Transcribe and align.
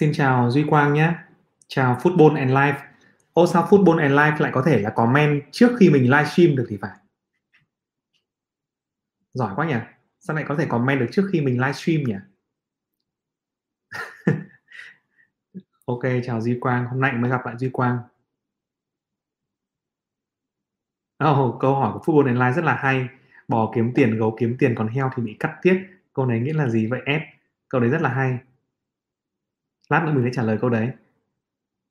Xin 0.00 0.12
chào 0.12 0.50
Duy 0.50 0.64
Quang 0.68 0.94
nhé. 0.94 1.14
Chào 1.68 1.98
Football 2.02 2.36
and 2.36 2.50
Life. 2.50 2.78
Ô 3.32 3.46
sao 3.46 3.66
Football 3.70 3.98
and 3.98 4.12
Life 4.12 4.40
lại 4.40 4.50
có 4.54 4.62
thể 4.66 4.78
là 4.80 4.90
comment 4.90 5.42
trước 5.50 5.76
khi 5.80 5.90
mình 5.90 6.02
livestream 6.02 6.56
được 6.56 6.66
thì 6.68 6.78
phải. 6.80 6.96
Giỏi 9.32 9.52
quá 9.56 9.66
nhỉ. 9.66 9.74
Sao 10.20 10.36
lại 10.36 10.44
có 10.48 10.56
thể 10.56 10.66
comment 10.66 11.00
được 11.00 11.06
trước 11.12 11.28
khi 11.32 11.40
mình 11.40 11.60
livestream 11.60 12.02
nhỉ? 12.02 12.14
ok, 15.84 16.02
chào 16.24 16.40
Duy 16.40 16.58
Quang. 16.60 16.86
Hôm 16.86 17.00
nay 17.00 17.12
mới 17.12 17.30
gặp 17.30 17.46
lại 17.46 17.54
Duy 17.58 17.70
Quang. 17.72 17.98
Oh, 21.24 21.60
câu 21.60 21.74
hỏi 21.74 21.92
của 21.92 22.00
Football 22.12 22.26
and 22.26 22.38
Life 22.38 22.52
rất 22.52 22.64
là 22.64 22.74
hay. 22.74 23.08
Bò 23.48 23.72
kiếm 23.74 23.92
tiền, 23.94 24.18
gấu 24.18 24.36
kiếm 24.40 24.56
tiền, 24.58 24.74
còn 24.78 24.88
heo 24.88 25.10
thì 25.16 25.22
bị 25.22 25.36
cắt 25.40 25.58
tiết. 25.62 25.86
Câu 26.12 26.26
này 26.26 26.40
nghĩa 26.40 26.54
là 26.54 26.68
gì 26.68 26.86
vậy 26.86 27.00
ép? 27.06 27.22
Câu 27.68 27.80
đấy 27.80 27.90
rất 27.90 28.02
là 28.02 28.08
hay 28.08 28.38
lát 29.90 30.04
nữa 30.04 30.12
mình 30.12 30.24
sẽ 30.24 30.30
trả 30.32 30.42
lời 30.42 30.58
câu 30.60 30.70
đấy. 30.70 30.90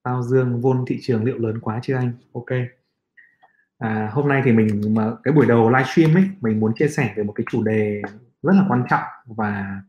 Bao 0.04 0.24
dương 0.24 0.62
vôn 0.62 0.86
thị 0.88 1.00
trường 1.02 1.24
liệu 1.24 1.38
lớn 1.38 1.60
quá 1.60 1.80
chưa 1.84 1.96
anh? 1.96 2.12
Ok. 2.34 2.50
À, 3.78 4.10
hôm 4.14 4.28
nay 4.28 4.42
thì 4.46 4.52
mình 4.52 4.94
mà 4.96 5.12
cái 5.24 5.34
buổi 5.34 5.46
đầu 5.46 5.70
livestream 5.70 6.18
ấy 6.18 6.30
mình 6.42 6.60
muốn 6.60 6.74
chia 6.76 6.88
sẻ 6.88 7.14
về 7.18 7.24
một 7.24 7.34
cái 7.34 7.46
chủ 7.52 7.64
đề 7.64 8.02
rất 8.44 8.54
là 8.54 8.66
quan 8.70 8.84
trọng 8.90 9.04
và 9.26 9.82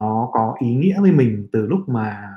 nó 0.00 0.28
có 0.32 0.56
ý 0.60 0.74
nghĩa 0.74 1.00
với 1.00 1.12
mình 1.12 1.48
từ 1.52 1.66
lúc 1.66 1.88
mà 1.88 2.32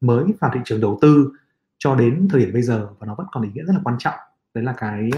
mới 0.00 0.24
vào 0.40 0.50
thị 0.54 0.60
trường 0.64 0.80
đầu 0.80 0.98
tư 1.00 1.32
cho 1.78 1.94
đến 1.94 2.28
thời 2.30 2.40
điểm 2.40 2.52
bây 2.52 2.62
giờ 2.62 2.88
và 2.98 3.06
nó 3.06 3.14
vẫn 3.14 3.26
còn 3.32 3.44
ý 3.44 3.50
nghĩa 3.54 3.64
rất 3.64 3.72
là 3.72 3.80
quan 3.84 3.96
trọng. 3.98 4.14
Đấy 4.54 4.64
là 4.64 4.74
cái 4.76 5.10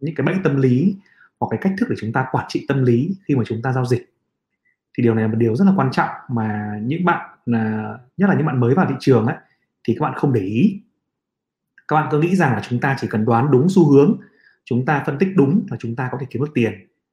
những 0.00 0.14
cái 0.14 0.26
bẫy 0.26 0.36
tâm 0.44 0.56
lý 0.56 0.96
hoặc 1.40 1.48
cái 1.50 1.58
cách 1.62 1.72
thức 1.78 1.86
để 1.90 1.96
chúng 2.00 2.12
ta 2.12 2.26
quản 2.32 2.46
trị 2.48 2.64
tâm 2.68 2.82
lý 2.82 3.16
khi 3.24 3.36
mà 3.36 3.42
chúng 3.46 3.62
ta 3.62 3.72
giao 3.72 3.86
dịch. 3.86 4.14
Thì 4.98 5.02
điều 5.02 5.14
này 5.14 5.24
là 5.24 5.28
một 5.28 5.38
điều 5.38 5.56
rất 5.56 5.64
là 5.64 5.72
quan 5.76 5.90
trọng 5.92 6.10
mà 6.28 6.80
những 6.82 7.04
bạn 7.04 7.29
là 7.46 7.94
nhất 8.16 8.28
là 8.28 8.34
những 8.34 8.46
bạn 8.46 8.60
mới 8.60 8.74
vào 8.74 8.86
thị 8.88 8.94
trường 9.00 9.26
ấy 9.26 9.36
thì 9.84 9.96
các 9.98 10.02
bạn 10.02 10.14
không 10.16 10.32
để 10.32 10.40
ý. 10.40 10.80
Các 11.88 11.96
bạn 11.96 12.08
cứ 12.10 12.20
nghĩ 12.20 12.36
rằng 12.36 12.52
là 12.52 12.62
chúng 12.68 12.80
ta 12.80 12.96
chỉ 13.00 13.06
cần 13.10 13.24
đoán 13.24 13.50
đúng 13.50 13.66
xu 13.68 13.90
hướng 13.90 14.20
chúng 14.64 14.84
ta 14.84 15.02
phân 15.06 15.18
tích 15.18 15.28
đúng 15.36 15.66
là 15.70 15.76
chúng 15.80 15.96
ta 15.96 16.08
có 16.12 16.18
thể 16.20 16.26
kiếm 16.30 16.42
được 16.42 16.50
tiền 16.54 16.72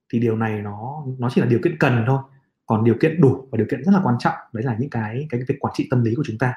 thì 0.10 0.20
điều 0.20 0.36
này 0.36 0.62
nó 0.62 1.04
nó 1.20 1.30
chỉ 1.30 1.42
là 1.42 1.48
điều 1.48 1.60
kiện 1.64 1.78
cần 1.80 2.04
thôi. 2.08 2.20
Còn 2.66 2.84
điều 2.84 2.96
kiện 3.02 3.22
đủ 3.22 3.48
và 3.52 3.58
điều 3.58 3.68
kiện 3.72 3.84
rất 3.84 3.92
là 3.92 4.00
quan 4.04 4.16
trọng 4.20 4.36
đấy 4.54 4.64
là 4.64 4.76
những 4.80 4.90
cái 4.90 5.28
cái 5.30 5.42
việc 5.48 5.56
quản 5.60 5.74
trị 5.78 5.88
tâm 5.90 6.04
lý 6.04 6.16
của 6.16 6.24
chúng 6.26 6.38
ta. 6.38 6.54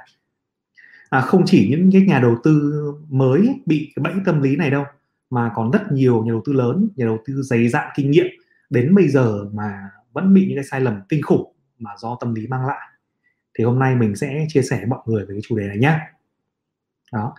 À, 1.10 1.20
không 1.20 1.42
chỉ 1.46 1.68
những 1.70 1.90
cái 1.92 2.02
nhà 2.02 2.18
đầu 2.18 2.36
tư 2.42 2.82
mới 3.08 3.60
bị 3.66 3.92
cái 3.96 4.02
bẫy 4.02 4.14
tâm 4.24 4.42
lý 4.42 4.56
này 4.56 4.70
đâu 4.70 4.84
mà 5.30 5.52
còn 5.54 5.70
rất 5.70 5.92
nhiều 5.92 6.22
nhà 6.24 6.30
đầu 6.30 6.42
tư 6.44 6.52
lớn 6.52 6.88
nhà 6.96 7.06
đầu 7.06 7.18
tư 7.26 7.42
dày 7.42 7.68
dạn 7.68 7.88
kinh 7.94 8.10
nghiệm 8.10 8.26
đến 8.70 8.94
bây 8.94 9.08
giờ 9.08 9.44
mà 9.52 9.90
vẫn 10.12 10.34
bị 10.34 10.46
những 10.46 10.56
cái 10.56 10.64
sai 10.64 10.80
lầm 10.80 11.00
kinh 11.08 11.22
khủng 11.22 11.52
mà 11.78 11.90
do 11.98 12.16
tâm 12.20 12.34
lý 12.34 12.46
mang 12.46 12.66
lại 12.66 12.89
thì 13.58 13.64
hôm 13.64 13.78
nay 13.78 13.94
mình 13.94 14.16
sẽ 14.16 14.46
chia 14.48 14.62
sẻ 14.62 14.76
với 14.76 14.86
mọi 14.86 15.00
người 15.06 15.26
về 15.26 15.34
cái 15.34 15.40
chủ 15.42 15.58
đề 15.58 15.66
này 15.66 15.78
nhé 15.78 15.98
đó. 17.12 17.34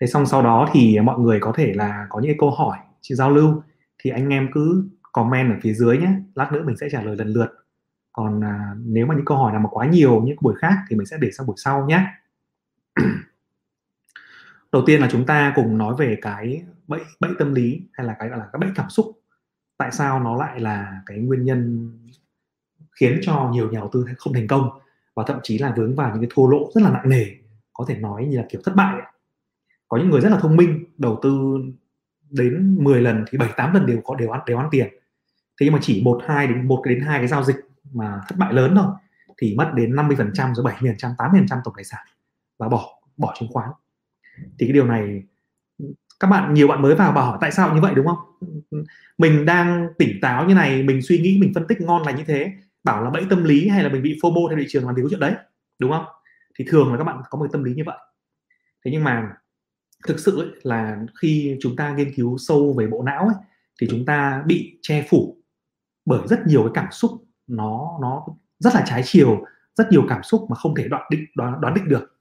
Thế 0.00 0.06
xong 0.06 0.26
sau 0.26 0.42
đó 0.42 0.68
thì 0.72 1.00
mọi 1.00 1.18
người 1.18 1.40
có 1.40 1.52
thể 1.56 1.72
là 1.74 2.06
có 2.10 2.20
những 2.20 2.38
câu 2.38 2.50
hỏi 2.50 2.78
chị 3.00 3.14
giao 3.14 3.30
lưu 3.30 3.62
thì 3.98 4.10
anh 4.10 4.28
em 4.28 4.48
cứ 4.52 4.88
comment 5.12 5.52
ở 5.52 5.56
phía 5.62 5.72
dưới 5.72 5.98
nhé 5.98 6.12
lát 6.34 6.52
nữa 6.52 6.62
mình 6.66 6.76
sẽ 6.76 6.88
trả 6.92 7.02
lời 7.02 7.16
lần 7.16 7.28
lượt. 7.28 7.48
Còn 8.12 8.44
à, 8.44 8.74
nếu 8.78 9.06
mà 9.06 9.14
những 9.14 9.24
câu 9.24 9.38
hỏi 9.38 9.52
nào 9.52 9.60
mà 9.60 9.68
quá 9.70 9.86
nhiều 9.86 10.22
những 10.24 10.36
buổi 10.40 10.54
khác 10.58 10.74
thì 10.88 10.96
mình 10.96 11.06
sẽ 11.06 11.16
để 11.20 11.30
sang 11.30 11.46
buổi 11.46 11.56
sau 11.58 11.86
nhé 11.86 12.06
đầu 14.72 14.82
tiên 14.86 15.00
là 15.00 15.08
chúng 15.10 15.26
ta 15.26 15.52
cùng 15.56 15.78
nói 15.78 15.94
về 15.98 16.18
cái 16.22 16.64
bẫy 16.86 17.00
bẫy 17.20 17.30
tâm 17.38 17.54
lý 17.54 17.82
hay 17.92 18.06
là 18.06 18.16
cái 18.18 18.28
gọi 18.28 18.38
là 18.38 18.48
cái 18.52 18.60
bẫy 18.60 18.70
cảm 18.74 18.90
xúc. 18.90 19.06
Tại 19.78 19.92
sao 19.92 20.20
nó 20.20 20.36
lại 20.36 20.60
là 20.60 21.02
cái 21.06 21.18
nguyên 21.18 21.44
nhân 21.44 21.90
khiến 23.00 23.20
cho 23.22 23.50
nhiều 23.52 23.70
nhà 23.70 23.78
đầu 23.78 23.90
tư 23.92 24.06
không 24.16 24.32
thành 24.32 24.46
công? 24.46 24.81
Và 25.14 25.24
thậm 25.26 25.38
chí 25.42 25.58
là 25.58 25.74
vướng 25.76 25.94
vào 25.94 26.10
những 26.10 26.20
cái 26.20 26.30
thua 26.34 26.46
lỗ 26.46 26.70
rất 26.74 26.80
là 26.84 26.90
nặng 26.90 27.08
nề, 27.08 27.26
có 27.72 27.84
thể 27.88 27.96
nói 27.96 28.26
như 28.26 28.36
là 28.36 28.46
kiểu 28.50 28.60
thất 28.64 28.74
bại 28.76 29.02
có 29.88 29.98
những 29.98 30.10
người 30.10 30.20
rất 30.20 30.28
là 30.28 30.38
thông 30.38 30.56
minh, 30.56 30.84
đầu 30.98 31.18
tư 31.22 31.56
đến 32.30 32.78
10 32.80 33.00
lần 33.00 33.24
thì 33.30 33.38
7 33.38 33.48
8 33.56 33.74
lần 33.74 33.86
đều 33.86 34.00
có, 34.04 34.14
đều 34.14 34.30
ăn 34.30 34.40
đều 34.46 34.58
ăn 34.58 34.68
tiền. 34.70 34.88
Thế 35.60 35.64
nhưng 35.66 35.72
mà 35.72 35.78
chỉ 35.82 36.02
một, 36.04 36.20
hai 36.26 36.46
đến, 36.46 36.68
một 36.68 36.82
đến 36.84 37.00
hai 37.00 37.18
cái 37.18 37.28
giao 37.28 37.44
dịch 37.44 37.56
mà 37.92 38.20
thất 38.28 38.36
bại 38.38 38.52
lớn 38.52 38.74
thôi, 38.76 38.86
thì 39.38 39.54
mất 39.56 39.72
đến 39.74 39.96
50 39.96 40.16
phần 40.16 40.30
trăm, 40.34 40.54
rồi 40.54 40.64
70 40.64 40.90
phần 40.90 40.98
trăm 40.98 41.10
80 41.18 41.40
phần 41.40 41.48
trăm 41.48 41.58
tổng 41.64 41.74
tài 41.76 41.84
sản 41.84 42.00
và 42.58 42.68
bỏ 42.68 42.88
bỏ 43.16 43.34
chứng 43.38 43.48
khoán. 43.52 43.70
Thì 44.58 44.66
cái 44.66 44.72
điều 44.72 44.86
này, 44.86 45.22
các 46.20 46.28
bạn, 46.28 46.54
nhiều 46.54 46.68
bạn 46.68 46.82
mới 46.82 46.94
vào 46.94 47.12
bảo 47.12 47.24
hỏi 47.24 47.38
tại 47.40 47.52
sao 47.52 47.74
như 47.74 47.80
vậy, 47.80 47.94
đúng 47.94 48.06
không? 48.06 48.18
Mình 49.18 49.46
đang 49.46 49.88
tỉnh 49.98 50.18
táo 50.22 50.46
như 50.46 50.54
này, 50.54 50.82
mình 50.82 51.02
suy 51.02 51.18
nghĩ, 51.18 51.38
mình 51.40 51.52
phân 51.54 51.66
tích 51.66 51.80
ngon 51.80 52.02
là 52.02 52.12
như 52.12 52.24
thế 52.26 52.52
bảo 52.84 53.04
là 53.04 53.10
bẫy 53.10 53.26
tâm 53.30 53.44
lý 53.44 53.68
hay 53.68 53.82
là 53.82 53.88
mình 53.88 54.02
bị 54.02 54.18
FOMO 54.22 54.48
theo 54.48 54.58
thị 54.58 54.66
trường 54.68 54.86
làm 54.86 54.96
gì 54.96 55.02
có 55.02 55.08
chuyện 55.08 55.20
đấy 55.20 55.34
đúng 55.78 55.90
không? 55.90 56.04
Thì 56.58 56.64
thường 56.68 56.92
là 56.92 56.98
các 56.98 57.04
bạn 57.04 57.22
có 57.30 57.38
một 57.38 57.46
tâm 57.52 57.64
lý 57.64 57.74
như 57.74 57.82
vậy. 57.86 57.98
Thế 58.84 58.90
nhưng 58.90 59.04
mà 59.04 59.32
thực 60.06 60.18
sự 60.18 60.40
ấy, 60.40 60.48
là 60.62 60.98
khi 61.20 61.56
chúng 61.60 61.76
ta 61.76 61.94
nghiên 61.94 62.14
cứu 62.14 62.38
sâu 62.38 62.74
về 62.78 62.86
bộ 62.86 63.02
não 63.02 63.24
ấy, 63.24 63.36
thì 63.80 63.86
chúng 63.90 64.04
ta 64.04 64.42
bị 64.46 64.78
che 64.82 65.06
phủ 65.10 65.36
bởi 66.04 66.20
rất 66.28 66.46
nhiều 66.46 66.62
cái 66.62 66.70
cảm 66.74 66.92
xúc. 66.92 67.10
Nó 67.46 67.98
nó 68.02 68.26
rất 68.58 68.74
là 68.74 68.84
trái 68.86 69.02
chiều 69.04 69.44
rất 69.74 69.88
nhiều 69.90 70.04
cảm 70.08 70.22
xúc 70.22 70.46
mà 70.50 70.56
không 70.56 70.74
thể 70.74 70.88
đoán 70.88 71.02
định 71.10 71.24
đoán, 71.34 71.60
đoán 71.60 71.74
định 71.74 71.88
được. 71.88 72.18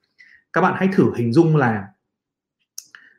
Các 0.53 0.61
bạn 0.61 0.73
hãy 0.77 0.89
thử 0.93 1.13
hình 1.15 1.33
dung 1.33 1.55
là 1.55 1.87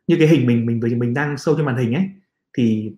như 0.07 0.17
cái 0.19 0.29
hình 0.29 0.47
mình 0.47 0.67
mình 0.67 0.99
mình 0.99 1.15
đang 1.15 1.37
sâu 1.37 1.55
trên 1.57 1.67
màn 1.67 1.77
hình 1.77 1.95
ấy 1.95 2.11
thì 2.57 2.93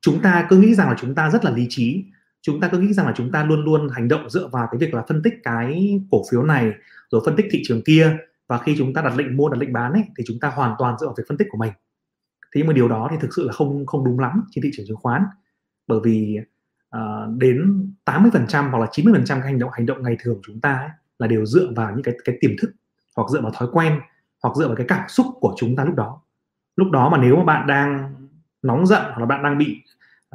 chúng 0.00 0.22
ta 0.22 0.46
cứ 0.50 0.58
nghĩ 0.58 0.74
rằng 0.74 0.88
là 0.88 0.96
chúng 0.98 1.14
ta 1.14 1.30
rất 1.30 1.44
là 1.44 1.50
lý 1.50 1.66
trí 1.70 2.04
chúng 2.46 2.60
ta 2.60 2.68
cứ 2.68 2.78
nghĩ 2.78 2.92
rằng 2.92 3.06
là 3.06 3.12
chúng 3.16 3.32
ta 3.32 3.44
luôn 3.44 3.64
luôn 3.64 3.88
hành 3.88 4.08
động 4.08 4.30
dựa 4.30 4.48
vào 4.52 4.68
cái 4.70 4.78
việc 4.78 4.94
là 4.94 5.02
phân 5.08 5.22
tích 5.22 5.34
cái 5.42 6.00
cổ 6.10 6.22
phiếu 6.30 6.42
này 6.42 6.72
rồi 7.10 7.22
phân 7.24 7.36
tích 7.36 7.46
thị 7.50 7.62
trường 7.64 7.82
kia. 7.82 8.16
Và 8.46 8.58
khi 8.58 8.74
chúng 8.78 8.94
ta 8.94 9.02
đặt 9.02 9.16
lệnh 9.16 9.36
mua 9.36 9.48
đặt 9.48 9.58
lệnh 9.58 9.72
bán 9.72 9.92
ấy 9.92 10.02
thì 10.18 10.24
chúng 10.26 10.40
ta 10.40 10.48
hoàn 10.48 10.74
toàn 10.78 10.98
dựa 10.98 11.06
vào 11.06 11.14
việc 11.18 11.24
phân 11.28 11.38
tích 11.38 11.48
của 11.50 11.58
mình. 11.58 11.72
Thế 12.42 12.58
nhưng 12.58 12.66
mà 12.66 12.72
điều 12.72 12.88
đó 12.88 13.08
thì 13.10 13.16
thực 13.20 13.34
sự 13.36 13.46
là 13.46 13.52
không 13.52 13.86
không 13.86 14.04
đúng 14.04 14.18
lắm 14.18 14.42
trên 14.50 14.62
thị 14.62 14.70
trường 14.72 14.86
chứng 14.86 14.96
khoán. 14.96 15.22
Bởi 15.86 16.00
vì 16.04 16.38
uh, 16.96 17.36
đến 17.38 17.90
80% 18.04 18.70
hoặc 18.70 18.78
là 18.78 18.86
90% 18.86 19.24
các 19.26 19.44
hành 19.44 19.58
động 19.58 19.70
hành 19.72 19.86
động 19.86 20.02
ngày 20.02 20.16
thường 20.20 20.34
của 20.34 20.42
chúng 20.44 20.60
ta 20.60 20.72
ấy, 20.72 20.90
là 21.18 21.26
đều 21.26 21.46
dựa 21.46 21.72
vào 21.76 21.92
những 21.92 22.02
cái 22.02 22.14
cái 22.24 22.38
tiềm 22.40 22.50
thức 22.60 22.70
hoặc 23.16 23.30
dựa 23.30 23.40
vào 23.40 23.52
thói 23.54 23.68
quen 23.72 24.00
hoặc 24.42 24.56
dựa 24.56 24.66
vào 24.66 24.76
cái 24.76 24.86
cảm 24.88 25.08
xúc 25.08 25.26
của 25.40 25.54
chúng 25.56 25.76
ta 25.76 25.84
lúc 25.84 25.94
đó. 25.94 26.20
Lúc 26.76 26.90
đó 26.90 27.08
mà 27.08 27.18
nếu 27.18 27.36
mà 27.36 27.44
bạn 27.44 27.66
đang 27.66 28.14
nóng 28.62 28.86
giận 28.86 29.02
hoặc 29.02 29.18
là 29.18 29.26
bạn 29.26 29.42
đang 29.42 29.58
bị 29.58 29.82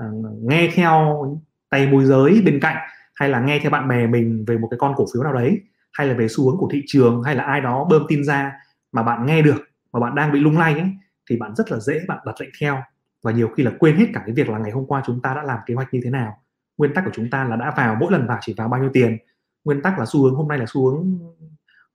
uh, 0.01 0.25
nghe 0.41 0.71
theo 0.73 1.25
tay 1.71 1.87
môi 1.87 2.05
giới 2.05 2.41
bên 2.45 2.59
cạnh, 2.59 2.77
hay 3.15 3.29
là 3.29 3.41
nghe 3.41 3.59
theo 3.59 3.71
bạn 3.71 3.87
bè 3.87 4.07
mình 4.07 4.45
về 4.47 4.57
một 4.57 4.67
cái 4.71 4.77
con 4.77 4.93
cổ 4.95 5.05
phiếu 5.13 5.23
nào 5.23 5.33
đấy, 5.33 5.61
hay 5.93 6.07
là 6.07 6.13
về 6.13 6.27
xu 6.27 6.49
hướng 6.49 6.57
của 6.57 6.69
thị 6.71 6.83
trường, 6.87 7.23
hay 7.23 7.35
là 7.35 7.43
ai 7.43 7.61
đó 7.61 7.87
bơm 7.89 8.03
tin 8.07 8.23
ra 8.23 8.53
mà 8.91 9.03
bạn 9.03 9.25
nghe 9.25 9.41
được, 9.41 9.61
mà 9.91 9.99
bạn 9.99 10.15
đang 10.15 10.31
bị 10.31 10.39
lung 10.39 10.57
lay 10.57 10.73
ấy, 10.73 10.89
thì 11.29 11.37
bạn 11.37 11.55
rất 11.55 11.71
là 11.71 11.79
dễ 11.79 12.01
bạn 12.07 12.19
đặt 12.25 12.41
lệnh 12.41 12.49
theo. 12.61 12.81
Và 13.23 13.31
nhiều 13.31 13.49
khi 13.57 13.63
là 13.63 13.71
quên 13.79 13.95
hết 13.95 14.05
cả 14.13 14.21
cái 14.25 14.35
việc 14.35 14.49
là 14.49 14.57
ngày 14.57 14.71
hôm 14.71 14.85
qua 14.85 15.03
chúng 15.05 15.21
ta 15.21 15.33
đã 15.33 15.43
làm 15.43 15.59
kế 15.65 15.73
hoạch 15.73 15.93
như 15.93 15.99
thế 16.03 16.09
nào. 16.09 16.37
Nguyên 16.77 16.93
tắc 16.93 17.05
của 17.05 17.11
chúng 17.13 17.29
ta 17.29 17.43
là 17.43 17.55
đã 17.55 17.73
vào, 17.77 17.95
mỗi 17.99 18.11
lần 18.11 18.27
vào 18.27 18.37
chỉ 18.41 18.53
vào 18.57 18.67
bao 18.67 18.81
nhiêu 18.81 18.89
tiền. 18.93 19.17
Nguyên 19.63 19.81
tắc 19.81 19.99
là 19.99 20.05
xu 20.07 20.23
hướng 20.23 20.35
hôm 20.35 20.47
nay 20.47 20.57
là 20.57 20.65
xu 20.67 20.89
hướng 20.89 21.19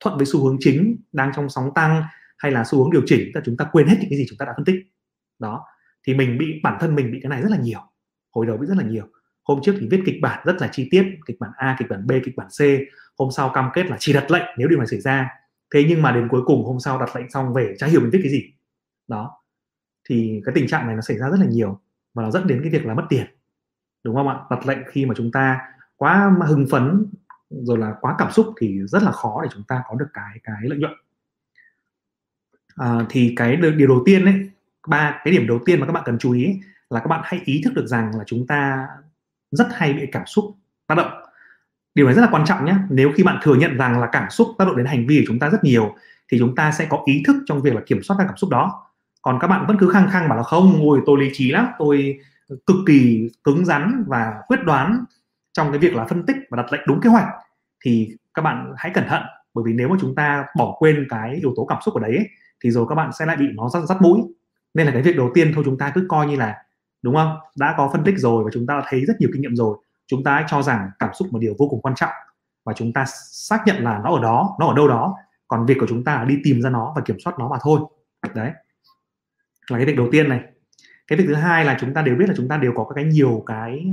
thuận 0.00 0.16
với 0.16 0.26
xu 0.26 0.44
hướng 0.44 0.56
chính 0.60 0.96
đang 1.12 1.32
trong 1.36 1.48
sóng 1.48 1.70
tăng, 1.74 2.02
hay 2.38 2.52
là 2.52 2.64
xu 2.64 2.78
hướng 2.78 2.90
điều 2.90 3.02
chỉnh 3.06 3.30
là 3.34 3.40
chúng 3.44 3.56
ta 3.56 3.64
quên 3.72 3.86
hết 3.86 3.96
những 4.00 4.10
cái 4.10 4.18
gì 4.18 4.26
chúng 4.28 4.38
ta 4.38 4.46
đã 4.46 4.52
phân 4.56 4.64
tích. 4.64 4.76
Đó. 5.38 5.64
Thì 6.06 6.14
mình 6.14 6.38
bị, 6.38 6.60
bản 6.62 6.76
thân 6.80 6.94
mình 6.94 7.12
bị 7.12 7.20
cái 7.22 7.30
này 7.30 7.42
rất 7.42 7.50
là 7.50 7.56
nhiều. 7.56 7.80
Hồi 8.34 8.46
đầu 8.46 8.56
bị 8.56 8.66
rất 8.66 8.76
là 8.76 8.84
nhiều 8.84 9.04
hôm 9.46 9.60
trước 9.62 9.74
thì 9.80 9.88
viết 9.90 10.02
kịch 10.06 10.16
bản 10.22 10.42
rất 10.44 10.56
là 10.60 10.68
chi 10.72 10.88
tiết 10.90 11.04
kịch 11.26 11.36
bản 11.40 11.50
A 11.56 11.76
kịch 11.78 11.88
bản 11.88 12.06
B 12.06 12.12
kịch 12.24 12.36
bản 12.36 12.48
C. 12.48 12.60
Hôm 13.18 13.30
sau 13.30 13.50
cam 13.54 13.70
kết 13.74 13.86
là 13.86 13.96
chỉ 14.00 14.12
đặt 14.12 14.30
lệnh 14.30 14.42
nếu 14.58 14.68
điều 14.68 14.78
này 14.78 14.86
xảy 14.86 15.00
ra. 15.00 15.30
Thế 15.74 15.84
nhưng 15.88 16.02
mà 16.02 16.12
đến 16.12 16.28
cuối 16.28 16.42
cùng 16.46 16.64
hôm 16.64 16.80
sau 16.80 16.98
đặt 16.98 17.16
lệnh 17.16 17.30
xong 17.30 17.54
về 17.54 17.74
chả 17.78 17.86
hiểu 17.86 18.00
mình 18.00 18.10
viết 18.10 18.20
cái 18.22 18.32
gì. 18.32 18.52
Đó. 19.08 19.42
Thì 20.08 20.42
cái 20.44 20.54
tình 20.54 20.68
trạng 20.68 20.86
này 20.86 20.94
nó 20.94 21.00
xảy 21.00 21.18
ra 21.18 21.30
rất 21.30 21.40
là 21.40 21.46
nhiều 21.46 21.80
và 22.14 22.22
nó 22.22 22.30
dẫn 22.30 22.46
đến 22.46 22.60
cái 22.62 22.70
việc 22.70 22.86
là 22.86 22.94
mất 22.94 23.06
tiền. 23.08 23.26
Đúng 24.04 24.14
không 24.14 24.28
ạ? 24.28 24.36
Đặt 24.50 24.66
lệnh 24.66 24.78
khi 24.88 25.06
mà 25.06 25.14
chúng 25.16 25.32
ta 25.32 25.60
quá 25.96 26.32
hưng 26.46 26.66
phấn 26.70 27.06
rồi 27.50 27.78
là 27.78 27.94
quá 28.00 28.14
cảm 28.18 28.32
xúc 28.32 28.54
thì 28.60 28.80
rất 28.86 29.02
là 29.02 29.12
khó 29.12 29.40
để 29.42 29.48
chúng 29.52 29.62
ta 29.68 29.82
có 29.88 29.94
được 29.94 30.08
cái 30.12 30.38
cái 30.42 30.56
lợi 30.62 30.78
nhuận. 30.78 30.92
À, 32.76 33.06
thì 33.08 33.32
cái 33.36 33.56
điều 33.56 33.88
đầu 33.88 34.02
tiên 34.06 34.24
đấy 34.24 34.50
ba 34.88 35.20
cái 35.24 35.32
điểm 35.32 35.46
đầu 35.46 35.58
tiên 35.66 35.80
mà 35.80 35.86
các 35.86 35.92
bạn 35.92 36.02
cần 36.06 36.18
chú 36.18 36.32
ý 36.32 36.44
ấy, 36.44 36.60
là 36.90 37.00
các 37.00 37.06
bạn 37.06 37.20
hãy 37.24 37.40
ý 37.44 37.60
thức 37.64 37.74
được 37.74 37.86
rằng 37.86 38.10
là 38.18 38.24
chúng 38.26 38.46
ta 38.46 38.88
rất 39.50 39.68
hay 39.74 39.92
bị 39.92 40.06
cảm 40.12 40.26
xúc 40.26 40.44
tác 40.86 40.94
động. 40.94 41.10
Điều 41.94 42.06
này 42.06 42.14
rất 42.14 42.22
là 42.22 42.28
quan 42.30 42.44
trọng 42.44 42.64
nhé. 42.64 42.74
Nếu 42.90 43.12
khi 43.14 43.22
bạn 43.22 43.38
thừa 43.42 43.54
nhận 43.54 43.76
rằng 43.76 44.00
là 44.00 44.08
cảm 44.12 44.30
xúc 44.30 44.48
tác 44.58 44.64
động 44.64 44.76
đến 44.76 44.86
hành 44.86 45.06
vi 45.06 45.18
của 45.18 45.24
chúng 45.26 45.38
ta 45.38 45.50
rất 45.50 45.64
nhiều 45.64 45.94
thì 46.32 46.38
chúng 46.38 46.54
ta 46.54 46.72
sẽ 46.72 46.86
có 46.90 47.02
ý 47.06 47.22
thức 47.26 47.36
trong 47.46 47.62
việc 47.62 47.74
là 47.74 47.80
kiểm 47.86 48.02
soát 48.02 48.16
các 48.18 48.24
cảm 48.24 48.36
xúc 48.36 48.50
đó. 48.50 48.82
Còn 49.22 49.38
các 49.40 49.48
bạn 49.48 49.66
vẫn 49.66 49.76
cứ 49.80 49.88
khăng 49.88 50.08
khăng 50.10 50.28
bảo 50.28 50.38
là 50.38 50.44
không 50.44 50.78
ngồi 50.78 51.00
tôi 51.06 51.20
lý 51.20 51.30
trí 51.32 51.50
lắm 51.50 51.66
tôi 51.78 52.18
cực 52.66 52.76
kỳ 52.86 53.30
cứng 53.44 53.64
rắn 53.64 54.04
và 54.06 54.34
quyết 54.46 54.64
đoán 54.64 55.04
trong 55.52 55.70
cái 55.70 55.78
việc 55.78 55.94
là 55.94 56.04
phân 56.04 56.26
tích 56.26 56.36
và 56.50 56.56
đặt 56.56 56.72
lệnh 56.72 56.82
đúng 56.86 57.00
kế 57.00 57.10
hoạch 57.10 57.26
thì 57.84 58.16
các 58.34 58.42
bạn 58.42 58.72
hãy 58.76 58.92
cẩn 58.94 59.08
thận. 59.08 59.22
Bởi 59.54 59.64
vì 59.66 59.72
nếu 59.72 59.88
mà 59.88 59.96
chúng 60.00 60.14
ta 60.14 60.44
bỏ 60.56 60.76
quên 60.78 61.06
cái 61.08 61.34
yếu 61.34 61.52
tố 61.56 61.64
cảm 61.64 61.78
xúc 61.84 61.94
ở 61.94 62.00
đấy 62.00 62.16
ấy, 62.16 62.28
thì 62.64 62.70
rồi 62.70 62.86
các 62.88 62.94
bạn 62.94 63.10
sẽ 63.12 63.26
lại 63.26 63.36
bị 63.36 63.46
nó 63.54 63.68
dắt, 63.68 63.82
dắt 63.88 64.02
mũi. 64.02 64.20
Nên 64.74 64.86
là 64.86 64.92
cái 64.92 65.02
việc 65.02 65.16
đầu 65.16 65.30
tiên 65.34 65.52
thôi 65.54 65.64
chúng 65.66 65.78
ta 65.78 65.92
cứ 65.94 66.06
coi 66.08 66.26
như 66.26 66.36
là 66.36 66.56
đúng 67.06 67.14
không? 67.14 67.36
Đã 67.56 67.74
có 67.76 67.90
phân 67.92 68.04
tích 68.04 68.14
rồi 68.18 68.44
và 68.44 68.50
chúng 68.52 68.66
ta 68.66 68.74
đã 68.74 68.84
thấy 68.88 69.04
rất 69.06 69.14
nhiều 69.20 69.30
kinh 69.32 69.42
nghiệm 69.42 69.56
rồi. 69.56 69.78
Chúng 70.06 70.24
ta 70.24 70.46
cho 70.48 70.62
rằng 70.62 70.90
cảm 70.98 71.10
xúc 71.14 71.28
là 71.32 71.38
điều 71.40 71.54
vô 71.58 71.68
cùng 71.70 71.82
quan 71.82 71.94
trọng 71.94 72.10
và 72.64 72.72
chúng 72.72 72.92
ta 72.92 73.04
xác 73.32 73.62
nhận 73.66 73.84
là 73.84 74.00
nó 74.04 74.14
ở 74.14 74.22
đó, 74.22 74.56
nó 74.60 74.66
ở 74.66 74.74
đâu 74.74 74.88
đó. 74.88 75.16
Còn 75.48 75.66
việc 75.66 75.76
của 75.80 75.86
chúng 75.88 76.04
ta 76.04 76.14
là 76.14 76.24
đi 76.24 76.38
tìm 76.44 76.62
ra 76.62 76.70
nó 76.70 76.92
và 76.96 77.02
kiểm 77.04 77.16
soát 77.24 77.38
nó 77.38 77.48
mà 77.48 77.56
thôi. 77.62 77.80
Đấy. 78.34 78.50
Là 79.70 79.78
cái 79.78 79.86
việc 79.86 79.96
đầu 79.96 80.08
tiên 80.12 80.28
này. 80.28 80.40
Cái 81.06 81.18
việc 81.18 81.24
thứ 81.28 81.34
hai 81.34 81.64
là 81.64 81.76
chúng 81.80 81.94
ta 81.94 82.02
đều 82.02 82.16
biết 82.16 82.28
là 82.28 82.34
chúng 82.36 82.48
ta 82.48 82.56
đều 82.56 82.72
có 82.76 82.86
cái 82.94 83.04
nhiều 83.04 83.42
cái, 83.46 83.92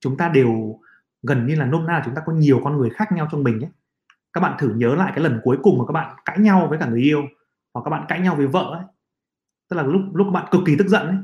chúng 0.00 0.16
ta 0.16 0.28
đều 0.28 0.80
gần 1.22 1.46
như 1.46 1.54
là 1.54 1.64
nôm 1.64 1.86
na 1.86 1.92
là 1.92 2.02
chúng 2.04 2.14
ta 2.14 2.22
có 2.26 2.32
nhiều 2.32 2.60
con 2.64 2.78
người 2.78 2.90
khác 2.90 3.12
nhau 3.12 3.28
trong 3.32 3.44
mình 3.44 3.60
ấy. 3.60 3.70
các 4.32 4.40
bạn 4.40 4.56
thử 4.58 4.74
nhớ 4.74 4.94
lại 4.94 5.12
cái 5.14 5.24
lần 5.24 5.40
cuối 5.42 5.58
cùng 5.62 5.78
mà 5.78 5.84
các 5.88 5.92
bạn 5.92 6.16
cãi 6.24 6.38
nhau 6.38 6.66
với 6.70 6.78
cả 6.78 6.86
người 6.86 7.00
yêu 7.00 7.22
hoặc 7.74 7.82
các 7.84 7.90
bạn 7.90 8.04
cãi 8.08 8.20
nhau 8.20 8.34
với 8.36 8.46
vợ 8.46 8.70
ấy. 8.72 8.84
Tức 9.68 9.76
là 9.76 9.82
lúc 9.82 10.02
lúc 10.14 10.26
các 10.26 10.30
bạn 10.30 10.46
cực 10.50 10.60
kỳ 10.66 10.76
tức 10.76 10.88
giận 10.88 11.06
ấy 11.06 11.16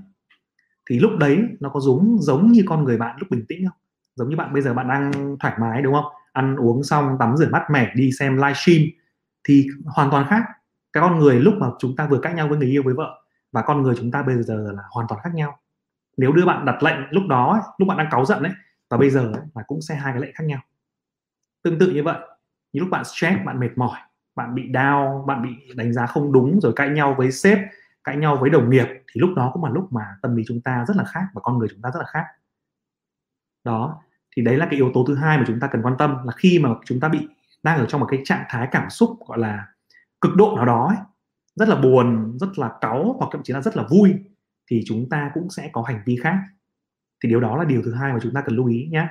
thì 0.90 0.98
lúc 0.98 1.10
đấy 1.18 1.38
nó 1.60 1.68
có 1.68 1.80
giống 1.80 2.18
giống 2.20 2.52
như 2.52 2.62
con 2.66 2.84
người 2.84 2.98
bạn 2.98 3.16
lúc 3.18 3.30
bình 3.30 3.44
tĩnh 3.48 3.66
không? 3.68 3.78
Giống 4.14 4.28
như 4.28 4.36
bạn 4.36 4.52
bây 4.52 4.62
giờ 4.62 4.74
bạn 4.74 4.88
đang 4.88 5.36
thoải 5.40 5.54
mái 5.60 5.82
đúng 5.82 5.94
không? 5.94 6.04
Ăn 6.32 6.56
uống 6.56 6.82
xong 6.82 7.16
tắm 7.18 7.36
rửa 7.36 7.48
mát 7.48 7.66
mẻ 7.70 7.92
đi 7.94 8.10
xem 8.18 8.36
livestream 8.36 8.80
thì 9.48 9.66
hoàn 9.84 10.10
toàn 10.10 10.26
khác. 10.28 10.42
Cái 10.92 11.00
con 11.00 11.18
người 11.18 11.40
lúc 11.40 11.54
mà 11.58 11.66
chúng 11.78 11.96
ta 11.96 12.06
vừa 12.06 12.18
cãi 12.18 12.34
nhau 12.34 12.48
với 12.48 12.58
người 12.58 12.68
yêu 12.68 12.82
với 12.82 12.94
vợ 12.94 13.22
và 13.52 13.62
con 13.62 13.82
người 13.82 13.94
chúng 13.98 14.10
ta 14.10 14.22
bây 14.22 14.42
giờ 14.42 14.72
là 14.76 14.82
hoàn 14.90 15.06
toàn 15.08 15.20
khác 15.24 15.30
nhau. 15.34 15.58
Nếu 16.16 16.32
đưa 16.32 16.44
bạn 16.44 16.64
đặt 16.64 16.82
lệnh 16.82 16.96
lúc 17.10 17.22
đó 17.28 17.52
ấy, 17.52 17.60
lúc 17.78 17.88
bạn 17.88 17.98
đang 17.98 18.08
cáu 18.10 18.24
giận 18.24 18.42
ấy 18.42 18.52
và 18.90 18.96
bây 18.96 19.10
giờ 19.10 19.30
ấy, 19.34 19.42
là 19.54 19.62
cũng 19.66 19.80
sẽ 19.80 19.94
hai 19.94 20.12
cái 20.12 20.22
lệnh 20.22 20.34
khác 20.34 20.44
nhau. 20.44 20.60
Tương 21.62 21.78
tự 21.78 21.90
như 21.90 22.02
vậy 22.02 22.18
như 22.72 22.80
lúc 22.80 22.88
bạn 22.90 23.04
stress 23.04 23.36
bạn 23.44 23.60
mệt 23.60 23.70
mỏi 23.76 23.98
bạn 24.36 24.54
bị 24.54 24.62
đau 24.68 25.24
bạn 25.26 25.42
bị 25.42 25.74
đánh 25.74 25.92
giá 25.92 26.06
không 26.06 26.32
đúng 26.32 26.60
rồi 26.60 26.72
cãi 26.76 26.88
nhau 26.88 27.14
với 27.18 27.32
sếp 27.32 27.58
cãi 28.06 28.16
nhau 28.16 28.38
với 28.40 28.50
đồng 28.50 28.70
nghiệp 28.70 28.86
thì 28.86 29.20
lúc 29.20 29.30
đó 29.36 29.50
cũng 29.52 29.64
là 29.64 29.70
lúc 29.70 29.92
mà 29.92 30.16
tâm 30.22 30.36
lý 30.36 30.42
chúng 30.46 30.60
ta 30.60 30.84
rất 30.88 30.96
là 30.96 31.04
khác 31.04 31.24
và 31.34 31.40
con 31.40 31.58
người 31.58 31.68
chúng 31.70 31.82
ta 31.82 31.90
rất 31.90 31.98
là 31.98 32.06
khác. 32.06 32.24
Đó 33.64 34.02
thì 34.36 34.42
đấy 34.42 34.56
là 34.56 34.66
cái 34.66 34.74
yếu 34.74 34.90
tố 34.94 35.04
thứ 35.08 35.14
hai 35.14 35.38
mà 35.38 35.44
chúng 35.46 35.60
ta 35.60 35.66
cần 35.66 35.82
quan 35.82 35.94
tâm 35.98 36.16
là 36.24 36.32
khi 36.36 36.58
mà 36.58 36.70
chúng 36.84 37.00
ta 37.00 37.08
bị 37.08 37.28
đang 37.62 37.78
ở 37.78 37.86
trong 37.86 38.00
một 38.00 38.06
cái 38.10 38.20
trạng 38.24 38.44
thái 38.48 38.68
cảm 38.72 38.90
xúc 38.90 39.18
gọi 39.26 39.38
là 39.38 39.66
cực 40.20 40.36
độ 40.36 40.56
nào 40.56 40.66
đó 40.66 40.88
ấy, 40.88 40.96
rất 41.56 41.68
là 41.68 41.76
buồn 41.76 42.38
rất 42.40 42.58
là 42.58 42.72
cáu 42.80 43.16
hoặc 43.18 43.28
thậm 43.32 43.42
chí 43.42 43.52
là 43.52 43.62
rất 43.62 43.76
là 43.76 43.84
vui 43.90 44.14
thì 44.70 44.82
chúng 44.86 45.08
ta 45.08 45.30
cũng 45.34 45.50
sẽ 45.50 45.70
có 45.72 45.82
hành 45.82 46.02
vi 46.06 46.16
khác. 46.22 46.38
Thì 47.22 47.28
điều 47.28 47.40
đó 47.40 47.56
là 47.56 47.64
điều 47.64 47.82
thứ 47.84 47.94
hai 47.94 48.12
mà 48.12 48.18
chúng 48.22 48.34
ta 48.34 48.42
cần 48.42 48.56
lưu 48.56 48.66
ý 48.66 48.88
nhé. 48.90 49.08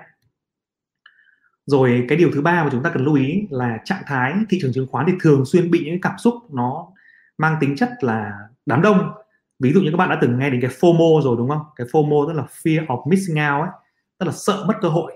Rồi 1.66 2.06
cái 2.10 2.18
điều 2.18 2.32
thứ 2.34 2.42
ba 2.42 2.64
mà 2.64 2.70
chúng 2.72 2.84
ta 2.84 2.90
cần 2.94 3.06
lưu 3.06 3.16
ý 3.16 3.48
là 3.50 3.80
trạng 3.86 4.04
thái 4.06 4.34
thị 4.50 4.58
trường 4.62 4.74
chứng 4.74 4.88
khoán 4.92 5.06
thì 5.08 5.14
thường 5.20 5.46
xuyên 5.46 5.72
bị 5.72 5.86
những 5.86 6.02
cảm 6.02 6.18
xúc 6.18 6.34
nó 6.54 6.88
mang 7.38 7.58
tính 7.60 7.76
chất 7.76 7.90
là 8.02 8.48
đám 8.66 8.82
đông. 8.82 9.12
Ví 9.60 9.74
dụ 9.74 9.82
như 9.82 9.92
các 9.92 9.98
bạn 9.98 10.10
đã 10.10 10.18
từng 10.22 10.40
nghe 10.40 10.50
đến 10.50 10.62
cái 10.62 10.72
FOMO 10.72 11.22
rồi, 11.22 11.36
đúng 11.38 11.50
không? 11.50 11.62
Cái 11.76 11.88
FOMO 11.88 12.28
tức 12.28 12.34
là 12.34 12.44
fear 12.64 12.86
of 12.86 13.10
missing 13.10 13.36
out 13.36 13.68
ấy, 13.68 13.70
tức 14.20 14.26
là 14.26 14.32
sợ 14.32 14.64
mất 14.68 14.74
cơ 14.82 14.90
hội. 14.90 15.14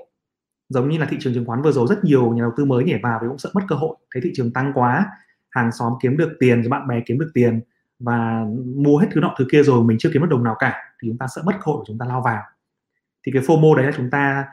Giống 0.69 0.89
như 0.89 0.97
là 0.97 1.05
thị 1.05 1.17
trường 1.19 1.33
chứng 1.33 1.45
khoán 1.45 1.61
vừa 1.61 1.71
rồi, 1.71 1.87
rất 1.89 2.03
nhiều 2.03 2.31
nhà 2.31 2.41
đầu 2.41 2.51
tư 2.57 2.65
mới 2.65 2.83
nhảy 2.83 2.99
vào 3.03 3.19
vì 3.21 3.27
cũng 3.27 3.37
sợ 3.37 3.49
mất 3.53 3.61
cơ 3.67 3.75
hội. 3.75 3.95
Thấy 4.13 4.21
thị 4.21 4.31
trường 4.35 4.53
tăng 4.53 4.71
quá, 4.75 5.05
hàng 5.49 5.71
xóm 5.71 5.93
kiếm 6.01 6.17
được 6.17 6.37
tiền 6.39 6.63
rồi 6.63 6.69
bạn 6.69 6.87
bè 6.87 6.95
kiếm 7.05 7.19
được 7.19 7.31
tiền 7.33 7.61
và 7.99 8.45
mua 8.75 8.97
hết 8.97 9.07
thứ 9.11 9.21
nọ 9.21 9.35
thứ 9.37 9.45
kia 9.51 9.63
rồi, 9.63 9.83
mình 9.83 9.97
chưa 9.97 10.09
kiếm 10.13 10.21
được 10.21 10.27
đồng 10.29 10.43
nào 10.43 10.55
cả, 10.59 10.75
thì 11.01 11.09
chúng 11.09 11.17
ta 11.17 11.27
sợ 11.35 11.41
mất 11.45 11.53
cơ 11.53 11.61
hội 11.63 11.77
của 11.77 11.83
chúng 11.87 11.97
ta 11.97 12.05
lao 12.05 12.21
vào. 12.21 12.43
Thì 13.25 13.31
cái 13.31 13.41
FOMO 13.41 13.75
đấy 13.75 13.85
là 13.85 13.91
chúng 13.97 14.09
ta 14.09 14.45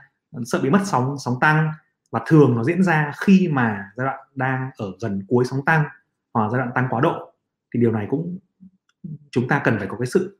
sợ 0.44 0.60
bị 0.62 0.70
mất 0.70 0.81
sóng 0.84 1.16
sóng 1.19 1.34
tăng 1.40 1.70
và 2.10 2.20
thường 2.26 2.54
nó 2.56 2.64
diễn 2.64 2.82
ra 2.82 3.12
khi 3.16 3.48
mà 3.52 3.90
giai 3.96 4.04
đoạn 4.04 4.20
đang 4.34 4.70
ở 4.76 4.93
gần 5.02 5.22
cuối 5.28 5.44
sóng 5.44 5.64
tăng 5.64 5.84
hoặc 6.34 6.48
giai 6.52 6.58
đoạn 6.58 6.70
tăng 6.75 6.87
quá 6.90 7.00
độ. 7.00 7.32
Thì 7.75 7.81
điều 7.81 7.93
này 7.93 8.06
cũng 8.10 8.38
chúng 9.31 9.49
ta 9.49 9.61
cần 9.64 9.79
phải 9.79 9.88
có 9.88 9.97
cái 9.99 10.06
sự 10.06 10.38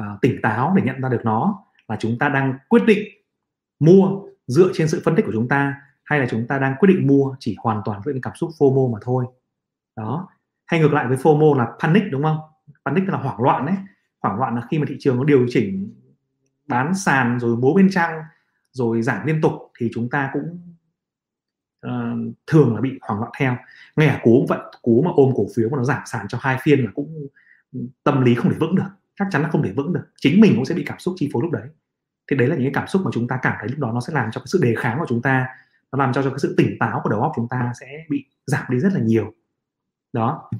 uh, 0.00 0.20
tỉnh 0.22 0.40
táo 0.42 0.74
để 0.76 0.82
nhận 0.82 1.00
ra 1.00 1.08
được 1.08 1.20
nó 1.24 1.64
là 1.88 1.96
chúng 2.00 2.18
ta 2.18 2.28
đang 2.28 2.58
quyết 2.68 2.82
định 2.86 3.08
mua 3.80 4.20
dựa 4.46 4.70
trên 4.74 4.88
sự 4.88 5.02
phân 5.04 5.16
tích 5.16 5.26
của 5.26 5.32
chúng 5.32 5.48
ta 5.48 5.74
hay 6.04 6.20
là 6.20 6.26
chúng 6.30 6.46
ta 6.46 6.58
đang 6.58 6.74
quyết 6.78 6.86
định 6.86 7.06
mua 7.06 7.36
chỉ 7.40 7.56
hoàn 7.58 7.82
toàn 7.84 8.00
với 8.04 8.14
cảm 8.22 8.34
xúc 8.34 8.50
FOMO 8.58 8.92
mà 8.92 8.98
thôi. 9.02 9.26
Đó. 9.96 10.28
Hay 10.66 10.80
ngược 10.80 10.92
lại 10.92 11.08
với 11.08 11.16
FOMO 11.16 11.54
là 11.54 11.68
panic 11.80 12.02
đúng 12.10 12.22
không? 12.22 12.38
Panic 12.84 13.08
là 13.08 13.18
hoảng 13.18 13.40
loạn 13.40 13.66
đấy 13.66 13.76
hoảng 14.20 14.38
loạn 14.38 14.54
là 14.54 14.62
khi 14.70 14.78
mà 14.78 14.84
thị 14.88 14.96
trường 14.98 15.16
nó 15.16 15.24
điều 15.24 15.46
chỉnh 15.48 15.94
bán 16.66 16.94
sàn 16.94 17.40
rồi 17.40 17.56
bố 17.56 17.74
bên 17.74 17.88
trăng 17.90 18.22
rồi 18.72 19.02
giảm 19.02 19.26
liên 19.26 19.40
tục 19.40 19.52
thì 19.78 19.90
chúng 19.94 20.10
ta 20.10 20.30
cũng 20.32 20.74
uh, 21.86 22.34
thường 22.46 22.74
là 22.74 22.80
bị 22.80 22.98
hoảng 23.02 23.20
loạn 23.20 23.32
theo. 23.38 23.56
Ngay 23.96 24.08
cả 24.08 24.20
cú 24.22 24.30
cũng 24.38 24.46
vậy 24.46 24.58
cú 24.82 25.02
mà 25.02 25.10
ôm 25.14 25.32
cổ 25.36 25.46
phiếu 25.56 25.68
mà 25.68 25.76
nó 25.76 25.84
giảm 25.84 26.02
sàn 26.06 26.26
cho 26.28 26.38
hai 26.40 26.58
phiên 26.62 26.84
là 26.84 26.90
cũng 26.94 27.26
tâm 28.04 28.22
lý 28.22 28.34
không 28.34 28.52
thể 28.52 28.58
vững 28.60 28.74
được 28.74 28.88
chắc 29.18 29.28
chắn 29.30 29.42
là 29.42 29.48
không 29.48 29.62
thể 29.62 29.72
vững 29.72 29.92
được. 29.92 30.08
Chính 30.16 30.40
mình 30.40 30.52
cũng 30.56 30.64
sẽ 30.64 30.74
bị 30.74 30.84
cảm 30.86 30.98
xúc 30.98 31.14
chi 31.18 31.30
phối 31.32 31.42
lúc 31.42 31.52
đấy. 31.52 31.68
Thì 32.30 32.36
đấy 32.36 32.48
là 32.48 32.54
những 32.54 32.64
cái 32.64 32.72
cảm 32.74 32.86
xúc 32.86 33.02
mà 33.04 33.10
chúng 33.14 33.28
ta 33.28 33.38
cảm 33.42 33.54
thấy 33.60 33.68
lúc 33.68 33.78
đó 33.78 33.92
nó 33.92 34.00
sẽ 34.00 34.12
làm 34.12 34.30
cho 34.30 34.40
cái 34.40 34.46
sự 34.46 34.58
đề 34.62 34.74
kháng 34.78 34.98
của 34.98 35.06
chúng 35.08 35.22
ta 35.22 35.46
nó 35.92 35.98
làm 35.98 36.12
cho, 36.12 36.22
cho 36.22 36.30
cái 36.30 36.38
sự 36.38 36.54
tỉnh 36.56 36.76
táo 36.80 37.00
của 37.04 37.10
đầu 37.10 37.22
óc 37.22 37.32
chúng 37.36 37.48
ta 37.48 37.72
sẽ 37.80 38.04
bị 38.08 38.24
giảm 38.46 38.64
đi 38.70 38.78
rất 38.78 38.92
là 38.92 39.00
nhiều. 39.00 39.34
Đó. 40.12 40.50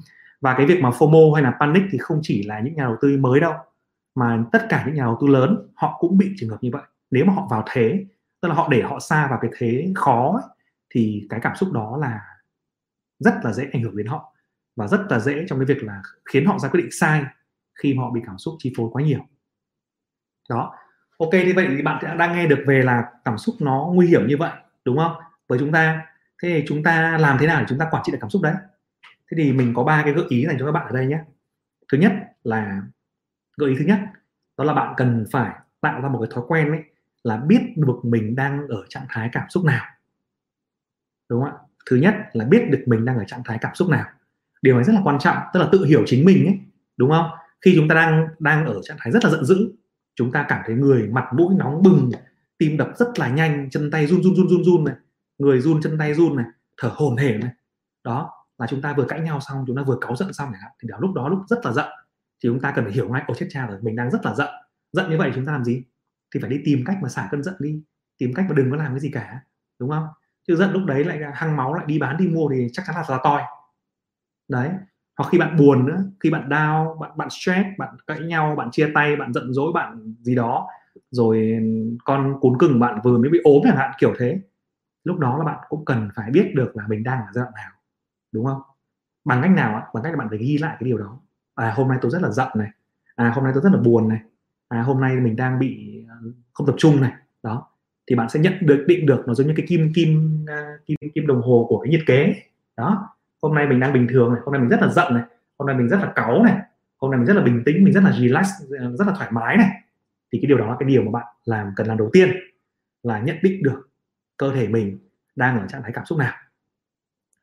Và 0.41 0.53
cái 0.57 0.65
việc 0.65 0.81
mà 0.81 0.89
FOMO 0.89 1.33
hay 1.33 1.43
là 1.43 1.57
panic 1.59 1.83
thì 1.91 1.97
không 1.97 2.19
chỉ 2.23 2.43
là 2.43 2.59
những 2.59 2.75
nhà 2.75 2.83
đầu 2.83 2.95
tư 3.01 3.17
mới 3.17 3.39
đâu 3.39 3.53
mà 4.15 4.43
tất 4.51 4.65
cả 4.69 4.83
những 4.85 4.95
nhà 4.95 5.03
đầu 5.03 5.17
tư 5.21 5.27
lớn 5.27 5.67
họ 5.75 5.97
cũng 5.99 6.17
bị 6.17 6.33
trường 6.37 6.49
hợp 6.49 6.57
như 6.61 6.69
vậy. 6.73 6.83
Nếu 7.11 7.25
mà 7.25 7.33
họ 7.33 7.47
vào 7.51 7.63
thế 7.71 8.05
tức 8.41 8.47
là 8.49 8.55
họ 8.55 8.67
để 8.71 8.81
họ 8.81 8.99
xa 8.99 9.27
vào 9.27 9.39
cái 9.41 9.51
thế 9.57 9.91
khó 9.95 10.39
ấy, 10.43 10.55
thì 10.89 11.27
cái 11.29 11.39
cảm 11.43 11.55
xúc 11.55 11.71
đó 11.71 11.97
là 11.97 12.21
rất 13.19 13.33
là 13.43 13.53
dễ 13.53 13.67
ảnh 13.73 13.83
hưởng 13.83 13.97
đến 13.97 14.07
họ 14.07 14.33
và 14.79 14.87
rất 14.87 15.01
là 15.09 15.19
dễ 15.19 15.45
trong 15.47 15.59
cái 15.59 15.65
việc 15.65 15.83
là 15.83 16.01
khiến 16.25 16.45
họ 16.45 16.59
ra 16.59 16.69
quyết 16.69 16.81
định 16.81 16.91
sai 16.91 17.23
khi 17.75 17.93
mà 17.93 18.03
họ 18.03 18.11
bị 18.11 18.21
cảm 18.25 18.37
xúc 18.37 18.55
chi 18.59 18.73
phối 18.77 18.89
quá 18.91 19.01
nhiều. 19.03 19.19
Đó. 20.49 20.75
Ok 21.17 21.29
thì 21.31 21.53
vậy 21.53 21.67
thì 21.69 21.81
bạn 21.81 22.17
đang 22.17 22.33
nghe 22.33 22.47
được 22.47 22.63
về 22.67 22.81
là 22.81 23.05
cảm 23.25 23.37
xúc 23.37 23.55
nó 23.59 23.89
nguy 23.93 24.07
hiểm 24.07 24.27
như 24.27 24.37
vậy, 24.37 24.51
đúng 24.85 24.97
không? 24.97 25.15
Với 25.47 25.59
chúng 25.59 25.71
ta. 25.71 26.05
Thế 26.43 26.49
thì 26.49 26.63
chúng 26.67 26.83
ta 26.83 27.17
làm 27.17 27.37
thế 27.39 27.47
nào 27.47 27.59
để 27.59 27.65
chúng 27.69 27.79
ta 27.79 27.87
quản 27.91 28.03
trị 28.05 28.11
được 28.11 28.17
cảm 28.21 28.29
xúc 28.29 28.41
đấy? 28.41 28.53
Thế 29.03 29.37
thì 29.37 29.53
mình 29.53 29.73
có 29.75 29.83
ba 29.83 30.01
cái 30.03 30.13
gợi 30.13 30.25
ý 30.29 30.45
dành 30.45 30.59
cho 30.59 30.65
các 30.65 30.71
bạn 30.71 30.87
ở 30.87 30.91
đây 30.91 31.07
nhé. 31.07 31.19
Thứ 31.91 31.97
nhất 31.97 32.11
là, 32.43 32.81
gợi 33.57 33.69
ý 33.69 33.75
thứ 33.79 33.85
nhất, 33.85 33.99
đó 34.57 34.63
là 34.63 34.73
bạn 34.73 34.93
cần 34.97 35.25
phải 35.31 35.55
tạo 35.81 36.01
ra 36.01 36.09
một 36.09 36.19
cái 36.19 36.29
thói 36.35 36.43
quen 36.47 36.71
ấy 36.71 36.83
là 37.23 37.37
biết 37.37 37.61
được 37.75 37.99
mình 38.03 38.35
đang 38.35 38.67
ở 38.67 38.85
trạng 38.89 39.05
thái 39.09 39.29
cảm 39.31 39.49
xúc 39.49 39.65
nào. 39.65 39.85
Đúng 41.29 41.41
không 41.41 41.51
ạ? 41.51 41.57
Thứ 41.89 41.95
nhất 41.95 42.15
là 42.33 42.45
biết 42.45 42.67
được 42.71 42.83
mình 42.85 43.05
đang 43.05 43.17
ở 43.17 43.23
trạng 43.23 43.41
thái 43.45 43.57
cảm 43.61 43.75
xúc 43.75 43.89
nào 43.89 44.05
điều 44.61 44.75
này 44.75 44.83
rất 44.83 44.93
là 44.93 45.01
quan 45.03 45.19
trọng, 45.19 45.37
tức 45.53 45.59
là 45.59 45.69
tự 45.71 45.85
hiểu 45.85 46.03
chính 46.05 46.25
mình 46.25 46.45
ấy, 46.45 46.59
đúng 46.97 47.09
không? 47.09 47.29
Khi 47.65 47.73
chúng 47.75 47.87
ta 47.87 47.95
đang 47.95 48.27
đang 48.39 48.65
ở 48.65 48.81
trạng 48.83 48.97
thái 48.99 49.11
rất 49.11 49.25
là 49.25 49.31
giận 49.31 49.45
dữ, 49.45 49.71
chúng 50.15 50.31
ta 50.31 50.45
cảm 50.47 50.61
thấy 50.65 50.75
người 50.75 51.07
mặt 51.07 51.25
mũi 51.33 51.55
nóng 51.57 51.81
bừng, 51.83 52.11
tim 52.57 52.77
đập 52.77 52.89
rất 52.95 53.19
là 53.19 53.29
nhanh, 53.29 53.69
chân 53.69 53.91
tay 53.91 54.07
run 54.07 54.23
run 54.23 54.35
run 54.35 54.49
run 54.49 54.63
run 54.63 54.85
này, 54.85 54.95
người 55.37 55.59
run, 55.59 55.81
chân 55.81 55.97
tay 55.97 56.13
run 56.13 56.35
này, 56.35 56.45
thở 56.81 56.91
hổn 56.95 57.17
hển 57.17 57.39
này. 57.39 57.51
Đó, 58.03 58.31
là 58.57 58.67
chúng 58.67 58.81
ta 58.81 58.93
vừa 58.93 59.05
cãi 59.05 59.19
nhau 59.19 59.39
xong, 59.39 59.63
chúng 59.67 59.75
ta 59.75 59.83
vừa 59.83 59.97
cáu 60.01 60.15
giận 60.15 60.33
xong 60.33 60.51
thì 60.81 60.87
đó, 60.87 60.97
lúc 61.01 61.13
đó 61.13 61.29
lúc 61.29 61.39
rất 61.47 61.65
là 61.65 61.71
giận. 61.71 61.85
Thì 62.43 62.49
chúng 62.49 62.59
ta 62.59 62.71
cần 62.75 62.85
phải 62.85 62.93
hiểu 62.93 63.09
ngay 63.09 63.23
ồ 63.27 63.33
chết 63.33 63.47
cha 63.49 63.67
rồi, 63.67 63.77
mình 63.81 63.95
đang 63.95 64.11
rất 64.11 64.25
là 64.25 64.35
giận. 64.35 64.49
Giận 64.91 65.09
như 65.09 65.17
vậy 65.17 65.31
chúng 65.35 65.45
ta 65.45 65.51
làm 65.51 65.63
gì? 65.63 65.83
Thì 66.33 66.39
phải 66.39 66.49
đi 66.49 66.61
tìm 66.65 66.83
cách 66.85 66.97
mà 67.01 67.09
xả 67.09 67.27
cơn 67.31 67.43
giận 67.43 67.55
đi, 67.59 67.83
tìm 68.17 68.33
cách 68.33 68.45
mà 68.49 68.55
đừng 68.55 68.71
có 68.71 68.77
làm 68.77 68.91
cái 68.91 68.99
gì 68.99 69.11
cả, 69.13 69.39
đúng 69.79 69.89
không? 69.89 70.07
Chứ 70.47 70.55
giận 70.55 70.71
lúc 70.73 70.85
đấy 70.85 71.03
lại 71.03 71.19
hăng 71.33 71.57
máu 71.57 71.73
lại 71.73 71.85
đi 71.87 71.99
bán, 71.99 72.17
đi 72.17 72.27
mua 72.27 72.49
thì 72.49 72.67
chắc 72.73 72.83
chắn 72.87 72.95
là 72.95 73.03
là 73.09 73.19
toi 73.23 73.41
đấy. 74.49 74.69
Hoặc 75.17 75.29
khi 75.31 75.37
bạn 75.37 75.57
buồn 75.57 75.85
nữa, 75.85 76.03
khi 76.19 76.29
bạn 76.29 76.49
đau, 76.49 76.97
bạn 77.01 77.11
bạn 77.17 77.29
stress, 77.29 77.67
bạn 77.77 77.95
cãi 78.07 78.19
nhau, 78.19 78.55
bạn 78.55 78.71
chia 78.71 78.91
tay, 78.93 79.15
bạn 79.15 79.33
giận 79.33 79.53
dỗi, 79.53 79.71
bạn 79.73 80.15
gì 80.21 80.35
đó, 80.35 80.67
rồi 81.11 81.59
con 82.05 82.39
cuốn 82.41 82.57
cưng 82.59 82.79
bạn 82.79 82.99
vừa 83.03 83.17
mới 83.17 83.29
bị 83.29 83.39
ốm 83.43 83.61
chẳng 83.63 83.77
hạn, 83.77 83.91
kiểu 83.99 84.13
thế. 84.19 84.41
Lúc 85.03 85.19
đó 85.19 85.37
là 85.37 85.45
bạn 85.45 85.59
cũng 85.69 85.85
cần 85.85 86.09
phải 86.15 86.31
biết 86.31 86.51
được 86.55 86.77
là 86.77 86.87
mình 86.87 87.03
đang 87.03 87.19
ở 87.19 87.27
giai 87.33 87.43
đoạn 87.43 87.53
nào, 87.55 87.71
đúng 88.31 88.45
không? 88.45 88.61
Bằng 89.25 89.41
cách 89.41 89.51
nào 89.51 89.89
bằng 89.93 90.03
cách 90.03 90.13
là 90.13 90.17
bạn 90.19 90.29
phải 90.29 90.37
ghi 90.39 90.57
lại 90.57 90.77
cái 90.79 90.89
điều 90.89 90.97
đó. 90.97 91.19
À 91.55 91.73
hôm 91.75 91.87
nay 91.87 91.97
tôi 92.01 92.11
rất 92.11 92.21
là 92.21 92.29
giận 92.31 92.47
này. 92.55 92.69
À 93.15 93.31
hôm 93.35 93.43
nay 93.43 93.53
tôi 93.55 93.63
rất 93.63 93.73
là 93.73 93.79
buồn 93.79 94.09
này. 94.09 94.19
À 94.69 94.81
hôm 94.81 95.01
nay 95.01 95.15
mình 95.15 95.35
đang 95.35 95.59
bị 95.59 96.03
ờ, 96.09 96.15
không 96.53 96.67
tập 96.67 96.75
trung 96.77 97.01
này. 97.01 97.11
Đó. 97.43 97.67
Thì 98.09 98.15
bạn 98.15 98.29
sẽ 98.29 98.39
nhận 98.39 98.53
được, 98.61 98.85
định 98.87 99.05
được 99.05 99.23
nó 99.27 99.33
giống 99.33 99.47
như 99.47 99.53
cái 99.57 99.65
kim 99.69 99.93
kim 99.95 100.45
ờ, 100.47 100.63
kim 100.85 100.97
kim 101.15 101.27
đồng 101.27 101.41
hồ 101.41 101.65
của 101.69 101.79
cái 101.79 101.91
nhiệt 101.91 102.01
kế. 102.07 102.35
Đó 102.77 103.09
hôm 103.41 103.55
nay 103.55 103.67
mình 103.67 103.79
đang 103.79 103.93
bình 103.93 104.07
thường 104.09 104.33
này, 104.33 104.41
hôm 104.45 104.53
nay 104.53 104.61
mình 104.61 104.69
rất 104.69 104.81
là 104.81 104.87
giận 104.87 105.13
này, 105.13 105.23
hôm 105.57 105.67
nay 105.67 105.75
mình 105.75 105.89
rất 105.89 105.97
là 105.97 106.13
cáu 106.15 106.43
này, 106.43 106.57
hôm 106.97 107.11
nay 107.11 107.17
mình 107.17 107.27
rất 107.27 107.33
là 107.33 107.41
bình 107.41 107.63
tĩnh, 107.65 107.83
mình 107.83 107.93
rất 107.93 108.03
là 108.03 108.11
relax, 108.11 108.47
rất 108.69 109.07
là 109.07 109.13
thoải 109.17 109.31
mái 109.31 109.57
này, 109.57 109.69
thì 110.31 110.39
cái 110.41 110.47
điều 110.47 110.57
đó 110.57 110.69
là 110.69 110.75
cái 110.79 110.89
điều 110.89 111.03
mà 111.03 111.11
bạn 111.11 111.27
làm, 111.45 111.73
cần 111.75 111.87
làm 111.87 111.97
đầu 111.97 112.09
tiên 112.13 112.31
là 113.03 113.19
nhận 113.19 113.37
định 113.41 113.63
được 113.63 113.89
cơ 114.37 114.51
thể 114.55 114.67
mình 114.67 114.99
đang 115.35 115.59
ở 115.59 115.67
trạng 115.67 115.83
thái 115.83 115.91
cảm 115.91 116.05
xúc 116.05 116.17
nào. 116.17 116.33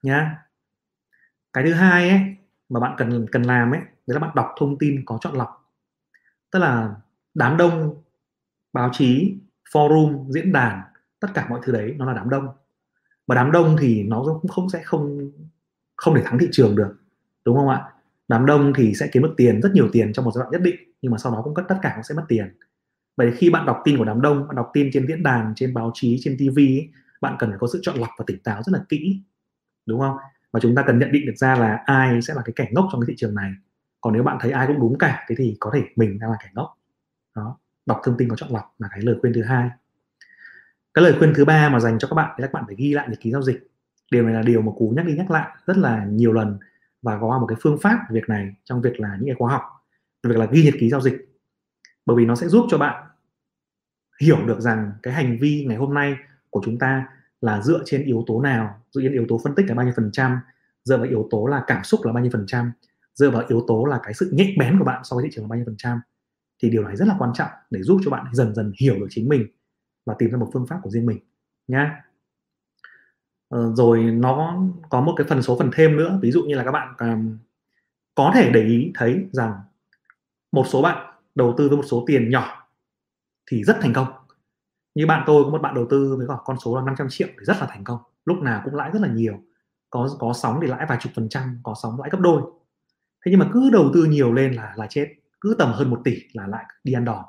Nhá. 0.02 0.36
Cái 1.52 1.64
thứ 1.64 1.72
hai 1.72 2.10
ấy 2.10 2.36
mà 2.68 2.80
bạn 2.80 2.94
cần 2.98 3.26
cần 3.32 3.42
làm 3.42 3.70
ấy, 3.70 3.80
đấy 3.80 4.14
là 4.14 4.18
bạn 4.18 4.30
đọc 4.34 4.54
thông 4.58 4.78
tin 4.78 5.02
có 5.06 5.18
chọn 5.20 5.34
lọc. 5.36 5.72
Tức 6.50 6.58
là 6.58 6.94
đám 7.34 7.56
đông, 7.56 8.02
báo 8.72 8.90
chí, 8.92 9.38
forum, 9.72 10.30
diễn 10.30 10.52
đàn, 10.52 10.82
tất 11.20 11.28
cả 11.34 11.46
mọi 11.50 11.60
thứ 11.62 11.72
đấy 11.72 11.94
nó 11.98 12.04
là 12.04 12.12
đám 12.12 12.30
đông. 12.30 12.48
Và 13.26 13.34
đám 13.34 13.52
đông 13.52 13.76
thì 13.80 14.02
nó 14.02 14.24
cũng 14.42 14.50
không 14.50 14.68
sẽ 14.68 14.82
không 14.82 15.30
không 15.96 16.14
thể 16.14 16.22
thắng 16.24 16.38
thị 16.38 16.48
trường 16.52 16.76
được 16.76 16.96
đúng 17.44 17.56
không 17.56 17.68
ạ? 17.68 17.82
Đám 18.28 18.46
đông 18.46 18.72
thì 18.76 18.94
sẽ 18.94 19.08
kiếm 19.12 19.22
được 19.22 19.34
tiền 19.36 19.60
rất 19.62 19.72
nhiều 19.74 19.88
tiền 19.92 20.12
trong 20.12 20.24
một 20.24 20.30
giai 20.34 20.42
đoạn 20.42 20.52
nhất 20.52 20.62
định 20.62 20.76
nhưng 21.02 21.12
mà 21.12 21.18
sau 21.18 21.32
đó 21.32 21.40
cũng 21.44 21.54
tất 21.54 21.62
tất 21.68 21.76
cả 21.82 21.92
cũng 21.94 22.04
sẽ 22.04 22.14
mất 22.14 22.24
tiền. 22.28 22.56
Vậy 23.16 23.32
khi 23.36 23.50
bạn 23.50 23.66
đọc 23.66 23.80
tin 23.84 23.98
của 23.98 24.04
đám 24.04 24.20
đông 24.20 24.46
bạn 24.48 24.56
đọc 24.56 24.70
tin 24.72 24.90
trên 24.92 25.06
diễn 25.08 25.22
đàn 25.22 25.52
trên 25.56 25.74
báo 25.74 25.90
chí 25.94 26.18
trên 26.20 26.36
tv 26.38 26.58
ấy, 26.58 26.90
bạn 27.20 27.36
cần 27.38 27.50
phải 27.50 27.58
có 27.58 27.66
sự 27.72 27.78
chọn 27.82 27.96
lọc 27.98 28.10
và 28.18 28.24
tỉnh 28.26 28.38
táo 28.38 28.62
rất 28.62 28.72
là 28.72 28.84
kỹ 28.88 29.22
đúng 29.86 30.00
không? 30.00 30.16
Và 30.52 30.60
chúng 30.60 30.74
ta 30.74 30.84
cần 30.86 30.98
nhận 30.98 31.12
định 31.12 31.26
được 31.26 31.36
ra 31.36 31.54
là 31.54 31.82
ai 31.84 32.22
sẽ 32.22 32.34
là 32.34 32.42
cái 32.44 32.52
kẻ 32.56 32.68
ngốc 32.70 32.88
trong 32.92 33.00
cái 33.00 33.06
thị 33.08 33.14
trường 33.16 33.34
này. 33.34 33.52
Còn 34.00 34.12
nếu 34.12 34.22
bạn 34.22 34.38
thấy 34.40 34.50
ai 34.50 34.66
cũng 34.66 34.80
đúng 34.80 34.98
cả 34.98 35.24
thế 35.28 35.34
thì 35.38 35.56
có 35.60 35.70
thể 35.74 35.82
mình 35.96 36.18
đang 36.18 36.30
là 36.30 36.36
kẻ 36.44 36.50
ngốc. 36.54 36.78
Đó 37.36 37.58
đọc 37.86 38.00
thông 38.04 38.16
tin 38.16 38.28
có 38.28 38.36
chọn 38.36 38.50
lọc 38.52 38.74
là 38.78 38.88
cái 38.90 39.00
lời 39.02 39.16
khuyên 39.20 39.32
thứ 39.32 39.42
hai. 39.42 39.70
Cái 40.94 41.04
lời 41.04 41.14
khuyên 41.18 41.32
thứ 41.36 41.44
ba 41.44 41.68
mà 41.68 41.80
dành 41.80 41.98
cho 41.98 42.08
các 42.08 42.14
bạn 42.14 42.34
thì 42.38 42.42
các 42.42 42.52
bạn 42.52 42.64
phải 42.66 42.74
ghi 42.78 42.94
lại 42.94 43.08
nhật 43.08 43.20
ký 43.20 43.32
giao 43.32 43.42
dịch 43.42 43.68
điều 44.10 44.24
này 44.24 44.34
là 44.34 44.42
điều 44.42 44.62
mà 44.62 44.72
cú 44.76 44.92
nhắc 44.96 45.06
đi 45.06 45.14
nhắc 45.14 45.30
lại 45.30 45.48
rất 45.66 45.76
là 45.76 46.04
nhiều 46.04 46.32
lần 46.32 46.58
và 47.02 47.18
có 47.20 47.38
một 47.38 47.46
cái 47.46 47.56
phương 47.60 47.78
pháp 47.78 47.98
việc 48.10 48.28
này 48.28 48.54
trong 48.64 48.82
việc 48.82 49.00
là 49.00 49.16
những 49.16 49.26
cái 49.26 49.34
khóa 49.38 49.52
học 49.52 49.62
việc 50.28 50.36
là 50.36 50.46
ghi 50.46 50.64
nhật 50.64 50.74
ký 50.80 50.90
giao 50.90 51.00
dịch. 51.00 51.28
Bởi 52.06 52.16
vì 52.16 52.24
nó 52.24 52.34
sẽ 52.34 52.48
giúp 52.48 52.66
cho 52.70 52.78
bạn 52.78 53.06
hiểu 54.20 54.46
được 54.46 54.60
rằng 54.60 54.92
cái 55.02 55.14
hành 55.14 55.38
vi 55.40 55.64
ngày 55.68 55.76
hôm 55.76 55.94
nay 55.94 56.16
của 56.50 56.62
chúng 56.64 56.78
ta 56.78 57.08
là 57.40 57.62
dựa 57.62 57.82
trên 57.84 58.04
yếu 58.04 58.24
tố 58.26 58.40
nào, 58.40 58.82
dựa 58.92 59.02
trên 59.02 59.12
yếu 59.12 59.26
tố 59.28 59.40
phân 59.44 59.54
tích 59.54 59.66
là 59.68 59.74
bao 59.74 59.84
nhiêu 59.84 59.94
phần 59.96 60.10
trăm, 60.12 60.38
dựa 60.84 60.96
vào 60.96 61.06
yếu 61.06 61.28
tố 61.30 61.46
là 61.46 61.64
cảm 61.66 61.84
xúc 61.84 62.00
là 62.04 62.12
bao 62.12 62.22
nhiêu 62.22 62.30
phần 62.32 62.44
trăm, 62.46 62.72
dựa 63.14 63.30
vào 63.30 63.44
yếu 63.48 63.64
tố 63.66 63.84
là 63.84 64.00
cái 64.02 64.14
sự 64.14 64.30
nhạy 64.32 64.56
bén 64.58 64.78
của 64.78 64.84
bạn 64.84 65.04
so 65.04 65.16
với 65.16 65.24
thị 65.24 65.30
trường 65.32 65.44
là 65.44 65.48
bao 65.48 65.56
nhiêu 65.56 65.66
phần 65.66 65.76
trăm. 65.78 66.00
Thì 66.62 66.70
điều 66.70 66.84
này 66.84 66.96
rất 66.96 67.08
là 67.08 67.16
quan 67.18 67.30
trọng 67.34 67.50
để 67.70 67.82
giúp 67.82 68.00
cho 68.04 68.10
bạn 68.10 68.26
dần 68.32 68.54
dần 68.54 68.72
hiểu 68.80 68.94
được 68.94 69.06
chính 69.10 69.28
mình 69.28 69.46
và 70.06 70.14
tìm 70.18 70.30
ra 70.30 70.38
một 70.38 70.50
phương 70.52 70.66
pháp 70.66 70.80
của 70.82 70.90
riêng 70.90 71.06
mình, 71.06 71.18
nhá 71.68 72.02
ờ, 73.48 73.74
rồi 73.74 74.02
nó 74.02 74.56
có 74.90 75.00
một 75.00 75.14
cái 75.16 75.26
phần 75.28 75.42
số 75.42 75.58
phần 75.58 75.70
thêm 75.72 75.96
nữa. 75.96 76.18
Ví 76.22 76.30
dụ 76.30 76.42
như 76.42 76.54
là 76.54 76.64
các 76.64 76.72
bạn 76.72 76.94
um, 76.98 77.38
có 78.14 78.32
thể 78.34 78.50
để 78.50 78.62
ý 78.62 78.92
thấy 78.94 79.26
rằng 79.32 79.54
một 80.52 80.66
số 80.68 80.82
bạn 80.82 81.14
đầu 81.34 81.54
tư 81.58 81.68
với 81.68 81.76
một 81.76 81.84
số 81.86 82.04
tiền 82.06 82.30
nhỏ 82.30 82.68
thì 83.50 83.64
rất 83.64 83.76
thành 83.80 83.92
công. 83.92 84.08
Như 84.94 85.06
bạn 85.06 85.22
tôi 85.26 85.44
có 85.44 85.50
một 85.50 85.62
bạn 85.62 85.74
đầu 85.74 85.86
tư 85.90 86.16
với 86.18 86.26
con 86.44 86.58
số 86.58 86.76
là 86.76 86.82
500 86.82 87.06
triệu 87.10 87.28
thì 87.28 87.44
rất 87.44 87.56
là 87.60 87.66
thành 87.70 87.84
công. 87.84 87.98
Lúc 88.24 88.38
nào 88.38 88.62
cũng 88.64 88.74
lãi 88.74 88.90
rất 88.90 89.02
là 89.02 89.08
nhiều. 89.08 89.34
Có 89.90 90.08
có 90.18 90.32
sóng 90.32 90.58
thì 90.62 90.68
lãi 90.68 90.86
vài 90.88 90.98
chục 91.00 91.12
phần 91.16 91.28
trăm 91.28 91.60
có 91.62 91.74
sóng 91.82 92.00
lãi 92.00 92.10
gấp 92.12 92.20
đôi. 92.20 92.42
Thế 93.26 93.30
nhưng 93.30 93.40
mà 93.40 93.50
cứ 93.52 93.70
đầu 93.70 93.90
tư 93.94 94.04
nhiều 94.04 94.32
lên 94.32 94.52
là 94.52 94.72
là 94.76 94.86
chết. 94.90 95.14
Cứ 95.40 95.56
tầm 95.58 95.72
hơn 95.72 95.90
một 95.90 96.00
tỷ 96.04 96.16
là 96.32 96.46
lại 96.46 96.64
đi 96.84 96.92
ăn 96.92 97.04
đòn. 97.04 97.24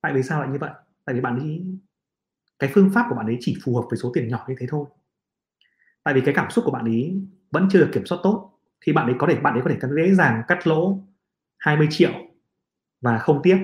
Tại 0.00 0.12
vì 0.12 0.22
sao 0.22 0.40
lại 0.40 0.48
như 0.50 0.58
vậy? 0.58 0.70
Tại 1.04 1.14
vì 1.14 1.20
bạn 1.20 1.38
ấy 1.38 1.64
cái 2.58 2.70
phương 2.74 2.90
pháp 2.94 3.06
của 3.08 3.14
bạn 3.14 3.26
ấy 3.26 3.36
chỉ 3.40 3.56
phù 3.64 3.76
hợp 3.76 3.86
với 3.90 3.98
số 3.98 4.10
tiền 4.14 4.28
nhỏ 4.28 4.44
như 4.48 4.54
thế 4.58 4.66
thôi. 4.70 4.86
Tại 6.04 6.14
vì 6.14 6.20
cái 6.20 6.34
cảm 6.34 6.50
xúc 6.50 6.64
của 6.64 6.70
bạn 6.70 6.84
ấy 6.84 7.22
vẫn 7.50 7.68
chưa 7.70 7.80
được 7.80 7.90
kiểm 7.92 8.06
soát 8.06 8.18
tốt 8.22 8.52
thì 8.80 8.92
bạn 8.92 9.06
ấy 9.06 9.14
có 9.18 9.26
thể 9.26 9.36
bạn 9.36 9.54
ấy 9.54 9.62
có 9.62 9.70
thể 9.70 9.78
dễ 9.96 10.14
dàng 10.14 10.42
cắt 10.48 10.66
lỗ 10.66 10.98
20 11.58 11.88
triệu 11.90 12.12
và 13.00 13.18
không 13.18 13.40
tiếc. 13.42 13.58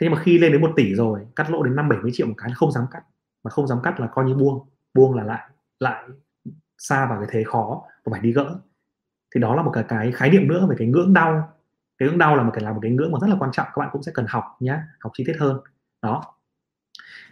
Thế 0.00 0.06
nhưng 0.06 0.12
mà 0.12 0.18
khi 0.18 0.38
lên 0.38 0.52
đến 0.52 0.60
một 0.60 0.72
tỷ 0.76 0.94
rồi 0.94 1.26
cắt 1.36 1.50
lỗ 1.50 1.62
đến 1.62 1.76
năm 1.76 1.88
70 1.88 2.10
triệu 2.14 2.26
một 2.26 2.34
cái 2.38 2.48
là 2.48 2.54
không 2.54 2.72
dám 2.72 2.84
cắt. 2.90 3.02
Mà 3.44 3.50
không 3.50 3.66
dám 3.66 3.78
cắt 3.82 4.00
là 4.00 4.06
coi 4.06 4.24
như 4.24 4.34
buông 4.34 4.68
buông 4.94 5.14
là 5.14 5.24
lại 5.24 5.50
lại 5.80 6.04
xa 6.78 7.06
vào 7.06 7.18
cái 7.20 7.28
thế 7.30 7.44
khó 7.44 7.82
và 8.04 8.10
phải 8.10 8.20
đi 8.20 8.32
gỡ. 8.32 8.60
Thì 9.34 9.40
đó 9.40 9.54
là 9.54 9.62
một 9.62 9.70
cái, 9.74 9.84
cái 9.88 10.12
khái 10.12 10.30
niệm 10.30 10.48
nữa 10.48 10.66
về 10.70 10.76
cái 10.78 10.88
ngưỡng 10.88 11.12
đau. 11.12 11.52
Cái 11.98 12.08
ngưỡng 12.08 12.18
đau 12.18 12.36
là 12.36 12.42
một 12.42 12.50
cái 12.54 12.64
là 12.64 12.72
một 12.72 12.80
cái 12.82 12.90
ngưỡng 12.90 13.12
mà 13.12 13.18
rất 13.22 13.26
là 13.26 13.36
quan 13.38 13.52
trọng 13.52 13.66
các 13.74 13.80
bạn 13.80 13.88
cũng 13.92 14.02
sẽ 14.02 14.12
cần 14.14 14.26
học 14.28 14.44
nhé 14.60 14.78
học 15.00 15.12
chi 15.14 15.24
tiết 15.26 15.36
hơn. 15.38 15.60
Đó 16.02 16.33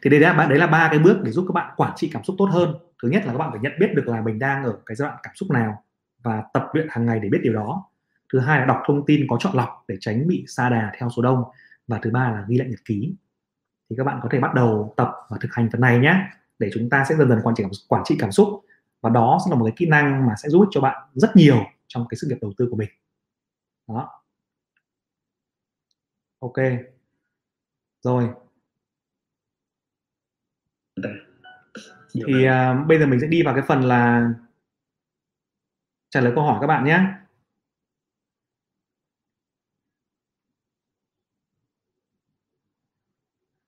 thì 0.03 0.11
đây 0.11 0.21
là 0.21 0.47
đấy 0.47 0.59
là 0.59 0.67
ba 0.67 0.89
cái 0.91 0.99
bước 0.99 1.21
để 1.25 1.31
giúp 1.33 1.45
các 1.49 1.53
bạn 1.53 1.75
quản 1.77 1.93
trị 1.97 2.11
cảm 2.13 2.25
xúc 2.25 2.37
tốt 2.39 2.49
hơn. 2.53 2.75
Thứ 3.03 3.09
nhất 3.09 3.23
là 3.27 3.33
các 3.33 3.39
bạn 3.39 3.51
phải 3.51 3.61
nhận 3.61 3.73
biết 3.81 3.91
được 3.95 4.09
là 4.09 4.21
mình 4.21 4.39
đang 4.39 4.65
ở 4.65 4.79
cái 4.87 4.97
giai 4.97 5.09
đoạn 5.09 5.21
cảm 5.23 5.35
xúc 5.35 5.51
nào 5.51 5.85
và 6.23 6.43
tập 6.53 6.67
luyện 6.73 6.87
hàng 6.91 7.07
ngày 7.07 7.21
để 7.21 7.29
biết 7.29 7.41
điều 7.43 7.53
đó. 7.53 7.85
Thứ 8.33 8.41
hai 8.41 8.61
là 8.61 8.65
đọc 8.67 8.83
thông 8.87 9.07
tin 9.07 9.27
có 9.31 9.37
chọn 9.41 9.57
lọc 9.57 9.85
để 9.89 9.97
tránh 10.01 10.29
bị 10.29 10.45
sa 10.49 10.69
đà 10.69 10.93
theo 10.99 11.11
số 11.17 11.23
đông. 11.23 11.45
Và 11.89 11.99
thứ 12.03 12.11
ba 12.11 12.31
là 12.31 12.45
ghi 12.49 12.57
lại 12.57 12.69
nhật 12.69 12.85
ký. 12.85 13.15
Thì 13.91 13.97
các 13.97 14.05
bạn 14.05 14.21
có 14.23 14.29
thể 14.33 14.41
bắt 14.41 14.55
đầu 14.55 14.95
tập 14.97 15.13
và 15.29 15.39
thực 15.41 15.53
hành 15.53 15.69
phần 15.73 15.81
này 15.81 15.99
nhé, 15.99 16.25
để 16.59 16.71
chúng 16.75 16.91
ta 16.91 17.05
sẽ 17.09 17.15
dần 17.15 17.29
dần 17.29 17.41
quản 17.43 17.55
trị 17.55 17.65
quản 17.89 18.03
trị 18.05 18.17
cảm 18.19 18.33
xúc. 18.33 18.49
Và 19.01 19.11
đó 19.11 19.39
sẽ 19.45 19.51
là 19.51 19.57
một 19.57 19.65
cái 19.65 19.73
kỹ 19.77 19.87
năng 19.87 20.27
mà 20.27 20.35
sẽ 20.43 20.49
giúp 20.49 20.69
cho 20.71 20.81
bạn 20.81 21.09
rất 21.15 21.37
nhiều 21.37 21.57
trong 21.89 22.07
cái 22.09 22.19
sự 22.21 22.29
nghiệp 22.29 22.39
đầu 22.41 22.53
tư 22.57 22.69
của 22.71 22.77
mình. 22.77 22.89
Đó. 23.89 24.23
Ok. 26.41 26.57
Rồi. 28.03 28.29
Thì 32.15 32.49
uh, 32.49 32.87
bây 32.87 32.99
giờ 32.99 33.07
mình 33.07 33.21
sẽ 33.21 33.27
đi 33.27 33.43
vào 33.43 33.55
cái 33.55 33.65
phần 33.69 33.85
là 33.85 34.31
trả 36.11 36.21
lời 36.21 36.33
câu 36.35 36.45
hỏi 36.45 36.59
các 36.61 36.67
bạn 36.67 36.85
nhé. 36.85 37.01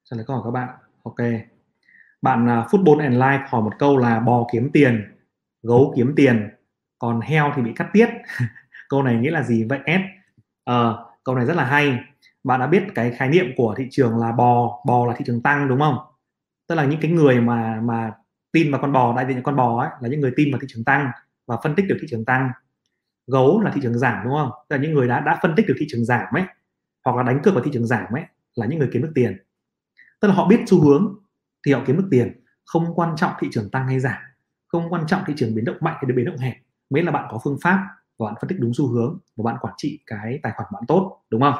Trả 0.04 0.16
lời 0.16 0.24
câu 0.26 0.36
hỏi 0.36 0.44
các 0.44 0.50
bạn. 0.50 0.68
Ok. 1.02 1.16
Bạn 2.22 2.44
uh, 2.44 2.66
football 2.70 3.00
and 3.00 3.16
life 3.16 3.46
hỏi 3.48 3.62
một 3.62 3.72
câu 3.78 3.96
là 3.98 4.20
bò 4.20 4.46
kiếm 4.52 4.70
tiền 4.72 5.14
gấu 5.62 5.92
kiếm 5.96 6.12
tiền 6.16 6.50
còn 6.98 7.20
heo 7.20 7.52
thì 7.56 7.62
bị 7.62 7.72
cắt 7.76 7.88
tiết. 7.92 8.08
Câu 8.88 9.02
này 9.02 9.16
nghĩa 9.16 9.30
là 9.30 9.42
gì 9.42 9.64
vậy 9.64 9.80
s? 9.86 10.00
Uh, 10.70 10.96
câu 11.24 11.34
này 11.34 11.46
rất 11.46 11.56
là 11.56 11.64
hay. 11.64 11.98
Bạn 12.44 12.60
đã 12.60 12.66
biết 12.66 12.82
cái 12.94 13.10
khái 13.10 13.28
niệm 13.28 13.46
của 13.56 13.74
thị 13.78 13.88
trường 13.90 14.18
là 14.18 14.32
bò 14.32 14.82
bò 14.86 15.06
là 15.06 15.14
thị 15.16 15.24
trường 15.26 15.42
tăng 15.42 15.68
đúng 15.68 15.80
không? 15.80 15.98
Tức 16.68 16.74
là 16.74 16.84
những 16.84 17.00
cái 17.00 17.10
người 17.10 17.40
mà 17.40 17.80
mà 17.80 18.12
tin 18.54 18.70
vào 18.70 18.80
con 18.80 18.92
bò, 18.92 19.16
đại 19.16 19.26
diện 19.28 19.42
con 19.42 19.56
bò 19.56 19.80
ấy, 19.80 19.90
là 20.00 20.08
những 20.08 20.20
người 20.20 20.32
tin 20.36 20.52
vào 20.52 20.60
thị 20.60 20.66
trường 20.70 20.84
tăng 20.84 21.10
và 21.46 21.56
phân 21.62 21.74
tích 21.74 21.86
được 21.88 21.96
thị 22.00 22.06
trường 22.10 22.24
tăng. 22.24 22.50
Gấu 23.26 23.60
là 23.60 23.70
thị 23.70 23.80
trường 23.82 23.98
giảm, 23.98 24.24
đúng 24.24 24.32
không? 24.32 24.50
Tức 24.68 24.76
là 24.76 24.82
những 24.82 24.94
người 24.94 25.08
đã 25.08 25.20
đã 25.20 25.38
phân 25.42 25.54
tích 25.56 25.66
được 25.68 25.74
thị 25.78 25.86
trường 25.88 26.04
giảm 26.04 26.34
ấy, 26.34 26.42
hoặc 27.04 27.16
là 27.16 27.22
đánh 27.22 27.40
cược 27.42 27.54
vào 27.54 27.64
thị 27.64 27.70
trường 27.74 27.86
giảm 27.86 28.12
ấy, 28.12 28.22
là 28.54 28.66
những 28.66 28.78
người 28.78 28.88
kiếm 28.92 29.02
được 29.02 29.12
tiền. 29.14 29.38
Tức 30.20 30.28
là 30.28 30.34
họ 30.34 30.48
biết 30.48 30.60
xu 30.66 30.80
hướng 30.80 31.14
thì 31.66 31.72
họ 31.72 31.80
kiếm 31.86 31.96
được 31.96 32.08
tiền. 32.10 32.44
Không 32.64 32.94
quan 32.94 33.16
trọng 33.16 33.32
thị 33.40 33.48
trường 33.52 33.70
tăng 33.70 33.86
hay 33.86 34.00
giảm, 34.00 34.22
không 34.66 34.92
quan 34.92 35.06
trọng 35.06 35.22
thị 35.26 35.34
trường 35.36 35.54
biến 35.54 35.64
động 35.64 35.76
mạnh 35.80 35.96
hay 35.96 36.12
biến 36.12 36.26
động 36.26 36.38
hẹp, 36.38 36.54
miễn 36.90 37.04
là 37.04 37.10
bạn 37.10 37.28
có 37.30 37.40
phương 37.44 37.58
pháp 37.62 37.86
và 38.18 38.26
bạn 38.26 38.34
phân 38.40 38.48
tích 38.48 38.60
đúng 38.60 38.72
xu 38.74 38.88
hướng 38.88 39.18
và 39.36 39.42
bạn 39.42 39.56
quản 39.60 39.74
trị 39.76 40.00
cái 40.06 40.40
tài 40.42 40.52
khoản 40.56 40.68
bạn 40.72 40.82
tốt, 40.88 41.22
đúng 41.30 41.40
không? 41.40 41.54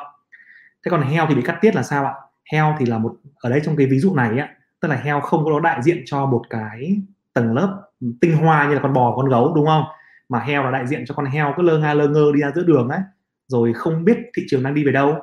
Thế 0.85 0.91
còn 0.91 1.03
heo 1.03 1.27
thì 1.29 1.35
bị 1.35 1.43
cắt 1.43 1.59
tiết 1.61 1.75
là 1.75 1.83
sao 1.83 2.05
ạ? 2.05 2.15
Heo 2.53 2.77
thì 2.79 2.87
là 2.87 2.99
một, 2.99 3.17
ở 3.41 3.51
đây 3.51 3.61
trong 3.65 3.77
cái 3.77 3.87
ví 3.87 3.99
dụ 3.99 4.15
này 4.15 4.39
á 4.39 4.55
tức 4.85 4.88
là 4.88 4.97
heo 4.97 5.21
không 5.21 5.45
có 5.45 5.61
đại 5.61 5.83
diện 5.83 6.03
cho 6.07 6.26
một 6.26 6.43
cái 6.50 6.97
tầng 7.33 7.55
lớp 7.55 7.83
tinh 8.21 8.37
hoa 8.37 8.69
như 8.69 8.75
là 8.75 8.81
con 8.83 8.93
bò, 8.93 9.17
con 9.17 9.29
gấu, 9.29 9.55
đúng 9.55 9.67
không? 9.67 9.85
Mà 10.29 10.38
heo 10.38 10.62
là 10.62 10.71
đại 10.71 10.87
diện 10.87 11.05
cho 11.07 11.14
con 11.14 11.26
heo, 11.26 11.55
cứ 11.57 11.62
lơ 11.62 11.79
nga, 11.79 11.95
lơ 11.95 12.09
ngơ 12.09 12.33
đi 12.35 12.41
ra 12.41 12.50
giữa 12.55 12.62
đường 12.62 12.88
ấy, 12.88 13.00
rồi 13.49 13.73
không 13.73 14.05
biết 14.05 14.19
thị 14.37 14.43
trường 14.49 14.62
đang 14.62 14.75
đi 14.75 14.85
về 14.85 14.93
đâu. 14.93 15.14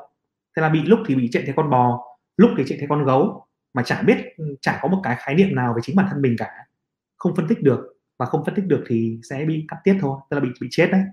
Thế 0.55 0.61
là 0.61 0.69
bị, 0.69 0.81
lúc 0.85 0.99
thì 1.07 1.15
bị 1.15 1.29
chạy 1.31 1.43
theo 1.45 1.55
con 1.57 1.69
bò, 1.69 1.99
lúc 2.37 2.51
thì 2.57 2.63
chạy 2.67 2.77
theo 2.77 2.87
con 2.89 3.05
gấu, 3.05 3.45
mà 3.73 3.83
chả 3.83 4.01
biết 4.01 4.17
ừ, 4.37 4.55
chả 4.61 4.79
có 4.81 4.87
một 4.87 4.99
cái 5.03 5.15
khái 5.19 5.35
niệm 5.35 5.55
nào 5.55 5.73
về 5.73 5.81
chính 5.83 5.95
bản 5.95 6.05
thân 6.09 6.21
mình 6.21 6.35
cả. 6.37 6.51
Không 7.17 7.35
phân 7.35 7.47
tích 7.47 7.63
được, 7.63 7.97
và 8.17 8.25
không 8.25 8.45
phân 8.45 8.55
tích 8.55 8.65
được 8.65 8.83
thì 8.87 9.19
sẽ 9.29 9.45
bị 9.45 9.65
cắt 9.67 9.77
tiết 9.83 9.97
thôi, 10.01 10.19
tức 10.29 10.35
là 10.37 10.41
bị 10.41 10.49
bị 10.61 10.67
chết 10.71 10.89
đấy. 10.91 11.03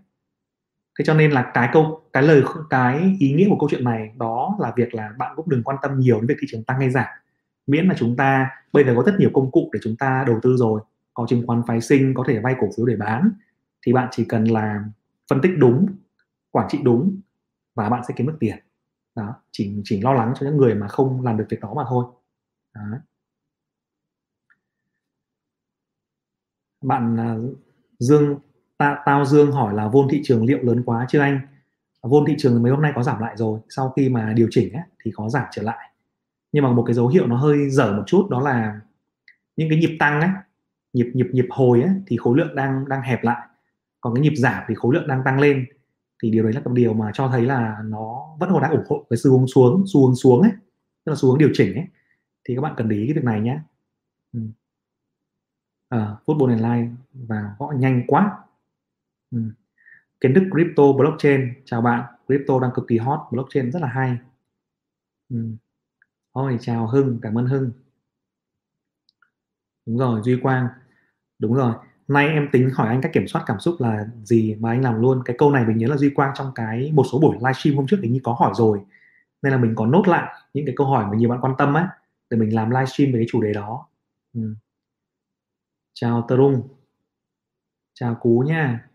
Thế 0.98 1.04
cho 1.04 1.14
nên 1.14 1.30
là 1.30 1.50
cái 1.54 1.68
câu, 1.72 2.02
cái 2.12 2.22
lời 2.22 2.42
cái 2.70 3.16
ý 3.18 3.32
nghĩa 3.32 3.46
của 3.48 3.58
câu 3.60 3.68
chuyện 3.70 3.84
này 3.84 4.10
đó 4.18 4.56
là 4.60 4.72
việc 4.76 4.94
là 4.94 5.10
bạn 5.18 5.32
cũng 5.36 5.48
đừng 5.48 5.62
quan 5.62 5.76
tâm 5.82 5.98
nhiều 5.98 6.20
đến 6.20 6.26
việc 6.26 6.36
thị 6.40 6.46
trường 6.50 6.64
tăng 6.64 6.80
hay 6.80 6.90
giảm 6.90 7.06
miễn 7.68 7.86
là 7.86 7.94
chúng 7.98 8.16
ta 8.16 8.50
bây 8.72 8.84
giờ 8.84 8.92
có 8.96 9.02
rất 9.02 9.14
nhiều 9.18 9.30
công 9.34 9.50
cụ 9.50 9.70
để 9.72 9.80
chúng 9.82 9.96
ta 9.96 10.24
đầu 10.26 10.38
tư 10.42 10.56
rồi. 10.56 10.80
Có 11.14 11.26
chứng 11.28 11.46
khoán 11.46 11.62
phái 11.66 11.80
sinh 11.80 12.14
có 12.14 12.24
thể 12.26 12.40
vay 12.40 12.54
cổ 12.60 12.68
phiếu 12.76 12.86
để 12.86 12.96
bán. 12.96 13.30
Thì 13.86 13.92
bạn 13.92 14.08
chỉ 14.10 14.24
cần 14.24 14.44
là 14.44 14.84
phân 15.30 15.40
tích 15.40 15.52
đúng 15.58 15.86
quản 16.50 16.68
trị 16.70 16.78
đúng 16.82 17.20
và 17.74 17.88
bạn 17.88 18.02
sẽ 18.08 18.14
kiếm 18.16 18.26
được 18.26 18.36
tiền. 18.40 18.58
Đó 19.14 19.34
chỉ 19.50 19.80
chỉ 19.84 20.00
lo 20.00 20.12
lắng 20.12 20.32
cho 20.40 20.46
những 20.46 20.56
người 20.56 20.74
mà 20.74 20.88
không 20.88 21.22
làm 21.22 21.36
được 21.36 21.46
việc 21.50 21.60
đó 21.60 21.74
mà 21.74 21.84
thôi. 21.88 22.04
Đó. 22.74 22.82
bạn 26.82 27.16
à, 27.16 27.36
Dương 27.98 28.38
ta, 28.78 29.02
tao 29.06 29.24
Dương 29.24 29.52
hỏi 29.52 29.74
là 29.74 29.88
vôn 29.88 30.08
thị 30.10 30.20
trường 30.24 30.44
liệu 30.44 30.58
lớn 30.62 30.82
quá 30.86 31.06
chưa 31.08 31.20
anh? 31.20 31.40
Vôn 32.02 32.24
thị 32.26 32.34
trường 32.38 32.62
mấy 32.62 32.72
hôm 32.72 32.82
nay 32.82 32.92
có 32.94 33.02
giảm 33.02 33.20
lại 33.20 33.36
rồi. 33.36 33.60
Sau 33.68 33.90
khi 33.96 34.08
mà 34.08 34.32
điều 34.36 34.48
chỉnh 34.50 34.72
ấy, 34.72 34.82
thì 35.04 35.10
có 35.14 35.28
giảm 35.28 35.44
trở 35.50 35.62
lại 35.62 35.90
nhưng 36.52 36.64
mà 36.64 36.72
một 36.72 36.84
cái 36.86 36.94
dấu 36.94 37.08
hiệu 37.08 37.26
nó 37.26 37.36
hơi 37.36 37.70
dở 37.70 37.92
một 37.96 38.02
chút 38.06 38.28
đó 38.30 38.40
là 38.40 38.80
những 39.56 39.68
cái 39.70 39.78
nhịp 39.78 39.96
tăng 40.00 40.20
ấy 40.20 40.30
nhịp 40.92 41.10
nhịp 41.14 41.26
nhịp 41.32 41.46
hồi 41.50 41.82
ấy, 41.82 41.90
thì 42.06 42.16
khối 42.16 42.38
lượng 42.38 42.54
đang 42.54 42.88
đang 42.88 43.02
hẹp 43.02 43.24
lại. 43.24 43.48
Còn 44.00 44.14
cái 44.14 44.22
nhịp 44.22 44.34
giảm 44.36 44.62
thì 44.68 44.74
khối 44.74 44.94
lượng 44.94 45.08
đang 45.08 45.22
tăng 45.24 45.40
lên. 45.40 45.66
Thì 46.22 46.30
điều 46.30 46.42
đấy 46.44 46.52
là 46.52 46.60
một 46.64 46.72
điều 46.74 46.94
mà 46.94 47.10
cho 47.14 47.28
thấy 47.28 47.42
là 47.42 47.78
nó 47.84 48.36
vẫn 48.40 48.50
còn 48.52 48.62
đang 48.62 48.70
ủng 48.70 48.84
hộ 48.88 49.06
cái 49.10 49.16
xu 49.16 49.38
hướng 49.38 49.46
xuống 49.46 49.84
xu 49.86 50.06
hướng 50.06 50.16
xuống 50.16 50.42
ấy 50.42 50.50
tức 51.04 51.12
là 51.12 51.16
xu 51.16 51.28
hướng 51.28 51.38
điều 51.38 51.50
chỉnh 51.52 51.74
ấy. 51.74 51.86
Thì 52.44 52.54
các 52.54 52.60
bạn 52.60 52.74
cần 52.76 52.88
để 52.88 52.96
ý 52.96 53.06
cái 53.06 53.14
việc 53.14 53.24
này 53.24 53.40
nhé 53.40 53.60
ừ. 54.32 54.40
à, 55.88 56.16
football 56.26 56.48
online 56.48 56.90
và 57.12 57.54
gõ 57.58 57.72
nhanh 57.76 58.04
quá. 58.06 58.38
Ừ. 59.30 59.38
kiến 60.20 60.34
thức 60.34 60.44
crypto 60.52 60.92
blockchain. 60.92 61.52
Chào 61.64 61.82
bạn 61.82 62.04
crypto 62.26 62.60
đang 62.60 62.70
cực 62.74 62.84
kỳ 62.88 62.98
hot 62.98 63.20
blockchain 63.30 63.72
rất 63.72 63.82
là 63.82 63.88
hay. 63.88 64.18
Ừ. 65.28 65.36
Ôi 66.38 66.58
chào 66.60 66.86
Hưng, 66.86 67.18
cảm 67.22 67.38
ơn 67.38 67.46
Hưng. 67.46 67.70
Đúng 69.86 69.98
rồi, 69.98 70.20
Duy 70.24 70.38
Quang. 70.42 70.68
Đúng 71.38 71.54
rồi. 71.54 71.74
Nay 72.08 72.28
em 72.28 72.48
tính 72.52 72.70
hỏi 72.74 72.88
anh 72.88 73.00
cách 73.02 73.12
kiểm 73.14 73.26
soát 73.28 73.42
cảm 73.46 73.60
xúc 73.60 73.76
là 73.78 74.06
gì 74.24 74.54
mà 74.60 74.70
anh 74.70 74.82
làm 74.82 75.00
luôn. 75.00 75.22
Cái 75.24 75.36
câu 75.38 75.50
này 75.50 75.64
mình 75.66 75.78
nhớ 75.78 75.86
là 75.86 75.96
Duy 75.96 76.10
Quang 76.10 76.32
trong 76.34 76.52
cái 76.54 76.92
một 76.92 77.04
số 77.12 77.18
buổi 77.18 77.36
livestream 77.36 77.76
hôm 77.76 77.86
trước 77.86 77.96
hình 78.02 78.12
như 78.12 78.20
có 78.22 78.32
hỏi 78.32 78.52
rồi. 78.56 78.80
Nên 79.42 79.52
là 79.52 79.58
mình 79.58 79.74
có 79.74 79.86
nốt 79.86 80.08
lại 80.08 80.34
những 80.54 80.66
cái 80.66 80.74
câu 80.78 80.86
hỏi 80.86 81.06
mà 81.06 81.16
nhiều 81.16 81.28
bạn 81.28 81.40
quan 81.40 81.54
tâm 81.58 81.74
á 81.74 81.88
để 82.30 82.38
mình 82.38 82.54
làm 82.54 82.70
livestream 82.70 83.12
về 83.12 83.18
cái 83.18 83.26
chủ 83.30 83.42
đề 83.42 83.52
đó. 83.52 83.86
Ừ. 84.34 84.54
chào 85.94 86.26
Trung 86.28 86.68
chào 87.94 88.14
Cú 88.14 88.44
nha 88.46 88.88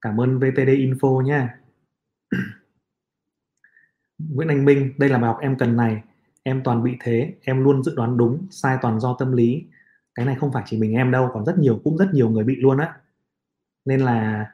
cảm 0.00 0.20
ơn 0.20 0.38
VTD 0.38 0.68
Info 0.68 1.20
nha 1.20 1.58
Nguyễn 4.18 4.48
Anh 4.48 4.64
Minh 4.64 4.92
đây 4.98 5.08
là 5.08 5.18
bài 5.18 5.28
học 5.28 5.38
em 5.40 5.56
cần 5.58 5.76
này 5.76 6.02
em 6.42 6.62
toàn 6.64 6.82
bị 6.82 6.96
thế 7.00 7.34
em 7.42 7.64
luôn 7.64 7.82
dự 7.82 7.94
đoán 7.96 8.16
đúng 8.16 8.46
sai 8.50 8.78
toàn 8.82 9.00
do 9.00 9.16
tâm 9.18 9.32
lý. 9.32 9.66
Cái 10.14 10.26
này 10.26 10.36
không 10.40 10.52
phải 10.52 10.62
chỉ 10.66 10.78
mình 10.78 10.92
em 10.92 11.10
đâu 11.10 11.30
còn 11.32 11.44
rất 11.44 11.58
nhiều 11.58 11.80
cũng 11.84 11.96
rất 11.96 12.08
nhiều 12.12 12.30
người 12.30 12.44
bị 12.44 12.56
luôn 12.56 12.78
á. 12.78 12.96
Nên 13.84 14.00
là 14.00 14.50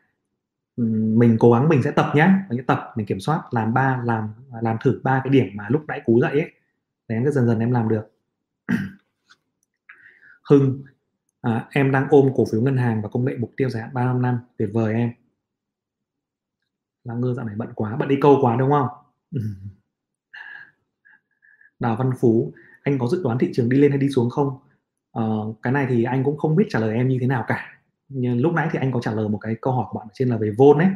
mình 0.77 1.37
cố 1.41 1.53
gắng 1.53 1.69
mình 1.69 1.83
sẽ 1.83 1.91
tập 1.91 2.13
nhá. 2.15 2.47
Mình 2.49 2.59
sẽ 2.59 2.65
tập 2.67 2.93
mình 2.97 3.07
kiểm 3.07 3.21
soát 3.21 3.43
làm 3.51 3.75
ba 3.75 4.03
làm 4.05 4.29
làm 4.63 4.77
thử 4.85 5.01
ba 5.03 5.21
cái 5.25 5.31
điểm 5.31 5.47
mà 5.55 5.67
lúc 5.71 5.85
nãy 5.89 6.03
cú 6.05 6.21
dậy 6.21 6.33
ấy. 6.33 6.53
Để 7.09 7.17
em 7.17 7.25
cứ 7.25 7.31
dần 7.31 7.47
dần 7.47 7.59
em 7.59 7.73
làm 7.73 7.89
được. 7.89 8.11
Hưng 10.51 10.83
à, 11.41 11.69
em 11.71 11.93
đang 11.93 12.07
ôm 12.11 12.31
cổ 12.37 12.45
phiếu 12.53 12.63
ngân 12.63 12.77
hàng 12.77 13.03
và 13.03 13.09
công 13.09 13.25
nghệ 13.25 13.37
mục 13.39 13.53
tiêu 13.57 13.71
dài 13.71 13.83
hạn 13.83 13.95
35 13.95 14.23
năm 14.23 14.39
tuyệt 14.59 14.71
vời 14.73 14.95
em. 14.95 15.13
Là 17.05 17.15
ngư 17.15 17.35
dạo 17.35 17.47
này 17.47 17.55
bận 17.59 17.69
quá 17.75 17.97
bận 17.97 18.09
đi 18.09 18.17
câu 18.21 18.39
quá 18.41 18.57
đúng 18.57 18.71
không? 18.71 18.89
Đào 21.79 21.97
Văn 21.97 22.13
Phú 22.21 22.53
anh 22.83 22.99
có 22.99 23.07
dự 23.07 23.23
đoán 23.23 23.39
thị 23.39 23.51
trường 23.53 23.69
đi 23.69 23.79
lên 23.79 23.91
hay 23.91 23.99
đi 23.99 24.09
xuống 24.09 24.31
không? 24.31 24.59
Uh, 25.19 25.57
cái 25.63 25.73
này 25.73 25.87
thì 25.89 26.05
anh 26.05 26.25
cũng 26.25 26.39
không 26.39 26.57
biết 26.57 26.65
trả 26.69 26.79
lời 26.79 26.95
em 26.95 27.09
như 27.09 27.19
thế 27.21 27.27
nào 27.27 27.45
cả. 27.49 27.81
Nhưng 28.09 28.41
lúc 28.41 28.53
nãy 28.55 28.69
thì 28.73 28.79
anh 28.79 28.93
có 28.93 29.01
trả 29.01 29.13
lời 29.13 29.29
một 29.29 29.39
cái 29.39 29.57
câu 29.61 29.73
hỏi 29.73 29.87
của 29.91 29.99
bạn 29.99 30.09
trên 30.13 30.29
là 30.29 30.37
về 30.37 30.51
vôn 30.51 30.79
ấy. 30.79 30.89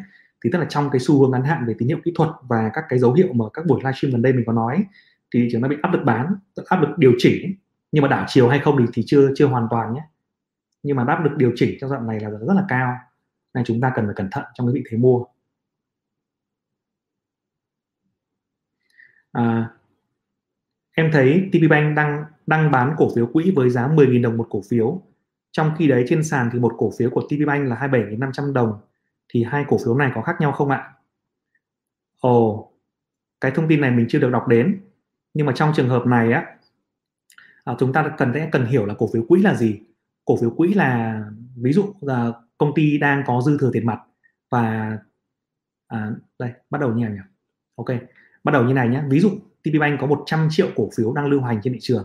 Thì 0.44 0.50
tức 0.52 0.58
là 0.58 0.66
trong 0.68 0.90
cái 0.90 1.00
xu 1.00 1.20
hướng 1.20 1.30
ngắn 1.30 1.44
hạn 1.44 1.66
về 1.66 1.74
tín 1.78 1.88
hiệu 1.88 1.98
kỹ 2.04 2.12
thuật 2.14 2.30
và 2.42 2.70
các 2.74 2.84
cái 2.88 2.98
dấu 2.98 3.12
hiệu 3.12 3.32
mà 3.32 3.44
các 3.52 3.66
buổi 3.66 3.80
livestream 3.80 4.12
gần 4.12 4.22
đây 4.22 4.32
mình 4.32 4.44
có 4.46 4.52
nói 4.52 4.84
thì 5.34 5.40
thị 5.40 5.48
trường 5.52 5.60
nó 5.60 5.68
bị 5.68 5.76
áp 5.82 5.92
lực 5.92 6.02
bán 6.04 6.34
áp 6.66 6.80
lực 6.80 6.98
điều 6.98 7.12
chỉnh 7.18 7.54
nhưng 7.92 8.02
mà 8.02 8.08
đảo 8.08 8.24
chiều 8.28 8.48
hay 8.48 8.58
không 8.58 8.76
thì, 8.78 8.84
thì 8.92 9.02
chưa 9.06 9.30
chưa 9.36 9.46
hoàn 9.46 9.66
toàn 9.70 9.94
nhé. 9.94 10.02
Nhưng 10.82 10.96
mà 10.96 11.04
áp 11.08 11.24
lực 11.24 11.36
điều 11.36 11.52
chỉnh 11.56 11.78
trong 11.80 11.90
đoạn 11.90 12.06
này 12.06 12.20
là 12.20 12.30
rất 12.30 12.54
là 12.54 12.64
cao. 12.68 12.96
Nên 13.54 13.64
chúng 13.64 13.80
ta 13.80 13.92
cần 13.94 14.04
phải 14.04 14.14
cẩn 14.14 14.28
thận 14.30 14.44
trong 14.54 14.66
cái 14.66 14.74
vị 14.74 14.84
thế 14.90 14.96
mua. 14.96 15.24
À, 19.32 19.70
em 21.02 21.10
thấy 21.12 21.50
TP 21.52 21.70
Bank 21.70 21.96
đang 21.96 22.24
đang 22.46 22.70
bán 22.70 22.94
cổ 22.96 23.08
phiếu 23.14 23.26
quỹ 23.26 23.52
với 23.56 23.70
giá 23.70 23.88
10.000 23.88 24.22
đồng 24.22 24.36
một 24.36 24.46
cổ 24.50 24.62
phiếu. 24.70 25.02
Trong 25.52 25.70
khi 25.78 25.88
đấy 25.88 26.04
trên 26.08 26.24
sàn 26.24 26.50
thì 26.52 26.58
một 26.58 26.74
cổ 26.78 26.92
phiếu 26.98 27.10
của 27.10 27.20
TP 27.20 27.46
Bank 27.46 27.68
là 27.68 27.76
27.500 27.76 28.52
đồng. 28.52 28.80
Thì 29.28 29.44
hai 29.44 29.64
cổ 29.68 29.78
phiếu 29.84 29.94
này 29.94 30.12
có 30.14 30.22
khác 30.22 30.36
nhau 30.40 30.52
không 30.52 30.70
ạ? 30.70 30.92
Ồ, 32.20 32.72
cái 33.40 33.50
thông 33.50 33.68
tin 33.68 33.80
này 33.80 33.90
mình 33.90 34.06
chưa 34.08 34.18
được 34.18 34.30
đọc 34.30 34.48
đến. 34.48 34.80
Nhưng 35.34 35.46
mà 35.46 35.52
trong 35.56 35.72
trường 35.76 35.88
hợp 35.88 36.06
này 36.06 36.32
á 36.32 36.56
à, 37.64 37.74
chúng 37.78 37.92
ta 37.92 38.14
cần 38.18 38.30
sẽ 38.34 38.48
cần 38.52 38.66
hiểu 38.66 38.86
là 38.86 38.94
cổ 38.94 39.08
phiếu 39.12 39.24
quỹ 39.28 39.42
là 39.42 39.54
gì. 39.54 39.80
Cổ 40.24 40.36
phiếu 40.36 40.50
quỹ 40.50 40.74
là 40.74 41.24
ví 41.56 41.72
dụ 41.72 41.94
là 42.00 42.32
công 42.58 42.74
ty 42.74 42.98
đang 42.98 43.22
có 43.26 43.42
dư 43.46 43.58
thừa 43.58 43.70
tiền 43.72 43.86
mặt 43.86 44.00
và 44.50 44.98
à, 45.86 46.10
đây 46.38 46.50
bắt 46.70 46.80
đầu 46.80 46.92
như 46.92 47.04
này 47.04 47.12
nhỉ? 47.12 47.20
Ok 47.76 47.88
bắt 48.44 48.52
đầu 48.52 48.64
như 48.64 48.74
này 48.74 48.88
nhé. 48.88 49.02
Ví 49.08 49.20
dụ 49.20 49.30
TP 49.64 49.80
Bank 49.80 50.00
có 50.00 50.06
100 50.06 50.48
triệu 50.50 50.68
cổ 50.76 50.90
phiếu 50.96 51.12
đang 51.12 51.26
lưu 51.26 51.40
hành 51.40 51.60
trên 51.62 51.72
thị 51.72 51.78
trường. 51.82 52.04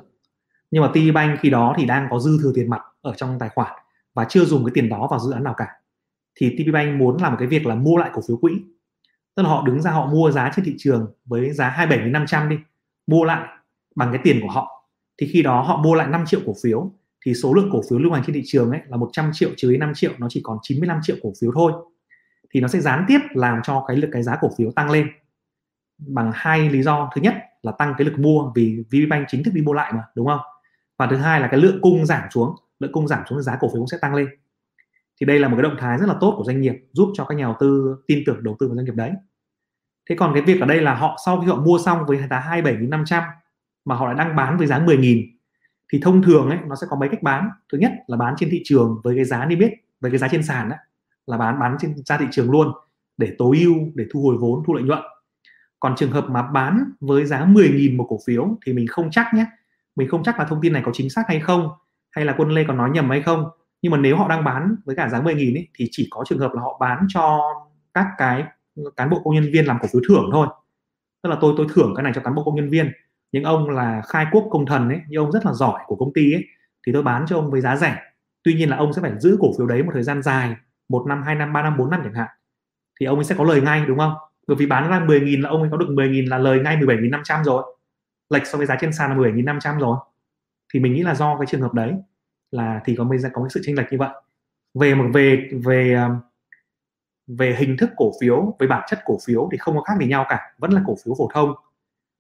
Nhưng 0.71 0.83
mà 0.83 0.87
TP 0.87 1.13
Bank 1.13 1.39
khi 1.39 1.49
đó 1.49 1.73
thì 1.77 1.85
đang 1.85 2.07
có 2.09 2.19
dư 2.19 2.39
thừa 2.41 2.51
tiền 2.55 2.69
mặt 2.69 2.81
ở 3.01 3.13
trong 3.17 3.39
tài 3.39 3.49
khoản 3.49 3.71
và 4.13 4.25
chưa 4.29 4.45
dùng 4.45 4.65
cái 4.65 4.71
tiền 4.73 4.89
đó 4.89 5.07
vào 5.11 5.19
dự 5.19 5.31
án 5.31 5.43
nào 5.43 5.53
cả. 5.57 5.67
Thì 6.35 6.49
TP 6.49 6.73
Bank 6.73 6.99
muốn 6.99 7.21
làm 7.21 7.31
một 7.31 7.37
cái 7.39 7.47
việc 7.47 7.65
là 7.65 7.75
mua 7.75 7.97
lại 7.97 8.09
cổ 8.13 8.21
phiếu 8.27 8.37
quỹ. 8.37 8.53
Tức 9.35 9.43
là 9.43 9.49
họ 9.49 9.63
đứng 9.65 9.81
ra 9.81 9.91
họ 9.91 10.05
mua 10.05 10.31
giá 10.31 10.51
trên 10.55 10.65
thị 10.65 10.75
trường 10.77 11.13
với 11.25 11.51
giá 11.51 11.75
27.500 11.89 12.49
đi, 12.49 12.57
mua 13.07 13.23
lại 13.23 13.47
bằng 13.95 14.11
cái 14.11 14.21
tiền 14.23 14.39
của 14.41 14.49
họ. 14.49 14.89
Thì 15.21 15.27
khi 15.33 15.41
đó 15.41 15.61
họ 15.61 15.77
mua 15.77 15.95
lại 15.95 16.07
5 16.07 16.25
triệu 16.25 16.39
cổ 16.45 16.53
phiếu, 16.63 16.91
thì 17.25 17.33
số 17.33 17.53
lượng 17.53 17.69
cổ 17.71 17.81
phiếu 17.89 17.99
lưu 17.99 18.11
hành 18.11 18.23
trên 18.27 18.33
thị 18.33 18.41
trường 18.45 18.71
ấy 18.71 18.81
là 18.87 18.97
100 18.97 19.31
triệu 19.33 19.49
trừ 19.57 19.77
5 19.79 19.91
triệu, 19.95 20.11
nó 20.17 20.27
chỉ 20.29 20.41
còn 20.43 20.57
95 20.61 20.99
triệu 21.03 21.15
cổ 21.21 21.33
phiếu 21.41 21.51
thôi. 21.55 21.71
Thì 22.53 22.61
nó 22.61 22.67
sẽ 22.67 22.79
gián 22.79 23.05
tiếp 23.07 23.19
làm 23.29 23.59
cho 23.63 23.85
cái 23.87 23.97
lực 23.97 24.09
cái 24.11 24.23
giá 24.23 24.37
cổ 24.41 24.49
phiếu 24.57 24.71
tăng 24.71 24.91
lên 24.91 25.07
bằng 25.97 26.31
hai 26.33 26.69
lý 26.69 26.83
do. 26.83 27.09
Thứ 27.15 27.21
nhất 27.21 27.33
là 27.61 27.71
tăng 27.71 27.93
cái 27.97 28.05
lực 28.05 28.19
mua 28.19 28.51
vì 28.55 28.83
VPBank 28.91 29.25
chính 29.27 29.43
thức 29.43 29.53
đi 29.53 29.61
mua 29.61 29.73
lại 29.73 29.93
mà 29.93 30.03
đúng 30.15 30.27
không? 30.27 30.39
Và 30.97 31.07
thứ 31.07 31.15
hai 31.15 31.39
là 31.39 31.47
cái 31.47 31.59
lượng 31.59 31.79
cung 31.81 32.05
giảm 32.05 32.23
xuống 32.31 32.55
lượng 32.79 32.91
cung 32.91 33.07
giảm 33.07 33.23
xuống 33.29 33.41
giá 33.41 33.57
cổ 33.59 33.67
phiếu 33.67 33.77
cũng 33.77 33.87
sẽ 33.87 33.97
tăng 34.01 34.15
lên. 34.15 34.27
Thì 35.19 35.25
đây 35.25 35.39
là 35.39 35.47
một 35.47 35.55
cái 35.55 35.63
động 35.63 35.75
thái 35.79 35.97
rất 35.97 36.05
là 36.07 36.15
tốt 36.21 36.33
của 36.37 36.43
doanh 36.43 36.61
nghiệp 36.61 36.73
giúp 36.91 37.11
cho 37.13 37.25
các 37.25 37.35
nhà 37.35 37.43
đầu 37.43 37.55
tư 37.59 37.97
tin 38.07 38.23
tưởng 38.25 38.43
đầu 38.43 38.55
tư 38.59 38.67
vào 38.67 38.75
doanh 38.75 38.85
nghiệp 38.85 38.95
đấy. 38.95 39.11
Thế 40.09 40.15
còn 40.15 40.33
cái 40.33 40.41
việc 40.41 40.61
ở 40.61 40.65
đây 40.65 40.81
là 40.81 40.95
họ 40.95 41.17
sau 41.25 41.41
khi 41.41 41.47
họ 41.47 41.55
mua 41.55 41.79
xong 41.85 42.05
với 42.07 42.27
giá 42.29 42.39
27.500 42.39 43.23
mà 43.85 43.95
họ 43.95 44.05
lại 44.05 44.15
đang 44.15 44.35
bán 44.35 44.57
với 44.57 44.67
giá 44.67 44.79
10.000 44.79 45.23
thì 45.93 45.99
thông 46.03 46.23
thường 46.23 46.49
ấy 46.49 46.59
nó 46.67 46.75
sẽ 46.75 46.87
có 46.89 46.97
mấy 46.97 47.09
cách 47.09 47.23
bán. 47.23 47.49
Thứ 47.71 47.77
nhất 47.77 47.91
là 48.07 48.17
bán 48.17 48.33
trên 48.37 48.49
thị 48.51 48.61
trường 48.63 49.01
với 49.03 49.15
cái 49.15 49.25
giá 49.25 49.45
đi 49.45 49.55
biết 49.55 49.73
với 49.99 50.11
cái 50.11 50.17
giá 50.17 50.27
trên 50.27 50.43
sàn 50.43 50.69
ấy, 50.69 50.79
là 51.27 51.37
bán 51.37 51.59
bán 51.59 51.77
trên 51.79 51.95
ra 52.05 52.17
thị 52.17 52.25
trường 52.31 52.51
luôn 52.51 52.73
để 53.17 53.35
tối 53.37 53.57
ưu 53.59 53.75
để 53.95 54.05
thu 54.13 54.21
hồi 54.21 54.37
vốn 54.39 54.63
thu 54.67 54.73
lợi 54.73 54.83
nhuận 54.83 54.99
còn 55.79 55.95
trường 55.95 56.11
hợp 56.11 56.25
mà 56.29 56.41
bán 56.41 56.91
với 56.99 57.25
giá 57.25 57.45
10.000 57.45 57.97
một 57.97 58.05
cổ 58.09 58.19
phiếu 58.25 58.57
thì 58.65 58.73
mình 58.73 58.87
không 58.87 59.11
chắc 59.11 59.33
nhé. 59.33 59.45
Mình 59.95 60.07
không 60.09 60.23
chắc 60.23 60.39
là 60.39 60.45
thông 60.45 60.61
tin 60.61 60.73
này 60.73 60.81
có 60.85 60.91
chính 60.93 61.09
xác 61.09 61.23
hay 61.27 61.39
không 61.39 61.69
hay 62.11 62.25
là 62.25 62.33
quân 62.37 62.49
lê 62.49 62.63
còn 62.67 62.77
nói 62.77 62.89
nhầm 62.89 63.09
hay 63.09 63.21
không. 63.21 63.49
Nhưng 63.81 63.91
mà 63.91 63.97
nếu 63.97 64.17
họ 64.17 64.27
đang 64.27 64.43
bán 64.43 64.75
với 64.85 64.95
cả 64.95 65.09
giá 65.09 65.21
10.000 65.21 65.55
ấy, 65.55 65.67
thì 65.75 65.87
chỉ 65.91 66.07
có 66.11 66.23
trường 66.27 66.39
hợp 66.39 66.53
là 66.53 66.61
họ 66.61 66.77
bán 66.79 67.05
cho 67.09 67.39
các 67.93 68.07
cái 68.17 68.43
cán 68.95 69.09
bộ 69.09 69.21
công 69.23 69.35
nhân 69.35 69.49
viên 69.53 69.65
làm 69.65 69.77
cổ 69.81 69.87
phiếu 69.93 70.01
thưởng 70.09 70.29
thôi. 70.31 70.47
Tức 71.23 71.29
là 71.29 71.37
tôi 71.41 71.53
tôi 71.57 71.67
thưởng 71.73 71.93
cái 71.95 72.03
này 72.03 72.11
cho 72.15 72.21
cán 72.21 72.35
bộ 72.35 72.43
công 72.43 72.55
nhân 72.55 72.69
viên. 72.69 72.91
Những 73.31 73.43
ông 73.43 73.69
là 73.69 74.01
khai 74.07 74.25
quốc 74.31 74.47
công 74.51 74.65
thần 74.65 74.89
ấy 74.89 75.01
những 75.07 75.23
ông 75.23 75.31
rất 75.31 75.45
là 75.45 75.53
giỏi 75.53 75.81
của 75.87 75.95
công 75.95 76.13
ty 76.13 76.33
ấy 76.33 76.45
thì 76.87 76.93
tôi 76.93 77.03
bán 77.03 77.25
cho 77.27 77.35
ông 77.35 77.51
với 77.51 77.61
giá 77.61 77.75
rẻ. 77.75 77.97
Tuy 78.43 78.53
nhiên 78.53 78.69
là 78.69 78.77
ông 78.77 78.93
sẽ 78.93 79.01
phải 79.01 79.11
giữ 79.19 79.37
cổ 79.41 79.51
phiếu 79.57 79.67
đấy 79.67 79.83
một 79.83 79.91
thời 79.93 80.03
gian 80.03 80.21
dài 80.21 80.55
một 80.89 81.05
năm 81.07 81.23
hai 81.23 81.35
năm 81.35 81.53
ba 81.53 81.61
năm 81.61 81.77
bốn 81.77 81.89
năm 81.89 82.01
chẳng 82.03 82.13
hạn. 82.13 82.27
Thì 82.99 83.05
ông 83.05 83.17
ấy 83.17 83.25
sẽ 83.25 83.35
có 83.37 83.43
lời 83.43 83.61
ngay 83.61 83.85
đúng 83.85 83.97
không? 83.97 84.13
Bởi 84.47 84.57
vì 84.57 84.65
bán 84.65 84.89
ra 84.89 84.99
10.000 84.99 85.41
là 85.41 85.49
ông 85.49 85.61
ấy 85.61 85.71
có 85.71 85.77
được 85.77 85.87
10.000 85.89 86.29
là 86.29 86.37
lời 86.37 86.59
ngay 86.59 86.77
17.500 86.77 87.43
rồi. 87.43 87.75
Lệch 88.29 88.47
so 88.47 88.57
với 88.57 88.67
giá 88.67 88.77
trên 88.81 88.93
sàn 88.93 89.09
là 89.09 89.15
17.500 89.15 89.79
rồi. 89.79 89.97
Thì 90.73 90.79
mình 90.79 90.93
nghĩ 90.93 91.03
là 91.03 91.15
do 91.15 91.37
cái 91.37 91.45
trường 91.45 91.61
hợp 91.61 91.73
đấy 91.73 91.93
là 92.51 92.81
thì 92.85 92.95
có 92.95 93.03
bây 93.03 93.19
giờ 93.19 93.29
có 93.33 93.43
cái 93.43 93.49
sự 93.49 93.61
chênh 93.63 93.75
lệch 93.75 93.91
như 93.91 93.97
vậy. 93.97 94.09
Về 94.73 94.95
một 94.95 95.05
về 95.13 95.49
về 95.65 95.93
um, 95.93 96.19
về 97.27 97.55
hình 97.59 97.77
thức 97.77 97.89
cổ 97.97 98.11
phiếu, 98.21 98.55
về 98.59 98.67
bản 98.67 98.83
chất 98.87 98.99
cổ 99.05 99.17
phiếu 99.25 99.49
thì 99.51 99.57
không 99.57 99.75
có 99.75 99.81
khác 99.81 99.93
gì 99.99 100.07
nhau 100.07 100.25
cả. 100.29 100.55
Vẫn 100.57 100.71
là 100.71 100.81
cổ 100.87 100.95
phiếu 101.05 101.15
phổ 101.17 101.29
thông. 101.33 101.53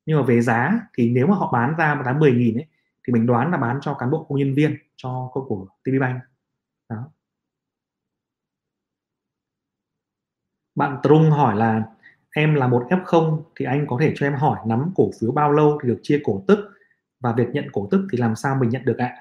Nhưng 0.05 0.17
mà 0.19 0.25
về 0.25 0.41
giá 0.41 0.79
thì 0.93 1.09
nếu 1.09 1.27
mà 1.27 1.35
họ 1.35 1.51
bán 1.53 1.75
ra 1.77 2.01
giá 2.05 2.13
10.000 2.13 2.57
ấy, 2.57 2.65
thì 3.07 3.13
mình 3.13 3.25
đoán 3.25 3.51
là 3.51 3.57
bán 3.57 3.79
cho 3.81 3.93
cán 3.93 4.11
bộ 4.11 4.23
công 4.29 4.37
nhân 4.37 4.53
viên, 4.53 4.77
cho 4.95 5.29
công 5.33 5.47
của 5.47 5.67
TP 5.83 6.01
Bank. 6.01 6.21
Đó. 6.89 7.11
Bạn 10.75 10.97
Trung 11.03 11.31
hỏi 11.31 11.55
là 11.55 11.83
em 12.37 12.55
là 12.55 12.67
một 12.67 12.83
F0 12.89 13.41
thì 13.55 13.65
anh 13.65 13.85
có 13.87 13.97
thể 14.01 14.13
cho 14.15 14.25
em 14.25 14.33
hỏi 14.33 14.59
nắm 14.65 14.91
cổ 14.95 15.11
phiếu 15.19 15.31
bao 15.31 15.51
lâu 15.51 15.79
thì 15.83 15.89
được 15.89 15.99
chia 16.03 16.21
cổ 16.23 16.43
tức. 16.47 16.59
Và 17.19 17.33
việc 17.37 17.47
nhận 17.53 17.65
cổ 17.71 17.87
tức 17.91 18.07
thì 18.11 18.17
làm 18.17 18.35
sao 18.35 18.57
mình 18.59 18.69
nhận 18.69 18.85
được 18.85 18.97
ạ? 18.97 19.15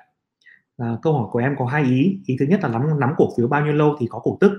À, 0.76 0.96
câu 1.02 1.12
hỏi 1.12 1.28
của 1.30 1.38
em 1.38 1.54
có 1.58 1.66
hai 1.66 1.82
ý. 1.82 2.20
Ý 2.26 2.36
thứ 2.38 2.46
nhất 2.46 2.60
là 2.62 2.68
nắm 2.68 3.00
nắm 3.00 3.14
cổ 3.16 3.28
phiếu 3.36 3.48
bao 3.48 3.64
nhiêu 3.64 3.72
lâu 3.72 3.96
thì 4.00 4.06
có 4.10 4.18
cổ 4.18 4.38
tức. 4.40 4.52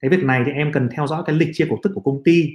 Cái 0.00 0.10
việc 0.10 0.24
này 0.24 0.42
thì 0.46 0.52
em 0.52 0.72
cần 0.72 0.88
theo 0.92 1.06
dõi 1.06 1.22
cái 1.26 1.36
lịch 1.36 1.48
chia 1.52 1.66
cổ 1.70 1.76
tức 1.82 1.90
của 1.94 2.00
công 2.00 2.22
ty. 2.24 2.50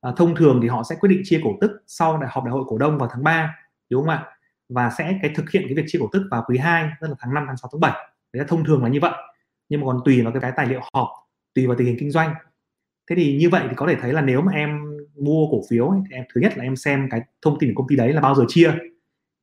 À, 0.00 0.12
thông 0.16 0.34
thường 0.34 0.58
thì 0.62 0.68
họ 0.68 0.82
sẽ 0.82 0.96
quyết 1.00 1.08
định 1.08 1.20
chia 1.24 1.40
cổ 1.44 1.50
tức 1.60 1.82
sau 1.86 2.18
đại 2.18 2.30
họp 2.32 2.44
đại 2.44 2.52
hội 2.52 2.64
cổ 2.66 2.78
đông 2.78 2.98
vào 2.98 3.08
tháng 3.12 3.24
3 3.24 3.56
đúng 3.90 4.02
không 4.02 4.10
ạ? 4.10 4.24
Và 4.68 4.90
sẽ 4.98 5.18
cái 5.22 5.30
thực 5.34 5.50
hiện 5.50 5.62
cái 5.66 5.74
việc 5.74 5.84
chia 5.86 5.98
cổ 5.98 6.08
tức 6.12 6.28
vào 6.30 6.44
quý 6.46 6.58
2 6.58 6.90
tức 7.00 7.08
là 7.08 7.14
tháng 7.18 7.34
5 7.34 7.44
tháng 7.46 7.56
6 7.56 7.68
tháng 7.72 7.80
7 7.80 7.92
đấy 8.32 8.40
là 8.40 8.44
thông 8.48 8.64
thường 8.64 8.82
là 8.82 8.88
như 8.88 8.98
vậy. 9.02 9.12
Nhưng 9.68 9.80
mà 9.80 9.86
còn 9.86 10.00
tùy 10.04 10.22
vào 10.22 10.32
cái, 10.32 10.40
cái 10.40 10.52
tài 10.56 10.66
liệu 10.66 10.80
họp 10.94 11.08
tùy 11.54 11.66
vào 11.66 11.76
tình 11.76 11.86
hình 11.86 11.96
kinh 12.00 12.10
doanh 12.10 12.34
thế 13.10 13.16
thì 13.16 13.36
như 13.36 13.50
vậy 13.50 13.66
thì 13.68 13.74
có 13.76 13.86
thể 13.86 13.96
thấy 14.00 14.12
là 14.12 14.20
nếu 14.20 14.40
mà 14.40 14.52
em 14.52 14.98
mua 15.14 15.46
cổ 15.50 15.62
phiếu 15.70 15.88
ấy, 15.88 16.00
thì 16.10 16.16
em 16.16 16.24
thứ 16.34 16.40
nhất 16.40 16.58
là 16.58 16.64
em 16.64 16.76
xem 16.76 17.08
cái 17.10 17.20
thông 17.42 17.56
tin 17.58 17.74
của 17.74 17.82
công 17.82 17.88
ty 17.88 17.96
đấy 17.96 18.12
là 18.12 18.20
bao 18.20 18.34
giờ 18.34 18.44
chia. 18.48 18.72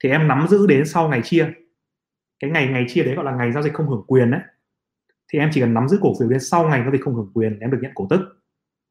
Thì 0.03 0.09
em 0.09 0.27
nắm 0.27 0.47
giữ 0.49 0.67
đến 0.67 0.85
sau 0.85 1.09
ngày 1.09 1.21
chia. 1.23 1.47
Cái 2.39 2.51
ngày 2.51 2.67
ngày 2.67 2.85
chia 2.89 3.03
đấy 3.03 3.15
gọi 3.15 3.25
là 3.25 3.35
ngày 3.35 3.51
giao 3.51 3.63
dịch 3.63 3.73
không 3.73 3.89
hưởng 3.89 4.03
quyền 4.07 4.31
đấy 4.31 4.41
thì 5.33 5.39
em 5.39 5.49
chỉ 5.53 5.61
cần 5.61 5.73
nắm 5.73 5.87
giữ 5.87 5.97
cổ 6.01 6.13
phiếu 6.19 6.29
đến 6.29 6.39
sau 6.39 6.69
ngày 6.69 6.81
giao 6.81 6.91
dịch 6.91 7.01
không 7.01 7.15
hưởng 7.15 7.31
quyền 7.33 7.59
em 7.59 7.71
được 7.71 7.79
nhận 7.81 7.91
cổ 7.95 8.07
tức 8.09 8.21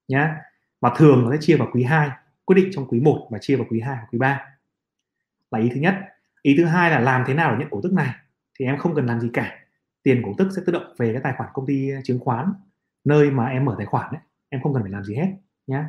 nhá. 0.08 0.36
Và 0.80 0.94
thường 0.96 1.24
nó 1.24 1.32
sẽ 1.32 1.36
chia 1.40 1.56
vào 1.56 1.68
quý 1.72 1.82
2 1.82 2.10
quyết 2.44 2.54
định 2.54 2.70
trong 2.72 2.86
quý 2.88 3.00
1 3.00 3.28
và 3.30 3.38
chia 3.38 3.56
vào 3.56 3.66
quý 3.70 3.80
2 3.80 3.96
và 4.00 4.06
quý 4.12 4.18
3 4.18 4.40
là 5.50 5.58
ý 5.58 5.70
thứ 5.74 5.80
nhất. 5.80 5.94
Ý 6.42 6.54
thứ 6.58 6.64
hai 6.64 6.90
là 6.90 7.00
làm 7.00 7.24
thế 7.26 7.34
nào 7.34 7.52
để 7.52 7.58
nhận 7.58 7.70
cổ 7.70 7.80
tức 7.82 7.92
này? 7.92 8.14
Thì 8.58 8.64
em 8.64 8.78
không 8.78 8.94
cần 8.94 9.06
làm 9.06 9.20
gì 9.20 9.30
cả. 9.32 9.58
Tiền 10.02 10.22
cổ 10.24 10.34
tức 10.38 10.48
sẽ 10.56 10.62
tự 10.66 10.72
động 10.72 10.94
về 10.98 11.12
cái 11.12 11.22
tài 11.22 11.32
khoản 11.36 11.50
công 11.52 11.66
ty 11.66 11.90
chứng 12.04 12.18
khoán 12.18 12.52
nơi 13.04 13.30
mà 13.30 13.46
em 13.46 13.64
mở 13.64 13.74
tài 13.78 13.86
khoản 13.86 14.12
đấy 14.12 14.20
em 14.52 14.62
không 14.62 14.74
cần 14.74 14.82
phải 14.82 14.92
làm 14.92 15.04
gì 15.04 15.14
hết 15.14 15.28
nhé 15.66 15.84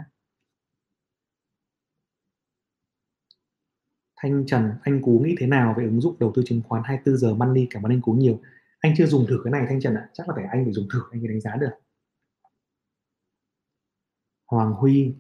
Thanh 4.22 4.46
Trần, 4.46 4.72
anh 4.84 5.02
Cú 5.02 5.20
nghĩ 5.20 5.36
thế 5.40 5.48
nào 5.48 5.76
về 5.78 5.84
ứng 5.84 6.02
dụng 6.02 6.16
đầu 6.20 6.32
tư 6.36 6.44
chứng 6.46 6.62
khoán 6.68 6.82
24 6.86 7.18
giờ 7.18 7.34
money 7.34 7.68
cảm 7.70 7.84
ơn 7.84 7.92
anh 7.92 8.02
Cú 8.02 8.12
nhiều. 8.14 8.40
Anh 8.80 8.94
chưa 8.98 9.06
dùng 9.06 9.26
thử 9.30 9.42
cái 9.44 9.52
này, 9.52 9.66
Thanh 9.70 9.82
Trần 9.82 9.96
ạ. 9.96 10.10
Chắc 10.14 10.30
là 10.30 10.36
phải 10.36 10.46
anh 10.46 10.64
phải 10.64 10.74
dùng 10.74 10.88
thử, 10.94 11.00
anh 11.12 11.22
mới 11.22 11.28
đánh 11.28 11.42
giá 11.42 11.56
được. 11.56 11.70
Hoàng 14.52 14.74
Huy, 14.74 15.16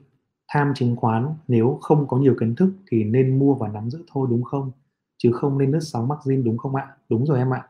tham 0.47 0.73
chứng 0.75 0.95
khoán, 0.95 1.35
nếu 1.47 1.79
không 1.81 2.07
có 2.07 2.17
nhiều 2.17 2.35
kiến 2.39 2.55
thức 2.55 2.73
thì 2.91 3.03
nên 3.03 3.39
mua 3.39 3.55
và 3.55 3.67
nắm 3.69 3.89
giữ 3.89 4.03
thôi, 4.13 4.27
đúng 4.29 4.43
không? 4.43 4.71
Chứ 5.17 5.31
không 5.31 5.57
nên 5.57 5.71
lướt 5.71 5.79
sóng 5.81 6.07
margin, 6.07 6.43
đúng 6.43 6.57
không 6.57 6.75
ạ? 6.75 6.87
Đúng 7.09 7.25
rồi 7.25 7.37
em 7.39 7.53
ạ 7.53 7.67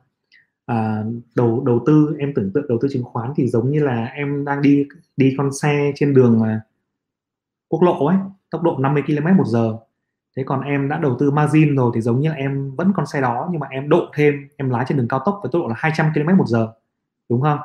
à, 0.65 1.03
đầu 1.35 1.63
đầu 1.65 1.83
tư 1.85 2.15
em 2.19 2.33
tưởng 2.35 2.51
tượng 2.53 2.67
đầu 2.67 2.77
tư 2.81 2.87
chứng 2.91 3.03
khoán 3.03 3.33
thì 3.35 3.47
giống 3.47 3.71
như 3.71 3.83
là 3.83 4.05
em 4.05 4.45
đang 4.45 4.61
đi 4.61 4.85
đi 5.17 5.35
con 5.37 5.53
xe 5.53 5.91
trên 5.95 6.13
đường 6.13 6.41
à, 6.41 6.61
quốc 7.67 7.83
lộ 7.83 8.05
ấy 8.05 8.17
tốc 8.49 8.63
độ 8.63 8.77
50 8.77 9.03
km 9.07 9.37
một 9.37 9.47
giờ. 9.47 9.77
Thế 10.37 10.43
còn 10.45 10.61
em 10.61 10.89
đã 10.89 10.97
đầu 10.97 11.17
tư 11.19 11.31
margin 11.31 11.75
rồi 11.75 11.91
thì 11.95 12.01
giống 12.01 12.19
như 12.19 12.29
là 12.29 12.35
em 12.35 12.75
vẫn 12.75 12.91
con 12.95 13.05
xe 13.05 13.21
đó 13.21 13.49
nhưng 13.51 13.59
mà 13.59 13.67
em 13.67 13.89
độ 13.89 14.11
thêm 14.15 14.47
em 14.57 14.69
lái 14.69 14.85
trên 14.87 14.97
đường 14.97 15.07
cao 15.07 15.21
tốc 15.25 15.39
với 15.43 15.49
tốc 15.51 15.61
độ 15.61 15.67
là 15.67 15.75
200 15.77 16.11
km 16.13 16.37
một 16.37 16.47
giờ 16.47 16.73
đúng 17.29 17.41
không? 17.41 17.59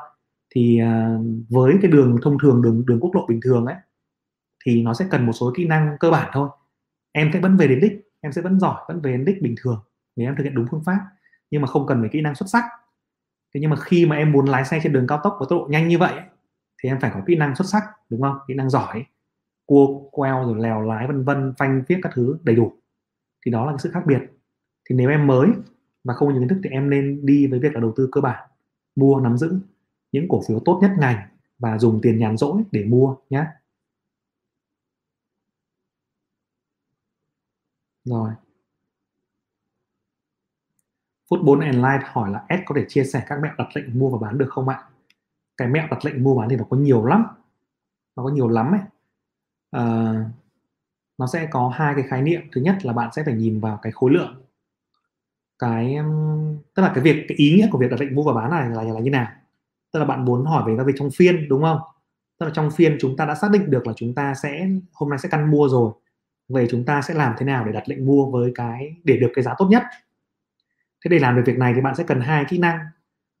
Thì 0.55 0.79
à, 0.79 1.17
với 1.49 1.75
cái 1.81 1.91
đường 1.91 2.17
thông 2.23 2.37
thường 2.39 2.61
đường 2.61 2.85
đường 2.85 2.99
quốc 3.01 3.15
lộ 3.15 3.25
bình 3.27 3.39
thường 3.43 3.65
ấy 3.65 3.75
thì 4.65 4.83
nó 4.83 4.93
sẽ 4.93 5.05
cần 5.11 5.25
một 5.25 5.33
số 5.33 5.53
kỹ 5.55 5.67
năng 5.67 5.97
cơ 5.99 6.11
bản 6.11 6.29
thôi. 6.33 6.49
Em 7.11 7.29
sẽ 7.33 7.39
vẫn 7.39 7.57
về 7.57 7.67
đến 7.67 7.79
đích 7.79 8.09
em 8.21 8.31
sẽ 8.31 8.41
vẫn 8.41 8.59
giỏi 8.59 8.75
vẫn 8.87 9.01
về 9.01 9.11
đến 9.11 9.25
đích 9.25 9.41
bình 9.41 9.55
thường 9.61 9.79
nếu 10.15 10.27
em 10.27 10.35
thực 10.35 10.43
hiện 10.43 10.55
đúng 10.55 10.65
phương 10.71 10.83
pháp 10.85 10.99
nhưng 11.51 11.61
mà 11.61 11.67
không 11.67 11.87
cần 11.87 11.99
phải 12.01 12.09
kỹ 12.13 12.21
năng 12.21 12.35
xuất 12.35 12.47
sắc 12.49 12.63
thế 13.53 13.59
nhưng 13.59 13.69
mà 13.69 13.75
khi 13.75 14.05
mà 14.05 14.15
em 14.15 14.31
muốn 14.31 14.45
lái 14.45 14.65
xe 14.65 14.79
trên 14.83 14.93
đường 14.93 15.07
cao 15.07 15.19
tốc 15.23 15.35
với 15.39 15.47
tốc 15.49 15.59
độ 15.59 15.67
nhanh 15.69 15.87
như 15.87 15.97
vậy 15.97 16.13
thì 16.83 16.89
em 16.89 16.99
phải 17.01 17.11
có 17.13 17.21
kỹ 17.27 17.35
năng 17.35 17.55
xuất 17.55 17.65
sắc, 17.65 17.83
đúng 18.09 18.21
không? 18.21 18.37
Kỹ 18.47 18.53
năng 18.53 18.69
giỏi, 18.69 19.05
cua, 19.65 20.09
queo, 20.11 20.45
rồi 20.45 20.59
lèo 20.59 20.81
lái, 20.81 21.07
vân 21.07 21.23
vân, 21.23 21.53
phanh 21.57 21.83
viết 21.87 21.99
các 22.03 22.11
thứ 22.15 22.37
đầy 22.43 22.55
đủ. 22.55 22.73
Thì 23.45 23.51
đó 23.51 23.65
là 23.65 23.71
cái 23.71 23.79
sự 23.79 23.91
khác 23.93 24.03
biệt. 24.05 24.21
Thì 24.89 24.95
nếu 24.95 25.09
em 25.09 25.27
mới 25.27 25.49
và 26.03 26.13
không 26.13 26.27
có 26.27 26.33
nhiều 26.33 26.41
kiến 26.41 26.49
thức 26.49 26.61
thì 26.63 26.69
em 26.69 26.89
nên 26.89 27.25
đi 27.25 27.47
với 27.47 27.59
việc 27.59 27.73
là 27.73 27.81
đầu 27.81 27.93
tư 27.95 28.09
cơ 28.11 28.21
bản, 28.21 28.49
mua, 28.95 29.19
nắm 29.19 29.37
giữ 29.37 29.59
những 30.11 30.25
cổ 30.29 30.41
phiếu 30.47 30.59
tốt 30.65 30.79
nhất 30.81 30.91
ngành 30.99 31.27
và 31.59 31.77
dùng 31.77 31.99
tiền 32.01 32.19
nhàn 32.19 32.37
rỗi 32.37 32.63
để 32.71 32.83
mua 32.83 33.15
nhé 33.29 33.45
rồi. 38.05 38.31
Football 41.29 41.61
and 41.61 41.75
Light 41.75 42.01
hỏi 42.05 42.31
là 42.31 42.43
ad 42.47 42.59
có 42.65 42.75
thể 42.75 42.85
chia 42.87 43.03
sẻ 43.03 43.23
các 43.27 43.39
mẹo 43.41 43.51
đặt 43.57 43.67
lệnh 43.73 43.99
mua 43.99 44.09
và 44.09 44.27
bán 44.27 44.37
được 44.37 44.49
không 44.49 44.69
ạ? 44.69 44.83
Cái 45.57 45.67
mẹo 45.67 45.87
đặt 45.91 46.05
lệnh 46.05 46.23
mua 46.23 46.35
bán 46.35 46.49
thì 46.49 46.55
nó 46.55 46.63
có 46.69 46.77
nhiều 46.77 47.05
lắm, 47.05 47.25
nó 48.15 48.23
có 48.23 48.29
nhiều 48.29 48.47
lắm 48.47 48.71
ấy. 48.71 48.81
À, 49.71 50.13
nó 51.17 51.27
sẽ 51.27 51.47
có 51.51 51.69
hai 51.75 51.93
cái 51.95 52.03
khái 52.07 52.21
niệm. 52.21 52.41
Thứ 52.51 52.61
nhất 52.61 52.85
là 52.85 52.93
bạn 52.93 53.09
sẽ 53.15 53.23
phải 53.23 53.33
nhìn 53.33 53.59
vào 53.59 53.79
cái 53.81 53.91
khối 53.91 54.11
lượng, 54.11 54.43
cái 55.59 55.97
tức 56.75 56.83
là 56.83 56.91
cái 56.95 57.03
việc 57.03 57.25
cái 57.27 57.35
ý 57.37 57.55
nghĩa 57.55 57.67
của 57.71 57.77
việc 57.77 57.91
đặt 57.91 57.99
lệnh 57.99 58.15
mua 58.15 58.23
và 58.23 58.33
bán 58.33 58.51
này 58.51 58.69
là 58.69 58.83
là 58.93 58.99
như 58.99 59.11
nào? 59.11 59.27
Tức 59.93 59.99
là 59.99 60.05
bạn 60.05 60.25
muốn 60.25 60.45
hỏi 60.45 60.63
về 60.67 60.75
giao 60.75 60.85
dịch 60.85 60.95
trong 60.97 61.09
phiên 61.15 61.49
đúng 61.49 61.61
không? 61.61 61.79
Tức 62.39 62.45
là 62.45 62.51
trong 62.55 62.71
phiên 62.71 62.97
chúng 62.99 63.17
ta 63.17 63.25
đã 63.25 63.35
xác 63.35 63.51
định 63.51 63.69
được 63.69 63.87
là 63.87 63.93
chúng 63.95 64.15
ta 64.15 64.33
sẽ 64.33 64.67
hôm 64.93 65.09
nay 65.09 65.19
sẽ 65.19 65.29
căn 65.29 65.51
mua 65.51 65.69
rồi. 65.69 65.91
Về 66.49 66.67
chúng 66.69 66.85
ta 66.85 67.01
sẽ 67.01 67.13
làm 67.13 67.35
thế 67.37 67.45
nào 67.45 67.65
để 67.65 67.71
đặt 67.71 67.83
lệnh 67.89 68.07
mua 68.07 68.31
với 68.31 68.51
cái 68.55 68.95
để 69.03 69.17
được 69.17 69.31
cái 69.35 69.43
giá 69.43 69.53
tốt 69.57 69.67
nhất 69.69 69.83
thế 71.05 71.09
để 71.09 71.19
làm 71.19 71.35
được 71.35 71.43
việc 71.45 71.57
này 71.57 71.73
thì 71.75 71.81
bạn 71.81 71.95
sẽ 71.95 72.03
cần 72.03 72.21
hai 72.21 72.45
kỹ 72.49 72.57
năng. 72.57 72.79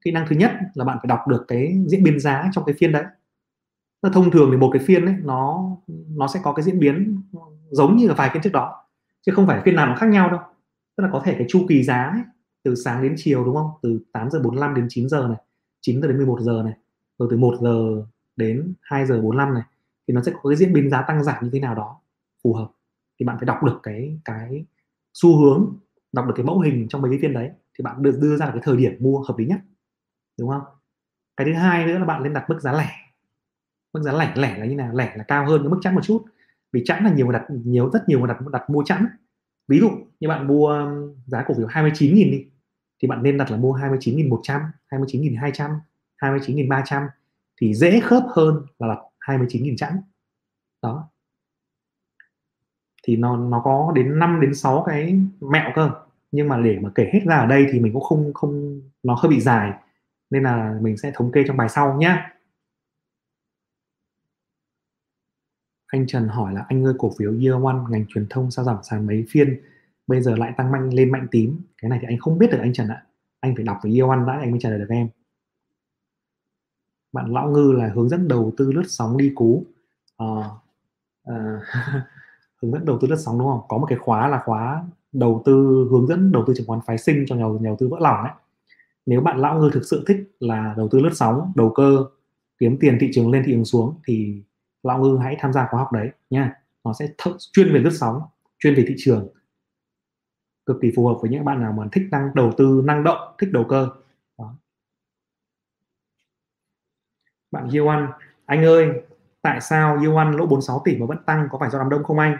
Kỹ 0.05 0.11
năng 0.11 0.27
thứ 0.27 0.35
nhất 0.35 0.51
là 0.73 0.85
bạn 0.85 0.97
phải 1.01 1.07
đọc 1.07 1.27
được 1.27 1.45
cái 1.47 1.83
diễn 1.87 2.03
biến 2.03 2.19
giá 2.19 2.49
trong 2.51 2.65
cái 2.65 2.75
phiên 2.79 2.91
đấy. 2.91 3.03
Nó 4.01 4.09
thông 4.09 4.31
thường 4.31 4.49
thì 4.51 4.57
một 4.57 4.69
cái 4.73 4.83
phiên 4.85 5.05
ấy 5.05 5.15
nó 5.23 5.71
nó 6.09 6.27
sẽ 6.27 6.39
có 6.43 6.53
cái 6.53 6.63
diễn 6.63 6.79
biến 6.79 7.21
giống 7.71 7.97
như 7.97 8.07
là 8.07 8.13
vài 8.13 8.29
phiên 8.33 8.41
trước 8.41 8.53
đó 8.53 8.85
chứ 9.21 9.31
không 9.35 9.47
phải 9.47 9.61
phiên 9.65 9.75
nào 9.75 9.87
nó 9.87 9.95
khác 9.95 10.09
nhau 10.09 10.29
đâu. 10.29 10.39
Tức 10.97 11.03
là 11.03 11.09
có 11.13 11.21
thể 11.25 11.35
cái 11.37 11.45
chu 11.49 11.65
kỳ 11.69 11.83
giá 11.83 12.03
ấy, 12.03 12.21
từ 12.63 12.75
sáng 12.75 13.03
đến 13.03 13.13
chiều 13.17 13.45
đúng 13.45 13.55
không? 13.55 13.71
Từ 13.81 13.99
8 14.13 14.29
giờ 14.29 14.39
45 14.43 14.75
đến 14.75 14.85
9 14.89 15.09
giờ 15.09 15.27
này 15.27 15.37
9 15.81 16.01
giờ 16.01 16.07
đến 16.07 16.17
11 16.17 16.39
giờ 16.41 16.61
này 16.65 16.73
rồi 17.17 17.27
từ 17.31 17.37
1 17.37 17.55
giờ 17.61 18.03
đến 18.35 18.73
2 18.81 19.05
giờ 19.05 19.21
45 19.21 19.53
này 19.53 19.63
thì 20.07 20.13
nó 20.13 20.21
sẽ 20.21 20.31
có 20.41 20.49
cái 20.49 20.57
diễn 20.57 20.73
biến 20.73 20.89
giá 20.89 21.01
tăng 21.01 21.23
giảm 21.23 21.43
như 21.43 21.49
thế 21.53 21.59
nào 21.59 21.75
đó 21.75 21.99
phù 22.43 22.53
hợp. 22.53 22.71
Thì 23.19 23.25
bạn 23.25 23.37
phải 23.37 23.45
đọc 23.45 23.63
được 23.63 23.79
cái 23.83 24.19
cái 24.25 24.65
xu 25.13 25.37
hướng 25.37 25.75
đọc 26.11 26.25
được 26.27 26.33
cái 26.35 26.45
mẫu 26.45 26.59
hình 26.59 26.87
trong 26.89 27.01
mấy 27.01 27.11
cái 27.11 27.19
phiên 27.21 27.33
đấy 27.33 27.51
thì 27.77 27.83
bạn 27.83 28.01
được 28.01 28.17
đưa 28.21 28.37
ra 28.37 28.45
cái 28.45 28.59
thời 28.63 28.77
điểm 28.77 28.97
mua 28.99 29.23
hợp 29.23 29.37
lý 29.37 29.45
nhất, 29.45 29.59
đúng 30.39 30.49
không? 30.49 30.61
Cái 31.37 31.45
thứ 31.47 31.53
hai 31.53 31.85
nữa 31.85 31.99
là 31.99 32.05
bạn 32.05 32.23
nên 32.23 32.33
đặt 32.33 32.49
mức 32.49 32.61
giá 32.61 32.71
lẻ. 32.71 32.91
Mức 33.93 34.01
giá 34.01 34.11
lẻ 34.11 34.33
lẻ 34.35 34.57
là 34.57 34.65
như 34.65 34.75
nào? 34.75 34.93
Lẻ 34.93 35.13
là 35.17 35.23
cao 35.23 35.45
hơn 35.45 35.61
cái 35.61 35.69
mức 35.69 35.79
chẵn 35.81 35.95
một 35.95 36.01
chút. 36.03 36.25
Vì 36.71 36.83
chẵn 36.85 37.03
là 37.03 37.13
nhiều 37.13 37.25
người 37.25 37.33
đặt, 37.33 37.45
nhiều, 37.49 37.89
rất 37.93 38.09
nhiều 38.09 38.19
người 38.19 38.27
đặt 38.27 38.37
đặt 38.51 38.69
mua 38.69 38.83
chẵn. 38.85 39.07
Ví 39.67 39.79
dụ 39.79 39.89
như 40.19 40.27
bạn 40.27 40.47
mua 40.47 40.91
giá 41.25 41.43
cổ 41.47 41.53
phiếu 41.53 41.67
29.000 41.67 42.31
đi, 42.31 42.45
thì 43.01 43.07
bạn 43.07 43.23
nên 43.23 43.37
đặt 43.37 43.51
là 43.51 43.57
mua 43.57 43.73
29.100 43.73 44.61
29.200 44.91 45.79
29.300 46.21 47.07
thì 47.61 47.73
dễ 47.73 47.99
khớp 47.99 48.23
hơn 48.29 48.65
là 48.79 48.87
đặt 48.87 48.99
29.000 49.19 49.75
chẵn. 49.77 50.01
Đó 50.81 51.09
thì 53.03 53.17
nó 53.17 53.37
nó 53.37 53.61
có 53.65 53.91
đến 53.95 54.19
5 54.19 54.41
đến 54.41 54.55
6 54.55 54.83
cái 54.87 55.19
mẹo 55.41 55.71
cơ. 55.75 55.91
Nhưng 56.31 56.47
mà 56.47 56.57
để 56.57 56.79
mà 56.81 56.89
kể 56.95 57.09
hết 57.13 57.19
ra 57.25 57.35
ở 57.37 57.45
đây 57.45 57.67
thì 57.71 57.79
mình 57.79 57.93
cũng 57.93 58.03
không 58.03 58.33
không 58.33 58.81
nó 59.03 59.15
hơi 59.15 59.29
bị 59.29 59.39
dài. 59.39 59.71
Nên 60.29 60.43
là 60.43 60.77
mình 60.81 60.97
sẽ 60.97 61.11
thống 61.15 61.31
kê 61.31 61.43
trong 61.47 61.57
bài 61.57 61.69
sau 61.69 61.97
nhé 61.97 62.17
anh 65.89 66.07
Trần 66.07 66.27
hỏi 66.27 66.53
là 66.53 66.65
anh 66.67 66.85
ơi 66.85 66.93
cổ 66.97 67.11
phiếu 67.17 67.31
Year 67.31 67.63
One 67.63 67.77
ngành 67.89 68.05
truyền 68.09 68.27
thông 68.29 68.51
sao 68.51 68.65
giảm 68.65 68.77
sàn 68.83 69.07
mấy 69.07 69.25
phiên? 69.29 69.61
Bây 70.07 70.21
giờ 70.21 70.35
lại 70.35 70.53
tăng 70.57 70.71
mạnh 70.71 70.89
lên 70.93 71.11
mạnh 71.11 71.27
tím. 71.31 71.61
Cái 71.81 71.89
này 71.89 71.99
thì 72.01 72.07
anh 72.07 72.17
không 72.19 72.37
biết 72.37 72.47
được 72.51 72.57
anh 72.61 72.73
Trần 72.73 72.87
ạ. 72.87 73.05
Anh 73.39 73.55
phải 73.55 73.63
đọc 73.63 73.77
về 73.83 73.91
Year 73.91 74.09
One 74.09 74.19
đã 74.27 74.39
anh 74.39 74.51
mới 74.51 74.59
trả 74.59 74.69
lời 74.69 74.79
được 74.79 74.89
em. 74.89 75.09
Bạn 77.11 77.33
lão 77.33 77.49
ngư 77.49 77.71
là 77.71 77.91
hướng 77.95 78.09
dẫn 78.09 78.27
đầu 78.27 78.53
tư 78.57 78.71
lướt 78.71 78.83
sóng 78.87 79.17
đi 79.17 79.31
cú. 79.35 79.65
À, 80.17 80.25
à, 81.23 81.61
hướng 82.61 82.71
dẫn 82.71 82.85
đầu 82.85 82.97
tư 83.01 83.07
lướt 83.07 83.17
sóng 83.25 83.39
đúng 83.39 83.47
không? 83.47 83.61
Có 83.67 83.77
một 83.77 83.85
cái 83.89 83.97
khóa 83.97 84.27
là 84.27 84.41
khóa 84.45 84.85
đầu 85.11 85.41
tư 85.45 85.87
hướng 85.91 86.07
dẫn 86.07 86.31
đầu 86.31 86.43
tư 86.47 86.53
chứng 86.57 86.67
khoán 86.67 86.79
phái 86.85 86.97
sinh 86.97 87.25
cho 87.27 87.35
nhà, 87.35 87.45
nhà 87.45 87.69
đầu 87.69 87.75
tư 87.79 87.87
vỡ 87.87 87.97
lòng 87.99 88.23
ấy. 88.23 88.31
Nếu 89.05 89.21
bạn 89.21 89.37
lão 89.37 89.59
ngư 89.59 89.69
thực 89.73 89.85
sự 89.85 90.03
thích 90.07 90.17
là 90.39 90.73
đầu 90.77 90.87
tư 90.91 90.99
lướt 90.99 91.13
sóng 91.13 91.51
đầu 91.55 91.71
cơ 91.75 92.05
kiếm 92.57 92.77
tiền 92.79 92.97
thị 93.01 93.09
trường 93.13 93.31
lên 93.31 93.43
thị 93.45 93.51
trường 93.51 93.65
xuống 93.65 93.95
thì 94.07 94.43
lão 94.83 94.99
ngư 94.99 95.17
hãy 95.17 95.37
tham 95.39 95.53
gia 95.53 95.67
khóa 95.71 95.79
học 95.79 95.91
đấy 95.91 96.11
nha. 96.29 96.53
Nó 96.83 96.93
sẽ 96.93 97.07
th- 97.17 97.37
chuyên 97.53 97.73
về 97.73 97.79
lướt 97.79 97.93
sóng 97.93 98.21
chuyên 98.59 98.75
về 98.75 98.85
thị 98.87 98.95
trường. 98.97 99.27
Cực 100.65 100.77
kỳ 100.81 100.91
phù 100.95 101.07
hợp 101.07 101.17
với 101.21 101.31
những 101.31 101.45
bạn 101.45 101.61
nào 101.61 101.71
mà 101.71 101.87
thích 101.91 102.03
năng 102.11 102.29
đầu 102.35 102.51
tư 102.57 102.81
năng 102.85 103.03
động 103.03 103.35
thích 103.39 103.49
đầu 103.51 103.63
cơ. 103.69 103.89
Đó. 104.37 104.55
bạn 107.51 107.69
Diêu 107.69 107.87
Anh, 107.87 108.11
anh 108.45 108.63
ơi 108.63 109.01
tại 109.41 109.61
sao 109.61 109.97
yuan 110.05 110.31
lỗ 110.31 110.45
46 110.45 110.81
tỷ 110.85 110.97
mà 110.97 111.05
vẫn 111.05 111.17
tăng? 111.25 111.47
Có 111.51 111.57
phải 111.59 111.69
do 111.69 111.79
đám 111.79 111.89
đông 111.89 112.03
không 112.03 112.19
anh? 112.19 112.37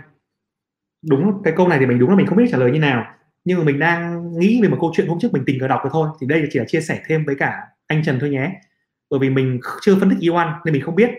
Đúng, 1.09 1.43
cái 1.43 1.53
câu 1.57 1.67
này 1.67 1.79
thì 1.79 1.85
mình 1.85 1.99
đúng 1.99 2.09
là 2.09 2.15
mình 2.15 2.27
không 2.27 2.37
biết 2.37 2.47
trả 2.51 2.57
lời 2.57 2.71
như 2.71 2.79
nào. 2.79 3.05
Nhưng 3.45 3.57
mà 3.57 3.63
mình 3.63 3.79
đang 3.79 4.31
nghĩ 4.39 4.61
về 4.61 4.69
một 4.69 4.77
câu 4.81 4.91
chuyện 4.95 5.07
hôm 5.07 5.19
trước 5.19 5.33
mình 5.33 5.43
tình 5.45 5.59
cờ 5.59 5.67
đọc 5.67 5.81
được 5.83 5.89
thôi. 5.93 6.09
Thì 6.21 6.27
đây 6.27 6.47
chỉ 6.51 6.59
là 6.59 6.65
chia 6.67 6.81
sẻ 6.81 7.01
thêm 7.05 7.25
với 7.25 7.35
cả 7.35 7.67
anh 7.87 8.03
Trần 8.03 8.17
thôi 8.19 8.29
nhé. 8.29 8.51
Bởi 9.09 9.19
vì 9.19 9.29
mình 9.29 9.59
chưa 9.81 9.95
phân 9.95 10.09
tích 10.09 10.29
Yuan 10.29 10.47
nên 10.65 10.73
mình 10.73 10.81
không 10.81 10.95
biết. 10.95 11.09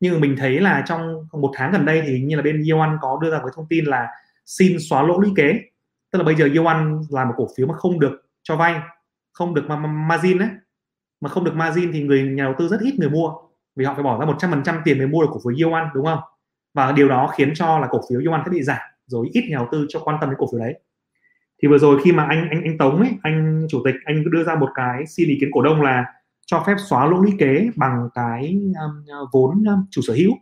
Nhưng 0.00 0.14
mà 0.14 0.20
mình 0.20 0.36
thấy 0.38 0.60
là 0.60 0.84
trong 0.86 1.26
một 1.32 1.52
tháng 1.54 1.72
gần 1.72 1.84
đây 1.84 2.02
thì 2.06 2.20
như 2.20 2.36
là 2.36 2.42
bên 2.42 2.62
Yuan 2.72 2.96
có 3.00 3.18
đưa 3.22 3.30
ra 3.30 3.38
cái 3.38 3.52
thông 3.54 3.66
tin 3.68 3.84
là 3.84 4.08
xin 4.46 4.76
xóa 4.90 5.02
lỗ 5.02 5.18
lũy 5.18 5.30
kế. 5.36 5.60
Tức 6.12 6.18
là 6.18 6.24
bây 6.24 6.34
giờ 6.34 6.48
Yuan 6.56 7.00
là 7.10 7.24
một 7.24 7.34
cổ 7.36 7.48
phiếu 7.56 7.66
mà 7.66 7.74
không 7.74 8.00
được 8.00 8.22
cho 8.42 8.56
vay, 8.56 8.80
không 9.32 9.54
được 9.54 9.64
margin 10.08 10.38
ấy 10.38 10.48
mà 11.20 11.28
không 11.28 11.44
được 11.44 11.54
margin 11.54 11.92
thì 11.92 12.02
người 12.02 12.22
nhà 12.22 12.44
đầu 12.44 12.54
tư 12.58 12.68
rất 12.68 12.80
ít 12.80 12.94
người 12.98 13.10
mua 13.10 13.32
vì 13.78 13.84
họ 13.84 13.94
phải 13.94 14.02
bỏ 14.02 14.18
ra 14.20 14.26
100% 14.26 14.80
tiền 14.84 14.98
để 14.98 15.06
mua 15.06 15.22
được 15.22 15.28
cổ 15.32 15.40
phiếu 15.44 15.68
Yuan 15.68 15.88
đúng 15.94 16.04
không? 16.04 16.18
Và 16.74 16.92
điều 16.92 17.08
đó 17.08 17.32
khiến 17.36 17.52
cho 17.54 17.78
là 17.78 17.88
cổ 17.90 18.00
phiếu 18.10 18.20
Yuan 18.26 18.42
sẽ 18.44 18.50
bị 18.50 18.62
giảm 18.62 18.80
rồi 19.06 19.28
ít 19.32 19.44
nhà 19.50 19.56
đầu 19.56 19.66
tư 19.72 19.86
cho 19.88 20.00
quan 20.00 20.16
tâm 20.20 20.30
đến 20.30 20.36
cổ 20.38 20.46
phiếu 20.52 20.60
đấy. 20.60 20.80
Thì 21.62 21.68
vừa 21.68 21.78
rồi 21.78 22.00
khi 22.04 22.12
mà 22.12 22.24
anh 22.24 22.48
anh 22.50 22.62
anh 22.64 22.78
Tống 22.78 23.00
ấy 23.00 23.10
anh 23.22 23.66
chủ 23.70 23.82
tịch 23.84 23.94
anh 24.04 24.30
đưa 24.30 24.44
ra 24.44 24.54
một 24.54 24.68
cái 24.74 25.06
xin 25.06 25.28
ý 25.28 25.38
kiến 25.40 25.50
cổ 25.52 25.62
đông 25.62 25.82
là 25.82 26.04
cho 26.46 26.64
phép 26.66 26.76
xóa 26.88 27.06
lỗ 27.06 27.16
lũy 27.18 27.32
kế 27.38 27.70
bằng 27.76 28.08
cái 28.14 28.60
um, 28.84 29.04
vốn 29.32 29.64
um, 29.64 29.84
chủ 29.90 30.02
sở 30.02 30.14
hữu 30.14 30.32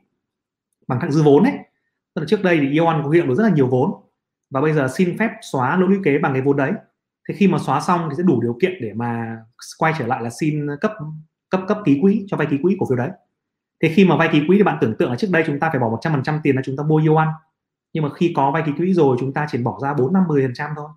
bằng 0.88 1.00
thặng 1.00 1.12
dư 1.12 1.22
vốn 1.22 1.44
ấy. 1.44 1.52
Tức 2.14 2.22
là 2.22 2.26
trước 2.28 2.42
đây 2.42 2.58
thì 2.60 2.70
Ion 2.70 3.00
có 3.04 3.10
hiện 3.10 3.28
được 3.28 3.34
rất 3.34 3.44
là 3.44 3.50
nhiều 3.50 3.66
vốn 3.66 3.90
và 4.50 4.60
bây 4.60 4.72
giờ 4.72 4.88
xin 4.94 5.18
phép 5.18 5.30
xóa 5.52 5.76
lỗ 5.76 5.86
lũy 5.86 5.98
kế 6.04 6.18
bằng 6.18 6.32
cái 6.32 6.42
vốn 6.42 6.56
đấy. 6.56 6.72
Thế 7.28 7.34
khi 7.38 7.48
mà 7.48 7.58
xóa 7.58 7.80
xong 7.80 8.08
thì 8.10 8.14
sẽ 8.16 8.22
đủ 8.22 8.42
điều 8.42 8.58
kiện 8.62 8.72
để 8.80 8.92
mà 8.94 9.38
quay 9.78 9.92
trở 9.98 10.06
lại 10.06 10.22
là 10.22 10.30
xin 10.30 10.66
cấp 10.80 10.92
cấp 11.50 11.60
cấp 11.68 11.78
ký 11.84 11.98
quỹ 12.02 12.24
cho 12.28 12.36
vay 12.36 12.46
ký 12.50 12.58
quỹ 12.62 12.76
cổ 12.80 12.86
phiếu 12.88 12.96
đấy 12.96 13.10
thế 13.80 13.92
khi 13.94 14.04
mà 14.04 14.16
vay 14.16 14.28
ký 14.32 14.42
quỹ 14.46 14.56
thì 14.56 14.62
bạn 14.62 14.78
tưởng 14.80 14.94
tượng 14.98 15.10
là 15.10 15.16
trước 15.16 15.28
đây 15.30 15.42
chúng 15.46 15.60
ta 15.60 15.70
phải 15.70 15.80
bỏ 15.80 15.98
100% 16.02 16.40
tiền 16.42 16.56
là 16.56 16.62
chúng 16.64 16.76
ta 16.76 16.82
mua 16.82 16.96
yêu 16.96 17.16
ăn 17.16 17.28
nhưng 17.96 18.02
mà 18.04 18.10
khi 18.14 18.32
có 18.36 18.50
vay 18.50 18.62
ký 18.66 18.72
quỹ 18.76 18.92
rồi 18.92 19.16
chúng 19.20 19.32
ta 19.32 19.46
chỉ 19.50 19.58
bỏ 19.58 19.78
ra 19.82 19.94
4 19.94 20.12
50 20.12 20.42
phần 20.42 20.54
trăm 20.54 20.70
thôi. 20.76 20.88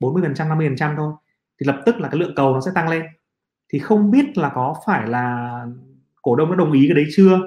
40 0.00 0.22
phần 0.22 0.34
trăm 0.34 0.48
50 0.48 0.68
phần 0.68 0.76
trăm 0.76 0.94
thôi. 0.96 1.12
Thì 1.60 1.66
lập 1.66 1.82
tức 1.86 2.00
là 2.00 2.08
cái 2.08 2.20
lượng 2.20 2.34
cầu 2.36 2.54
nó 2.54 2.60
sẽ 2.60 2.70
tăng 2.74 2.88
lên. 2.88 3.02
Thì 3.68 3.78
không 3.78 4.10
biết 4.10 4.38
là 4.38 4.52
có 4.54 4.74
phải 4.86 5.08
là 5.08 5.66
cổ 6.22 6.36
đông 6.36 6.50
nó 6.50 6.56
đồng 6.56 6.72
ý 6.72 6.86
cái 6.88 6.94
đấy 6.94 7.06
chưa? 7.16 7.38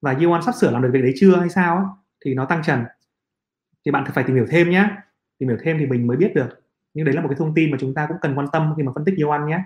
Và 0.00 0.16
yêu 0.18 0.32
ăn 0.32 0.42
sắp 0.42 0.54
sửa 0.54 0.70
làm 0.70 0.82
được 0.82 0.90
việc 0.92 1.02
đấy 1.02 1.14
chưa 1.16 1.36
hay 1.36 1.48
sao 1.48 1.76
ấy, 1.76 1.86
thì 2.24 2.34
nó 2.34 2.44
tăng 2.44 2.62
trần. 2.62 2.84
Thì 3.84 3.90
bạn 3.90 4.04
phải 4.14 4.24
tìm 4.24 4.36
hiểu 4.36 4.46
thêm 4.50 4.70
nhé 4.70 4.90
tìm 5.38 5.48
hiểu 5.48 5.58
thêm 5.62 5.78
thì 5.78 5.86
mình 5.86 6.06
mới 6.06 6.16
biết 6.16 6.32
được. 6.34 6.48
Nhưng 6.94 7.04
đấy 7.04 7.14
là 7.14 7.22
một 7.22 7.28
cái 7.28 7.36
thông 7.38 7.54
tin 7.54 7.70
mà 7.70 7.76
chúng 7.80 7.94
ta 7.94 8.06
cũng 8.08 8.16
cần 8.20 8.38
quan 8.38 8.46
tâm 8.52 8.74
khi 8.76 8.82
mà 8.82 8.92
phân 8.94 9.04
tích 9.04 9.14
yêu 9.16 9.30
ăn 9.30 9.46
nhé. 9.46 9.62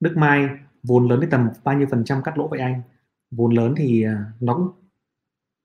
Đức 0.00 0.16
Mai 0.16 0.48
vốn 0.82 1.08
lớn 1.08 1.18
thì 1.22 1.28
tầm 1.30 1.48
bao 1.64 1.78
nhiêu 1.78 1.86
phần 1.90 2.04
trăm 2.04 2.22
cắt 2.22 2.38
lỗ 2.38 2.48
vậy 2.48 2.60
anh? 2.60 2.82
Vốn 3.30 3.54
lớn 3.54 3.74
thì 3.76 4.02
à, 4.02 4.24
nó 4.40 4.54
cũng, 4.54 4.68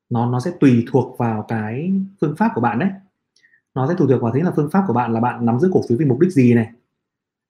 nó 0.10 0.26
nó 0.32 0.40
sẽ 0.40 0.52
tùy 0.60 0.86
thuộc 0.92 1.18
vào 1.18 1.46
cái 1.48 1.94
phương 2.22 2.36
pháp 2.38 2.52
của 2.56 2.62
bạn 2.62 2.80
đấy. 2.80 2.90
Nó 3.76 3.88
sẽ 3.88 3.94
tùy 3.98 4.08
thuộc 4.10 4.22
vào 4.22 4.32
thế 4.36 4.42
là 4.42 4.52
phương 4.56 4.70
pháp 4.72 4.84
của 4.88 4.94
bạn 4.94 5.14
là 5.14 5.20
bạn 5.20 5.46
nắm 5.46 5.60
giữ 5.60 5.70
cổ 5.74 5.82
phiếu 5.90 5.98
vì 5.98 6.06
mục 6.06 6.20
đích 6.20 6.32
gì 6.32 6.54
này. 6.54 6.72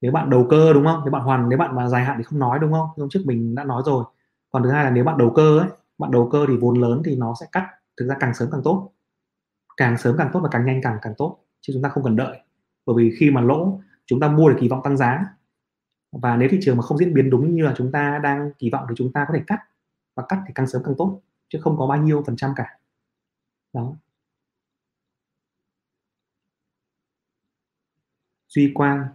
Nếu 0.01 0.11
bạn 0.11 0.29
đầu 0.29 0.47
cơ 0.49 0.73
đúng 0.73 0.85
không? 0.85 1.01
Nếu 1.03 1.11
bạn 1.11 1.21
hoàn, 1.21 1.49
nếu 1.49 1.59
bạn 1.59 1.75
mà 1.75 1.87
dài 1.87 2.05
hạn 2.05 2.17
thì 2.17 2.23
không 2.23 2.39
nói 2.39 2.59
đúng 2.59 2.71
không? 2.71 2.87
Hôm 2.97 3.09
trước 3.09 3.21
mình 3.25 3.55
đã 3.55 3.63
nói 3.63 3.83
rồi. 3.85 4.05
Còn 4.49 4.63
thứ 4.63 4.69
hai 4.69 4.83
là 4.83 4.91
nếu 4.91 5.03
bạn 5.03 5.17
đầu 5.17 5.29
cơ 5.35 5.59
ấy, 5.59 5.69
bạn 5.97 6.11
đầu 6.11 6.29
cơ 6.31 6.45
thì 6.47 6.57
vốn 6.57 6.81
lớn 6.81 7.01
thì 7.05 7.15
nó 7.15 7.33
sẽ 7.39 7.45
cắt, 7.51 7.67
thực 7.97 8.07
ra 8.07 8.15
càng 8.19 8.33
sớm 8.33 8.49
càng 8.51 8.61
tốt. 8.63 8.91
Càng 9.77 9.97
sớm 9.97 10.15
càng 10.17 10.29
tốt 10.33 10.39
và 10.43 10.49
càng 10.49 10.65
nhanh 10.65 10.81
càng 10.83 10.97
càng 11.01 11.13
tốt, 11.17 11.39
chứ 11.61 11.73
chúng 11.73 11.83
ta 11.83 11.89
không 11.89 12.03
cần 12.03 12.15
đợi. 12.15 12.37
Bởi 12.85 12.95
vì 12.97 13.15
khi 13.19 13.31
mà 13.31 13.41
lỗ 13.41 13.79
chúng 14.05 14.19
ta 14.19 14.27
mua 14.27 14.49
để 14.49 14.55
kỳ 14.59 14.67
vọng 14.67 14.81
tăng 14.83 14.97
giá 14.97 15.25
và 16.21 16.37
nếu 16.37 16.49
thị 16.51 16.59
trường 16.61 16.77
mà 16.77 16.83
không 16.83 16.97
diễn 16.97 17.13
biến 17.13 17.29
đúng 17.29 17.55
như 17.55 17.63
là 17.63 17.73
chúng 17.77 17.91
ta 17.91 18.19
đang 18.23 18.51
kỳ 18.59 18.69
vọng 18.69 18.85
thì 18.89 18.95
chúng 18.97 19.13
ta 19.13 19.25
có 19.27 19.33
thể 19.37 19.43
cắt. 19.47 19.59
Và 20.15 20.23
cắt 20.29 20.43
thì 20.47 20.51
càng 20.55 20.67
sớm 20.67 20.81
càng 20.85 20.95
tốt 20.97 21.21
chứ 21.49 21.59
không 21.61 21.77
có 21.77 21.87
bao 21.87 21.97
nhiêu 21.97 22.23
phần 22.27 22.35
trăm 22.35 22.53
cả. 22.55 22.77
Đó. 23.73 23.95
Duy 28.47 28.71
Quang 28.73 29.07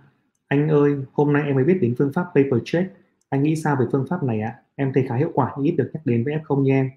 anh 0.48 0.68
ơi 0.68 0.96
hôm 1.12 1.32
nay 1.32 1.42
em 1.46 1.54
mới 1.54 1.64
biết 1.64 1.78
đến 1.82 1.94
phương 1.98 2.12
pháp 2.12 2.24
paper 2.24 2.60
trade 2.64 2.88
anh 3.28 3.42
nghĩ 3.42 3.56
sao 3.56 3.76
về 3.80 3.86
phương 3.92 4.06
pháp 4.10 4.22
này 4.22 4.40
ạ? 4.40 4.62
Em 4.74 4.92
thấy 4.94 5.06
khá 5.08 5.16
hiệu 5.16 5.30
quả 5.34 5.52
nhưng 5.56 5.66
ít 5.66 5.76
được 5.76 5.90
nhắc 5.94 6.06
đến 6.06 6.24
với 6.24 6.34
F0 6.36 6.62
nha 6.62 6.74
em. 6.74 6.90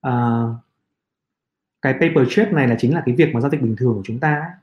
À, 0.00 0.44
cái 1.82 1.92
paper 1.92 2.28
trade 2.30 2.50
này 2.52 2.68
là 2.68 2.76
chính 2.78 2.94
là 2.94 3.02
cái 3.06 3.14
việc 3.14 3.34
mà 3.34 3.40
giao 3.40 3.50
dịch 3.50 3.62
bình 3.62 3.76
thường 3.78 3.94
của 3.94 4.02
chúng 4.04 4.20
ta 4.20 4.58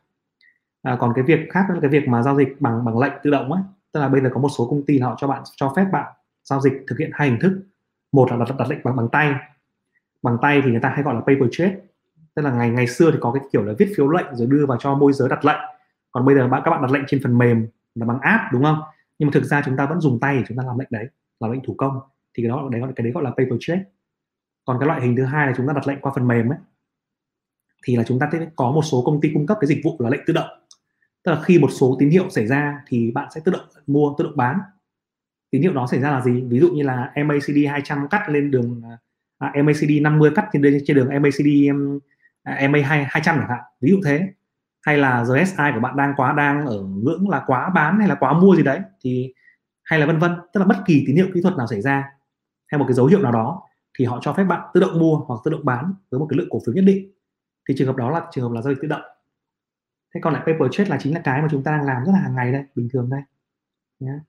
à, 0.82 0.98
còn 1.00 1.14
cái 1.16 1.24
việc 1.24 1.40
khác 1.50 1.66
là 1.70 1.80
cái 1.82 1.90
việc 1.90 2.08
mà 2.08 2.24
giao 2.24 2.38
dịch 2.38 2.48
bằng 2.60 2.86
bằng 2.86 3.00
lệnh 3.00 3.14
tự 3.24 3.32
động 3.32 3.52
ấy 3.52 3.62
tức 3.92 4.00
là 4.00 4.08
bây 4.08 4.22
giờ 4.22 4.30
có 4.34 4.42
một 4.42 4.50
số 4.58 4.68
công 4.70 4.86
ty 4.86 5.00
họ 5.00 5.16
cho 5.18 5.28
bạn 5.28 5.44
cho 5.56 5.74
phép 5.76 5.86
bạn 5.92 6.14
giao 6.44 6.62
dịch 6.62 6.74
thực 6.88 7.00
hiện 7.00 7.12
hai 7.14 7.30
hình 7.30 7.40
thức. 7.40 7.64
Một 8.12 8.32
là 8.32 8.38
đặt, 8.38 8.56
đặt 8.58 8.70
lệnh 8.70 8.80
bằng 8.84 8.96
bằng 8.96 9.10
tay. 9.12 9.34
Bằng 10.22 10.38
tay 10.42 10.62
thì 10.66 10.72
người 10.72 10.80
ta 10.80 10.90
hay 10.90 11.04
gọi 11.04 11.14
là 11.14 11.20
paper 11.20 11.48
trade 11.52 11.76
tức 12.36 12.42
là 12.42 12.52
ngày 12.52 12.70
ngày 12.70 12.88
xưa 12.88 13.12
thì 13.12 13.18
có 13.22 13.32
cái 13.32 13.44
kiểu 13.52 13.64
là 13.64 13.74
viết 13.80 13.94
phiếu 13.98 14.08
lệnh 14.08 14.36
rồi 14.36 14.48
đưa 14.48 14.66
vào 14.66 14.78
cho 14.82 14.96
môi 14.96 15.14
giới 15.14 15.30
đặt 15.30 15.46
lệnh. 15.46 15.60
Còn 16.12 16.26
bây 16.26 16.36
giờ 16.36 16.48
bạn 16.48 16.62
các 16.66 16.72
bạn 16.72 16.82
đặt 16.82 16.92
lệnh 16.92 17.04
trên 17.08 17.20
phần 17.24 17.38
mềm 17.38 17.68
là 17.96 18.06
bằng 18.06 18.20
app 18.20 18.44
đúng 18.54 18.64
không? 18.64 18.82
Nhưng 19.20 19.28
mà 19.28 19.32
thực 19.34 19.44
ra 19.44 19.62
chúng 19.66 19.78
ta 19.78 19.86
vẫn 19.86 20.02
dùng 20.02 20.20
tay 20.20 20.38
để 20.38 20.44
chúng 20.48 20.58
ta 20.58 20.64
làm 20.64 20.80
lệnh 20.80 20.88
đấy 20.92 21.08
làm 21.40 21.52
lệnh 21.52 21.64
thủ 21.64 21.76
công. 21.78 22.00
Thì 22.34 22.44
cái 22.44 22.50
đó 22.50 22.68
đấy 22.72 22.82
gọi 22.82 22.94
cái 22.96 23.04
đấy 23.04 23.14
gọi 23.14 23.24
là 23.24 23.30
paper 23.30 23.58
trade 23.60 23.84
còn 24.66 24.80
cái 24.80 24.88
loại 24.88 25.02
hình 25.02 25.16
thứ 25.16 25.24
hai 25.26 25.48
là 25.48 25.54
chúng 25.58 25.68
ta 25.68 25.74
đặt 25.74 25.88
lệnh 25.88 26.02
qua 26.02 26.12
phần 26.16 26.28
mềm 26.28 26.52
ấy. 26.52 26.60
Thì 27.84 27.96
là 27.96 28.04
chúng 28.04 28.20
ta 28.20 28.30
sẽ 28.32 28.48
có 28.56 28.72
một 28.72 28.82
số 28.82 29.04
công 29.06 29.22
ty 29.22 29.32
cung 29.34 29.46
cấp 29.48 29.58
cái 29.62 29.68
dịch 29.68 29.82
vụ 29.84 29.96
là 30.00 30.10
lệnh 30.10 30.22
tự 30.28 30.34
động 30.34 30.50
tức 31.24 31.32
là 31.32 31.42
khi 31.42 31.60
một 31.60 31.70
số 31.72 31.96
tín 32.00 32.10
hiệu 32.10 32.30
xảy 32.30 32.48
ra 32.48 32.82
thì 32.88 33.12
bạn 33.12 33.28
sẽ 33.36 33.42
tự 33.46 33.52
động 33.52 33.66
mua 33.88 34.16
tự 34.18 34.24
động 34.24 34.38
bán. 34.38 34.60
Tín 35.52 35.62
hiệu 35.62 35.74
đó 35.74 35.88
xảy 35.92 36.00
ra 36.00 36.12
là 36.12 36.22
gì? 36.22 36.42
Ví 36.42 36.60
dụ 36.60 36.70
như 36.70 36.84
là 36.84 37.14
MACD 37.26 37.58
200 37.70 38.08
cắt 38.08 38.30
lên 38.30 38.52
đường 38.52 38.82
à, 39.38 39.52
à 39.54 39.62
MACD 39.64 40.02
50 40.02 40.32
cắt 40.36 40.50
trên 40.54 40.82
trên 40.86 40.96
đường 40.98 41.10
MACD 41.22 41.48
um, 41.72 42.00
MA 42.72 42.80
200 42.82 43.22
chẳng 43.24 43.50
hạn. 43.50 43.60
Ví 43.82 43.92
dụ 43.92 44.00
thế. 44.06 44.30
Hay 44.82 44.98
là 44.98 45.26
RSI 45.26 45.64
của 45.74 45.80
bạn 45.80 45.98
đang 45.98 46.14
quá 46.18 46.34
đang 46.34 46.66
ở 46.66 46.82
ngưỡng 46.82 47.30
là 47.30 47.44
quá 47.48 47.70
bán 47.70 48.00
hay 48.00 48.08
là 48.08 48.16
quá 48.16 48.34
mua 48.34 48.56
gì 48.56 48.64
đấy 48.64 48.80
thì 49.04 49.34
hay 49.84 50.00
là 50.00 50.06
vân 50.06 50.20
vân. 50.20 50.32
Tức 50.54 50.60
là 50.60 50.66
bất 50.66 50.78
kỳ 50.86 51.04
tín 51.08 51.16
hiệu 51.16 51.28
kỹ 51.34 51.42
thuật 51.42 51.58
nào 51.58 51.68
xảy 51.68 51.82
ra 51.82 52.04
hay 52.68 52.80
một 52.80 52.86
cái 52.88 52.94
dấu 52.94 53.06
hiệu 53.06 53.22
nào 53.22 53.32
đó 53.32 53.62
thì 54.00 54.06
họ 54.06 54.20
cho 54.22 54.34
phép 54.34 54.44
bạn 54.44 54.62
tự 54.74 54.80
động 54.82 55.00
mua 55.00 55.16
hoặc 55.16 55.40
tự 55.44 55.52
động 55.52 55.66
bán 55.66 55.94
với 56.12 56.20
một 56.20 56.28
cái 56.30 56.38
lượng 56.38 56.48
cổ 56.50 56.62
phiếu 56.66 56.76
nhất 56.76 56.84
định. 56.88 57.12
Thì 57.70 57.76
trường 57.78 57.88
hợp 57.88 57.96
đó 57.96 58.10
là 58.10 58.22
trường 58.32 58.44
hợp 58.44 58.52
là 58.56 58.62
giao 58.62 58.74
dịch 58.74 58.82
tự 58.82 58.88
động 58.88 59.02
thế 60.14 60.20
còn 60.24 60.34
lại 60.34 60.44
paper 60.46 60.72
trade 60.72 60.90
là 60.90 60.98
chính 61.02 61.14
là 61.14 61.22
cái 61.24 61.42
mà 61.42 61.48
chúng 61.52 61.64
ta 61.64 61.78
đang 61.78 61.86
làm 61.86 62.04
rất 62.06 62.12
là 62.12 62.20
hàng 62.20 62.36
ngày 62.36 62.52
đây, 62.52 62.66
bình 62.76 62.90
thường 62.92 63.10
đây. 63.10 63.22
Nhé 64.00 64.20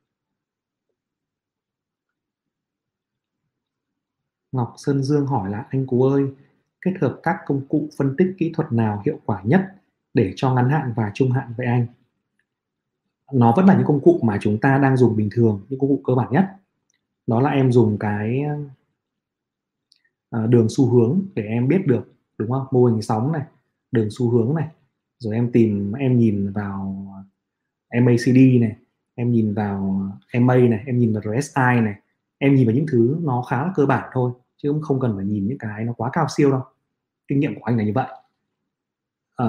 Ngọc 4.53 4.75
Sơn 4.77 5.03
Dương 5.03 5.27
hỏi 5.27 5.51
là, 5.51 5.67
anh 5.71 5.87
Cú 5.87 6.03
ơi, 6.03 6.25
kết 6.81 6.93
hợp 7.01 7.21
các 7.23 7.37
công 7.47 7.67
cụ 7.69 7.89
phân 7.99 8.15
tích 8.19 8.35
kỹ 8.39 8.53
thuật 8.55 8.73
nào 8.73 9.03
hiệu 9.07 9.21
quả 9.25 9.43
nhất 9.45 9.75
để 10.15 10.33
cho 10.37 10.55
ngắn 10.55 10.69
hạn 10.69 10.93
và 10.97 11.11
trung 11.15 11.31
hạn 11.31 11.55
vậy 11.57 11.67
anh? 11.67 11.87
Nó 13.33 13.55
vẫn 13.57 13.67
là 13.67 13.75
những 13.77 13.87
công 13.87 14.01
cụ 14.01 14.21
mà 14.23 14.39
chúng 14.41 14.59
ta 14.61 14.79
đang 14.79 14.97
dùng 14.97 15.17
bình 15.17 15.29
thường, 15.33 15.67
những 15.69 15.81
công 15.81 15.89
cụ 15.89 16.01
cơ 16.05 16.15
bản 16.15 16.33
nhất. 16.33 16.47
Đó 17.27 17.41
là 17.41 17.51
em 17.51 17.73
dùng 17.73 17.99
cái 17.99 18.43
ờ, 20.31 20.47
đường 20.47 20.67
xu 20.71 20.91
hướng 20.91 21.23
để 21.35 21.43
em 21.43 21.69
biết 21.69 21.87
được, 21.87 22.13
đúng 22.39 22.51
không? 22.51 22.67
Mô 22.71 22.85
hình 22.85 23.03
sóng 23.03 23.33
này, 23.33 23.43
đường 23.93 24.09
xu 24.11 24.31
hướng 24.31 24.55
này 24.55 24.69
rồi 25.21 25.35
em 25.35 25.53
tìm 25.53 25.93
em 25.93 26.19
nhìn 26.19 26.53
vào 26.53 27.07
MACD 28.03 28.37
này 28.61 28.77
em 29.15 29.33
nhìn 29.33 29.55
vào 29.55 30.11
MA 30.41 30.57
này 30.57 30.83
em 30.87 30.99
nhìn 30.99 31.13
vào 31.13 31.23
RSI 31.23 31.81
này 31.81 31.95
em 32.39 32.55
nhìn 32.55 32.67
vào 32.67 32.75
những 32.75 32.87
thứ 32.93 33.19
nó 33.23 33.43
khá 33.43 33.63
là 33.63 33.73
cơ 33.75 33.87
bản 33.87 34.11
thôi 34.13 34.33
chứ 34.63 34.73
cũng 34.73 34.83
không 34.83 35.01
cần 35.01 35.17
phải 35.17 35.25
nhìn 35.25 35.47
những 35.47 35.59
cái 35.59 35.85
nó 35.85 35.93
quá 35.93 36.11
cao 36.13 36.27
siêu 36.37 36.51
đâu. 36.51 36.63
Kinh 37.29 37.41
nghiệm 37.41 37.55
của 37.55 37.65
anh 37.65 37.77
là 37.77 37.85
như 37.85 37.93
vậy. 37.95 38.07
À, 39.37 39.47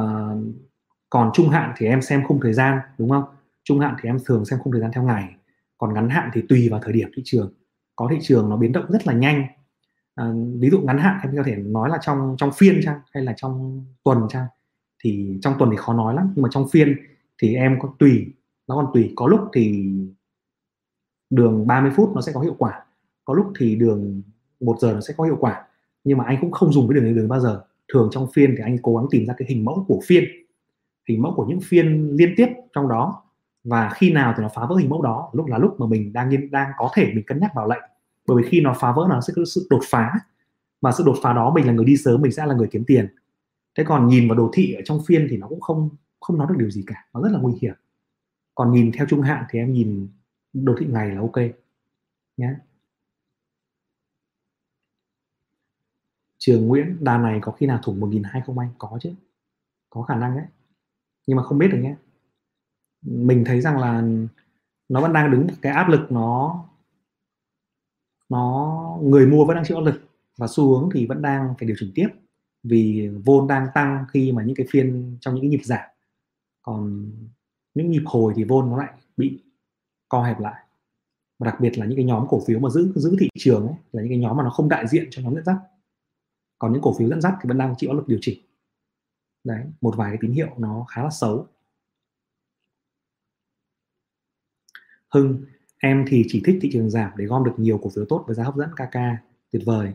còn 1.10 1.31
trung 1.34 1.49
hạn 1.49 1.73
thì 1.77 1.88
em 1.88 2.01
xem 2.01 2.23
khung 2.27 2.39
thời 2.41 2.53
gian 2.53 2.79
đúng 2.97 3.10
không? 3.10 3.23
Trung 3.63 3.79
hạn 3.79 3.95
thì 4.01 4.10
em 4.10 4.17
thường 4.25 4.45
xem 4.45 4.60
khung 4.60 4.73
thời 4.73 4.81
gian 4.81 4.91
theo 4.93 5.03
ngày 5.03 5.36
còn 5.77 5.93
ngắn 5.93 6.10
hạn 6.10 6.29
thì 6.34 6.41
tùy 6.49 6.69
vào 6.69 6.79
thời 6.84 6.93
điểm 6.93 7.10
thị 7.15 7.21
trường. 7.25 7.53
Có 7.95 8.07
thị 8.12 8.17
trường 8.21 8.49
nó 8.49 8.57
biến 8.57 8.71
động 8.71 8.86
rất 8.89 9.07
là 9.07 9.13
nhanh. 9.13 9.45
À, 10.15 10.25
ví 10.60 10.69
dụ 10.69 10.81
ngắn 10.81 10.97
hạn 10.97 11.19
em 11.23 11.36
có 11.38 11.43
thể 11.45 11.55
nói 11.55 11.89
là 11.89 11.97
trong 12.01 12.36
trong 12.38 12.51
phiên 12.55 12.79
chăng 12.84 12.99
hay 13.13 13.23
là 13.23 13.34
trong 13.38 13.86
tuần 14.03 14.27
chăng? 14.29 14.45
Thì 15.03 15.39
trong 15.41 15.53
tuần 15.59 15.69
thì 15.71 15.77
khó 15.77 15.93
nói 15.93 16.15
lắm, 16.15 16.31
nhưng 16.35 16.43
mà 16.43 16.49
trong 16.51 16.67
phiên 16.71 16.95
thì 17.41 17.55
em 17.55 17.77
có 17.81 17.93
tùy, 17.99 18.33
nó 18.67 18.75
còn 18.75 18.85
tùy. 18.93 19.13
Có 19.15 19.27
lúc 19.27 19.39
thì 19.53 19.91
đường 21.29 21.67
30 21.67 21.91
phút 21.95 22.11
nó 22.15 22.21
sẽ 22.21 22.31
có 22.31 22.39
hiệu 22.39 22.55
quả, 22.57 22.85
có 23.25 23.33
lúc 23.33 23.51
thì 23.59 23.75
đường 23.75 24.21
một 24.59 24.77
giờ 24.79 24.93
nó 24.93 25.01
sẽ 25.01 25.13
có 25.17 25.23
hiệu 25.23 25.37
quả. 25.39 25.65
Nhưng 26.03 26.17
mà 26.17 26.23
anh 26.25 26.37
cũng 26.41 26.51
không 26.51 26.73
dùng 26.73 26.87
cái 26.87 26.95
đường 26.95 27.03
này 27.03 27.13
đường 27.13 27.29
bao 27.29 27.39
giờ. 27.39 27.61
Thường 27.93 28.09
trong 28.11 28.27
phiên 28.33 28.55
thì 28.57 28.63
anh 28.63 28.77
cố 28.81 28.97
gắng 28.97 29.05
tìm 29.11 29.25
ra 29.25 29.33
cái 29.37 29.47
hình 29.49 29.65
mẫu 29.65 29.85
của 29.87 29.99
phiên, 30.05 30.23
hình 31.09 31.21
mẫu 31.21 31.33
của 31.35 31.45
những 31.45 31.59
phiên 31.61 32.15
liên 32.15 32.33
tiếp 32.37 32.47
trong 32.73 32.89
đó. 32.89 33.23
Và 33.63 33.89
khi 33.95 34.11
nào 34.13 34.33
thì 34.37 34.41
nó 34.41 34.49
phá 34.55 34.65
vỡ 34.69 34.75
hình 34.75 34.89
mẫu 34.89 35.01
đó, 35.01 35.29
lúc 35.33 35.47
là 35.47 35.57
lúc 35.57 35.79
mà 35.79 35.85
mình 35.85 36.13
đang 36.13 36.51
đang 36.51 36.71
có 36.77 36.89
thể 36.95 37.11
mình 37.15 37.23
cân 37.27 37.39
nhắc 37.39 37.51
vào 37.55 37.67
lệnh. 37.67 37.81
Bởi 38.27 38.43
vì 38.43 38.49
khi 38.49 38.61
nó 38.61 38.73
phá 38.79 38.91
vỡ 38.91 39.07
nó 39.09 39.21
sẽ 39.21 39.33
có 39.35 39.41
sự 39.45 39.67
đột 39.69 39.81
phá, 39.89 40.13
mà 40.81 40.91
sự 40.91 41.03
đột 41.05 41.15
phá 41.21 41.33
đó 41.33 41.51
mình 41.55 41.67
là 41.67 41.73
người 41.73 41.85
đi 41.85 41.97
sớm, 41.97 42.21
mình 42.21 42.31
sẽ 42.31 42.45
là 42.45 42.55
người 42.55 42.67
kiếm 42.71 42.83
tiền 42.87 43.07
thế 43.75 43.84
còn 43.88 44.07
nhìn 44.07 44.27
vào 44.27 44.38
đồ 44.38 44.51
thị 44.53 44.73
ở 44.73 44.81
trong 44.86 44.99
phiên 45.07 45.27
thì 45.29 45.38
nó 45.38 45.47
cũng 45.47 45.62
không 45.62 45.89
không 46.19 46.38
nói 46.38 46.47
được 46.49 46.55
điều 46.60 46.69
gì 46.69 46.84
cả, 46.88 47.07
nó 47.13 47.21
rất 47.21 47.29
là 47.31 47.39
nguy 47.39 47.53
hiểm. 47.62 47.73
Còn 48.55 48.71
nhìn 48.73 48.91
theo 48.91 49.07
trung 49.10 49.21
hạn 49.21 49.45
thì 49.49 49.60
em 49.60 49.73
nhìn 49.73 50.10
đồ 50.53 50.75
thị 50.79 50.86
ngày 50.89 51.10
là 51.10 51.21
ok 51.21 51.38
nhé. 52.38 52.55
Trường 56.38 56.67
Nguyễn, 56.67 56.97
đà 57.03 57.17
này 57.17 57.39
có 57.41 57.51
khi 57.51 57.65
nào 57.65 57.79
thủng 57.84 57.99
1.200 57.99 58.41
không 58.45 58.60
anh? 58.60 58.69
Có 58.77 58.99
chứ, 59.01 59.13
có 59.89 60.01
khả 60.01 60.15
năng 60.15 60.36
đấy. 60.36 60.45
Nhưng 61.27 61.38
mà 61.38 61.43
không 61.43 61.57
biết 61.57 61.67
được 61.71 61.79
nhé. 61.81 61.95
Mình 63.01 63.43
thấy 63.45 63.62
rằng 63.62 63.79
là 63.79 64.03
nó 64.89 65.01
vẫn 65.01 65.13
đang 65.13 65.31
đứng 65.31 65.47
cái 65.62 65.73
áp 65.73 65.89
lực 65.89 66.12
nó 66.12 66.63
nó, 68.31 68.97
người 69.01 69.27
mua 69.27 69.45
vẫn 69.45 69.55
đang 69.55 69.65
chịu 69.65 69.77
áp 69.77 69.84
lực 69.84 70.01
và 70.38 70.47
xu 70.47 70.79
hướng 70.79 70.89
thì 70.93 71.07
vẫn 71.07 71.21
đang 71.21 71.53
phải 71.60 71.67
điều 71.67 71.75
chỉnh 71.79 71.91
tiếp 71.95 72.07
vì 72.63 73.10
vôn 73.26 73.47
đang 73.47 73.67
tăng 73.74 74.06
khi 74.12 74.32
mà 74.32 74.43
những 74.43 74.56
cái 74.56 74.67
phiên 74.69 75.17
trong 75.21 75.36
những 75.36 75.43
cái 75.43 75.50
nhịp 75.50 75.62
giảm. 75.63 75.89
Còn 76.62 77.12
những 77.74 77.91
nhịp 77.91 78.04
hồi 78.06 78.34
thì 78.36 78.43
vôn 78.43 78.69
nó 78.69 78.78
lại 78.78 78.93
bị 79.17 79.43
co 80.10 80.24
hẹp 80.24 80.39
lại. 80.39 80.63
Và 81.39 81.45
đặc 81.45 81.60
biệt 81.60 81.78
là 81.78 81.86
những 81.86 81.95
cái 81.95 82.06
nhóm 82.06 82.26
cổ 82.30 82.41
phiếu 82.47 82.60
mà 82.60 82.69
giữ 82.69 82.93
giữ 82.95 83.15
thị 83.19 83.30
trường 83.39 83.67
ấy, 83.67 83.76
là 83.91 84.02
những 84.02 84.12
cái 84.12 84.17
nhóm 84.17 84.38
mà 84.38 84.43
nó 84.43 84.50
không 84.50 84.69
đại 84.69 84.88
diện 84.88 85.08
cho 85.12 85.21
nhóm 85.21 85.36
dẫn 85.36 85.43
dắt. 85.45 85.56
Còn 86.60 86.74
những 86.74 86.82
cổ 86.82 86.95
phiếu 87.00 87.10
dẫn 87.10 87.21
dắt 87.21 87.34
thì 87.41 87.47
vẫn 87.47 87.58
đang 87.58 87.76
chịu 87.78 87.89
áp 87.89 87.95
lực 87.95 88.08
điều 88.08 88.19
chỉnh. 88.21 88.39
Đấy 89.43 89.65
một 89.82 89.93
vài 89.97 90.12
cái 90.12 90.17
tín 90.21 90.32
hiệu 90.32 90.50
nó 90.58 90.86
khá 90.89 91.04
là 91.04 91.10
xấu. 91.10 91.47
Hưng 95.10 95.45
em 95.78 96.06
thì 96.08 96.26
chỉ 96.28 96.41
thích 96.45 96.60
thị 96.62 96.69
trường 96.74 96.89
giảm 96.89 97.12
để 97.17 97.26
gom 97.26 97.43
được 97.43 97.54
nhiều 97.58 97.80
cổ 97.84 97.89
phiếu 97.95 98.06
tốt 98.10 98.24
với 98.28 98.36
giá 98.36 98.43
hấp 98.43 98.56
dẫn 98.56 98.69
KK 98.71 98.97
tuyệt 99.52 99.62
vời 99.65 99.93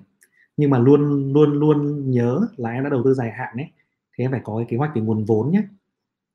nhưng 0.57 0.71
mà 0.71 0.79
luôn 0.79 1.33
luôn 1.33 1.53
luôn 1.53 2.11
nhớ 2.11 2.41
là 2.57 2.71
em 2.71 2.85
đã 2.85 2.91
đầu 2.91 3.03
tư 3.05 3.15
dài 3.15 3.31
hạn 3.31 3.57
ấy 3.57 3.71
thì 4.13 4.25
em 4.25 4.31
phải 4.31 4.41
có 4.45 4.57
cái 4.57 4.67
kế 4.69 4.77
hoạch 4.77 4.95
về 4.95 5.03
nguồn 5.03 5.25
vốn 5.25 5.51
nhé 5.51 5.63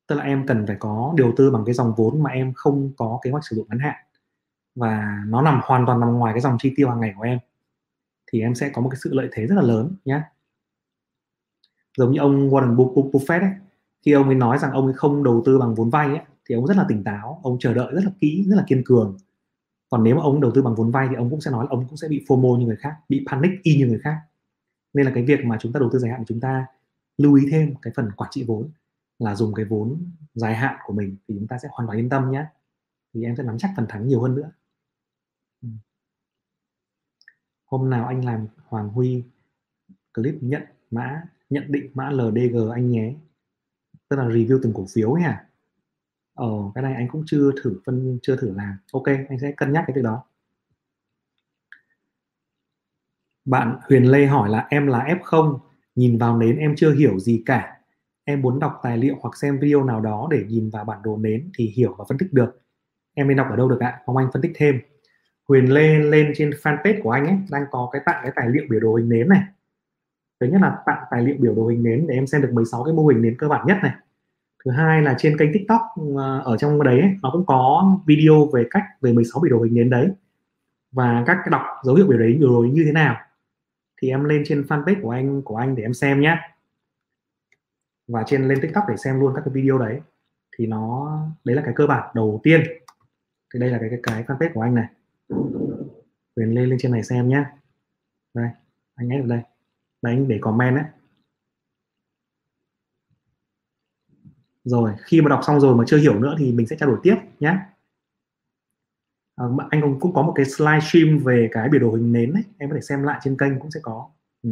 tức 0.07 0.15
là 0.15 0.23
em 0.23 0.45
cần 0.47 0.67
phải 0.67 0.75
có 0.79 1.13
đầu 1.17 1.33
tư 1.37 1.51
bằng 1.51 1.65
cái 1.65 1.73
dòng 1.73 1.93
vốn 1.97 2.23
mà 2.23 2.29
em 2.31 2.53
không 2.55 2.91
có 2.97 3.19
kế 3.23 3.31
hoạch 3.31 3.43
sử 3.49 3.55
dụng 3.55 3.67
ngắn 3.69 3.79
hạn. 3.79 3.95
Và 4.75 5.17
nó 5.27 5.41
nằm 5.41 5.61
hoàn 5.63 5.85
toàn 5.85 5.99
nằm 5.99 6.13
ngoài 6.13 6.33
cái 6.33 6.41
dòng 6.41 6.57
chi 6.59 6.73
tiêu 6.75 6.89
hàng 6.89 6.99
ngày 6.99 7.13
của 7.17 7.23
em. 7.23 7.39
Thì 8.27 8.41
em 8.41 8.55
sẽ 8.55 8.69
có 8.69 8.81
một 8.81 8.89
cái 8.89 8.99
sự 9.03 9.13
lợi 9.13 9.29
thế 9.31 9.47
rất 9.47 9.55
là 9.55 9.61
lớn 9.61 9.95
nhé 10.05 10.21
giống 11.97 12.11
như 12.11 12.19
ông 12.19 12.49
Warren 12.49 12.75
Buffett 12.75 13.41
ấy 13.41 13.51
khi 14.01 14.11
ông 14.11 14.25
ấy 14.25 14.35
nói 14.35 14.57
rằng 14.57 14.71
ông 14.71 14.85
ấy 14.85 14.93
không 14.93 15.23
đầu 15.23 15.41
tư 15.45 15.57
bằng 15.59 15.75
vốn 15.75 15.89
vay 15.89 16.07
ấy, 16.07 16.19
thì 16.45 16.55
ông 16.55 16.65
rất 16.65 16.77
là 16.77 16.85
tỉnh 16.89 17.03
táo 17.03 17.39
ông 17.43 17.57
chờ 17.59 17.73
đợi 17.73 17.93
rất 17.93 18.01
là 18.05 18.11
kỹ 18.19 18.45
rất 18.47 18.55
là 18.55 18.63
kiên 18.67 18.83
cường 18.85 19.17
còn 19.91 20.03
nếu 20.03 20.15
mà 20.15 20.21
ông 20.21 20.41
đầu 20.41 20.51
tư 20.55 20.61
bằng 20.61 20.75
vốn 20.75 20.91
vay 20.91 21.07
thì 21.09 21.15
ông 21.15 21.29
cũng 21.29 21.41
sẽ 21.41 21.51
nói 21.51 21.65
là 21.65 21.69
ông 21.69 21.87
cũng 21.87 21.97
sẽ 21.97 22.07
bị 22.07 22.25
FOMO 22.27 22.57
như 22.57 22.65
người 22.65 22.75
khác, 22.75 22.95
bị 23.09 23.25
panic 23.31 23.51
y 23.63 23.77
như 23.77 23.87
người 23.87 23.99
khác. 23.99 24.17
Nên 24.93 25.05
là 25.05 25.11
cái 25.15 25.23
việc 25.23 25.39
mà 25.45 25.57
chúng 25.61 25.73
ta 25.73 25.79
đầu 25.79 25.89
tư 25.93 25.99
dài 25.99 26.11
hạn 26.11 26.23
chúng 26.27 26.39
ta 26.39 26.65
lưu 27.17 27.33
ý 27.33 27.47
thêm 27.51 27.75
cái 27.81 27.93
phần 27.95 28.11
quản 28.11 28.31
trị 28.33 28.43
vốn, 28.47 28.69
là 29.19 29.35
dùng 29.35 29.53
cái 29.53 29.65
vốn 29.65 30.11
dài 30.33 30.55
hạn 30.55 30.75
của 30.85 30.93
mình 30.93 31.17
thì 31.27 31.35
chúng 31.39 31.47
ta 31.47 31.57
sẽ 31.57 31.69
hoàn 31.71 31.87
toàn 31.87 31.99
yên 31.99 32.09
tâm 32.09 32.31
nhé. 32.31 32.45
Thì 33.13 33.23
em 33.23 33.35
sẽ 33.35 33.43
nắm 33.43 33.57
chắc 33.57 33.73
phần 33.77 33.85
thắng 33.89 34.07
nhiều 34.07 34.21
hơn 34.21 34.35
nữa. 34.35 34.51
Ừ. 35.61 35.67
Hôm 37.65 37.89
nào 37.89 38.07
anh 38.07 38.25
làm 38.25 38.47
Hoàng 38.67 38.89
Huy 38.89 39.23
clip 40.13 40.35
nhận 40.41 40.63
mã, 40.91 41.23
nhận 41.49 41.71
định 41.71 41.91
mã 41.93 42.09
LDG 42.09 42.69
anh 42.73 42.91
nhé. 42.91 43.15
Tức 44.09 44.15
là 44.15 44.25
review 44.25 44.59
từng 44.63 44.73
cổ 44.73 44.85
phiếu 44.93 45.13
ấy 45.13 45.23
ờ 46.41 46.71
cái 46.75 46.81
này 46.81 46.93
anh 46.93 47.07
cũng 47.07 47.23
chưa 47.25 47.51
thử 47.63 47.79
phân, 47.85 48.19
chưa 48.21 48.35
thử 48.35 48.53
làm. 48.55 48.77
Ok, 48.93 49.05
anh 49.05 49.39
sẽ 49.41 49.51
cân 49.57 49.73
nhắc 49.73 49.83
cái 49.87 49.95
việc 49.95 50.01
đó. 50.01 50.23
Bạn 53.45 53.77
Huyền 53.89 54.11
Lê 54.11 54.25
hỏi 54.25 54.49
là 54.49 54.67
em 54.69 54.87
là 54.87 54.99
F0 54.99 55.59
nhìn 55.95 56.17
vào 56.17 56.37
nến 56.37 56.57
em 56.57 56.75
chưa 56.77 56.93
hiểu 56.93 57.19
gì 57.19 57.43
cả. 57.45 57.77
Em 58.23 58.41
muốn 58.41 58.59
đọc 58.59 58.79
tài 58.83 58.97
liệu 58.97 59.15
hoặc 59.21 59.37
xem 59.37 59.59
video 59.59 59.83
nào 59.83 60.01
đó 60.01 60.27
để 60.31 60.45
nhìn 60.47 60.69
vào 60.69 60.85
bản 60.85 60.99
đồ 61.03 61.17
nến 61.17 61.51
thì 61.57 61.67
hiểu 61.67 61.95
và 61.97 62.05
phân 62.09 62.17
tích 62.17 62.33
được. 62.33 62.61
Em 63.13 63.27
nên 63.27 63.37
đọc 63.37 63.47
ở 63.49 63.55
đâu 63.55 63.69
được 63.69 63.79
ạ? 63.79 64.01
Mong 64.07 64.17
anh 64.17 64.29
phân 64.33 64.41
tích 64.41 64.51
thêm. 64.55 64.79
Huyền 65.47 65.73
Lê 65.73 65.99
lên 65.99 66.33
trên 66.35 66.49
fanpage 66.49 67.01
của 67.03 67.11
anh 67.11 67.25
ấy, 67.25 67.37
đang 67.51 67.65
có 67.71 67.89
cái 67.91 68.01
tặng 68.05 68.19
cái 68.23 68.31
tài 68.35 68.49
liệu 68.49 68.63
biểu 68.69 68.79
đồ 68.79 68.95
hình 68.95 69.09
nến 69.09 69.29
này. 69.29 69.43
Thứ 70.39 70.47
nhất 70.47 70.61
là 70.61 70.77
tặng 70.85 71.03
tài 71.11 71.23
liệu 71.23 71.35
biểu 71.39 71.55
đồ 71.55 71.67
hình 71.67 71.83
nến 71.83 72.07
để 72.07 72.15
em 72.15 72.27
xem 72.27 72.41
được 72.41 72.49
16 72.53 72.83
cái 72.83 72.93
mô 72.93 73.07
hình 73.07 73.21
nến 73.21 73.35
cơ 73.37 73.47
bản 73.47 73.67
nhất 73.67 73.77
này 73.83 73.93
thứ 74.65 74.71
hai 74.71 75.01
là 75.01 75.15
trên 75.17 75.37
kênh 75.37 75.53
tiktok 75.53 75.81
ờ, 76.17 76.41
ở 76.45 76.57
trong 76.57 76.83
đấy 76.83 77.17
nó 77.21 77.29
cũng 77.33 77.45
có 77.45 77.91
video 78.05 78.45
về 78.53 78.65
cách 78.71 78.83
về 79.01 79.13
16 79.13 79.41
biểu 79.41 79.57
đồ 79.57 79.63
hình 79.63 79.73
nến 79.73 79.89
đấy. 79.89 80.09
Và 80.91 81.23
các 81.27 81.37
đọc 81.51 81.61
dấu 81.83 81.95
hiệu 81.95 82.07
biểu 82.07 82.19
đấy 82.19 82.37
biểu 82.39 82.49
đồ 82.49 82.59
như 82.59 82.83
thế 82.85 82.91
nào. 82.91 83.15
Thì 84.01 84.09
em 84.09 84.23
lên 84.23 84.43
trên 84.45 84.61
fanpage 84.61 85.01
của 85.01 85.09
anh 85.09 85.41
của 85.41 85.55
anh 85.55 85.75
để 85.75 85.83
em 85.83 85.93
xem 85.93 86.21
nhé 86.21 86.37
và 88.07 88.23
trên 88.27 88.47
lên 88.47 88.61
tiktok 88.61 88.83
để 88.89 88.97
xem 88.97 89.19
luôn 89.19 89.33
các 89.35 89.41
cái 89.45 89.53
video 89.53 89.77
đấy. 89.77 90.01
Thì 90.57 90.67
nó 90.67 91.17
đấy 91.43 91.55
là 91.55 91.61
cái 91.65 91.73
cơ 91.75 91.87
bản 91.87 92.11
đầu 92.15 92.39
tiên. 92.43 92.61
Thì 93.53 93.59
đây 93.59 93.69
là 93.69 93.77
cái 93.79 93.89
cái, 93.89 93.99
cái 94.03 94.23
fanpage 94.23 94.53
của 94.53 94.61
anh 94.61 94.75
này. 94.75 94.87
Quyền 96.35 96.55
lên 96.55 96.69
lên 96.69 96.79
trên 96.81 96.91
này 96.91 97.03
xem 97.03 97.29
nhé 97.29 97.43
đây 98.33 98.49
anh 98.95 99.09
ấy 99.13 99.21
ở 99.21 99.27
đây. 99.27 99.41
Đấy 100.01 100.13
anh 100.13 100.27
để 100.27 100.37
comment 100.41 100.75
đấy. 100.75 100.85
Rồi 104.63 104.91
khi 105.03 105.21
mà 105.21 105.29
đọc 105.29 105.41
xong 105.47 105.59
rồi 105.59 105.75
mà 105.75 105.83
chưa 105.87 105.97
hiểu 105.97 106.19
nữa 106.19 106.35
thì 106.39 106.51
mình 106.51 106.67
sẽ 106.67 106.75
trao 106.79 106.89
đổi 106.89 106.99
tiếp 107.03 107.15
nhé 107.39 107.57
à, 109.35 109.45
anh 109.69 109.81
cũng, 109.81 109.99
cũng 109.99 110.13
có 110.13 110.21
một 110.21 110.33
cái 110.35 110.45
slide 110.45 110.79
stream 110.79 111.19
về 111.23 111.49
cái 111.51 111.69
biểu 111.69 111.81
đồ 111.81 111.91
hình 111.91 112.11
nến 112.11 112.33
ấy. 112.33 112.43
em 112.57 112.69
có 112.69 112.75
thể 112.75 112.81
xem 112.81 113.03
lại 113.03 113.19
trên 113.23 113.37
kênh 113.37 113.59
cũng 113.59 113.71
sẽ 113.71 113.79
có 113.83 114.09
ừ. 114.43 114.49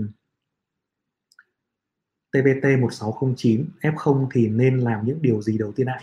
TBT 2.32 2.63
1609 2.82 3.65
F0 3.82 4.28
thì 4.32 4.48
nên 4.48 4.80
làm 4.80 5.06
những 5.06 5.22
điều 5.22 5.41
gì 5.41 5.58
đầu 5.58 5.72
tiên 5.72 5.88
ạ 5.88 6.00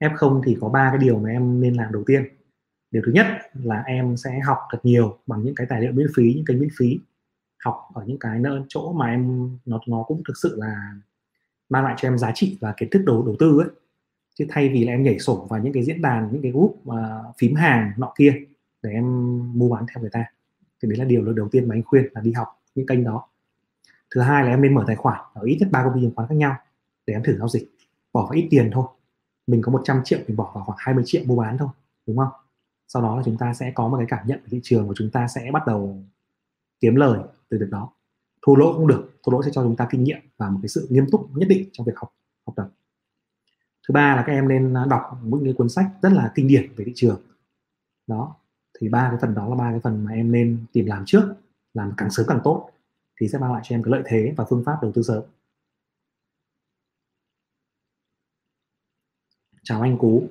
F0 0.00 0.42
thì 0.44 0.56
có 0.60 0.68
ba 0.68 0.88
cái 0.90 0.98
điều 0.98 1.18
mà 1.18 1.30
em 1.30 1.60
nên 1.60 1.74
làm 1.74 1.92
đầu 1.92 2.04
tiên 2.06 2.28
điều 2.90 3.02
thứ 3.06 3.12
nhất 3.12 3.26
là 3.54 3.82
em 3.86 4.16
sẽ 4.16 4.40
học 4.40 4.58
thật 4.70 4.78
nhiều 4.82 5.18
bằng 5.26 5.42
những 5.42 5.54
cái 5.54 5.66
tài 5.70 5.80
liệu 5.80 5.92
miễn 5.92 6.06
phí 6.16 6.34
những 6.34 6.44
kênh 6.44 6.60
miễn 6.60 6.68
phí 6.78 6.98
học 7.64 7.88
ở 7.94 8.04
những 8.06 8.18
cái 8.18 8.38
nơi 8.38 8.60
chỗ 8.68 8.92
mà 8.92 9.06
em 9.06 9.50
nó 9.64 9.80
nó 9.86 10.02
cũng 10.02 10.22
thực 10.28 10.34
sự 10.42 10.56
là 10.58 10.94
mang 11.74 11.84
lại 11.84 11.94
cho 11.98 12.08
em 12.08 12.18
giá 12.18 12.32
trị 12.34 12.58
và 12.60 12.74
kiến 12.76 12.88
thức 12.90 13.02
đầu 13.06 13.22
đầu 13.26 13.36
tư 13.38 13.60
ấy. 13.60 13.68
Chứ 14.34 14.46
thay 14.48 14.68
vì 14.68 14.84
là 14.84 14.92
em 14.92 15.02
nhảy 15.02 15.18
sổ 15.18 15.46
vào 15.50 15.60
những 15.60 15.72
cái 15.72 15.84
diễn 15.84 16.02
đàn, 16.02 16.28
những 16.32 16.42
cái 16.42 16.52
group 16.52 16.80
mà 16.84 17.22
phím 17.38 17.54
hàng 17.54 17.92
nọ 17.96 18.12
kia 18.18 18.34
để 18.82 18.90
em 18.90 19.04
mua 19.58 19.68
bán 19.68 19.86
theo 19.88 20.00
người 20.00 20.10
ta. 20.10 20.24
Thì 20.82 20.88
đấy 20.88 20.98
là 20.98 21.04
điều 21.04 21.32
đầu 21.32 21.48
tiên 21.48 21.68
mà 21.68 21.74
anh 21.74 21.82
khuyên 21.82 22.04
là 22.12 22.20
đi 22.20 22.32
học 22.32 22.48
những 22.74 22.86
kênh 22.86 23.04
đó. 23.04 23.28
Thứ 24.14 24.20
hai 24.20 24.44
là 24.44 24.50
em 24.50 24.62
nên 24.62 24.74
mở 24.74 24.84
tài 24.86 24.96
khoản 24.96 25.20
ở 25.34 25.42
ít 25.42 25.56
nhất 25.60 25.68
ba 25.72 25.84
công 25.84 25.94
ty 25.94 26.00
chứng 26.00 26.14
khoán 26.14 26.28
khác 26.28 26.34
nhau 26.34 26.56
để 27.06 27.14
em 27.14 27.22
thử 27.22 27.38
giao 27.38 27.48
dịch. 27.48 27.70
Bỏ 28.12 28.22
vào 28.22 28.30
ít 28.30 28.48
tiền 28.50 28.70
thôi. 28.72 28.86
Mình 29.46 29.62
có 29.62 29.72
100 29.72 30.00
triệu 30.04 30.18
mình 30.26 30.36
bỏ 30.36 30.52
vào 30.54 30.64
khoảng 30.64 30.78
20 30.80 31.04
triệu 31.06 31.22
mua 31.26 31.36
bán 31.36 31.58
thôi, 31.58 31.68
đúng 32.06 32.16
không? 32.16 32.32
Sau 32.88 33.02
đó 33.02 33.16
là 33.16 33.22
chúng 33.24 33.36
ta 33.36 33.54
sẽ 33.54 33.72
có 33.74 33.88
một 33.88 33.96
cái 33.96 34.06
cảm 34.10 34.26
nhận 34.26 34.38
về 34.38 34.48
thị 34.50 34.60
trường 34.62 34.88
và 34.88 34.94
chúng 34.96 35.10
ta 35.10 35.28
sẽ 35.28 35.50
bắt 35.52 35.66
đầu 35.66 36.04
kiếm 36.80 36.94
lời 36.94 37.20
từ 37.48 37.58
việc 37.60 37.70
đó 37.70 37.92
thua 38.46 38.54
lỗ 38.56 38.74
cũng 38.76 38.86
được 38.86 39.10
thua 39.22 39.32
lỗ 39.32 39.42
sẽ 39.42 39.50
cho 39.52 39.62
chúng 39.62 39.76
ta 39.76 39.88
kinh 39.90 40.04
nghiệm 40.04 40.18
và 40.36 40.50
một 40.50 40.58
cái 40.62 40.68
sự 40.68 40.86
nghiêm 40.90 41.06
túc 41.12 41.30
nhất 41.36 41.48
định 41.48 41.68
trong 41.72 41.86
việc 41.86 41.92
học 41.96 42.14
học 42.46 42.56
tập. 42.56 42.68
Thứ 43.88 43.92
ba 43.92 44.16
là 44.16 44.24
các 44.26 44.32
em 44.32 44.48
nên 44.48 44.74
à, 44.74 44.86
đọc 44.90 45.02
những 45.24 45.44
cái 45.44 45.54
cuốn 45.58 45.68
sách 45.68 45.86
rất 46.02 46.12
là 46.12 46.32
kinh 46.34 46.48
điển 46.48 46.74
về 46.76 46.84
thị 46.84 46.92
trường. 46.94 47.20
Đó 48.06 48.36
thì 48.80 48.88
ba 48.88 49.08
cái 49.10 49.18
phần 49.20 49.34
đó 49.34 49.48
là 49.48 49.54
ba 49.54 49.70
cái 49.70 49.80
phần 49.80 50.04
mà 50.04 50.12
em 50.12 50.32
nên 50.32 50.64
tìm 50.72 50.86
làm 50.86 51.02
trước 51.06 51.34
làm 51.74 51.92
càng 51.96 52.10
sớm 52.10 52.26
càng 52.28 52.40
tốt 52.44 52.70
thì 53.20 53.28
sẽ 53.28 53.38
mang 53.38 53.52
lại 53.52 53.62
cho 53.64 53.76
em 53.76 53.82
cái 53.82 53.92
lợi 53.92 54.02
thế 54.06 54.34
và 54.36 54.44
phương 54.50 54.62
pháp 54.66 54.78
đầu 54.82 54.92
tư 54.94 55.02
sớm. 55.02 55.22
Chào 59.62 59.80
anh 59.80 59.98
Cú 59.98 60.28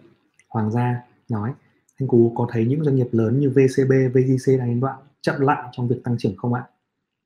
Hoàng 0.49 0.71
gia 0.71 1.04
nói 1.30 1.54
anh 1.99 2.08
Cú 2.08 2.34
có 2.36 2.47
thấy 2.52 2.65
những 2.65 2.84
doanh 2.84 2.95
nghiệp 2.95 3.08
lớn 3.12 3.39
như 3.39 3.49
VCB, 3.49 3.91
VGC 4.13 4.60
đang 4.60 4.80
đoạn 4.80 4.99
chậm 5.21 5.41
lại 5.41 5.69
trong 5.71 5.88
việc 5.88 6.02
tăng 6.04 6.15
trưởng 6.17 6.38
không 6.38 6.54
ạ? 6.54 6.67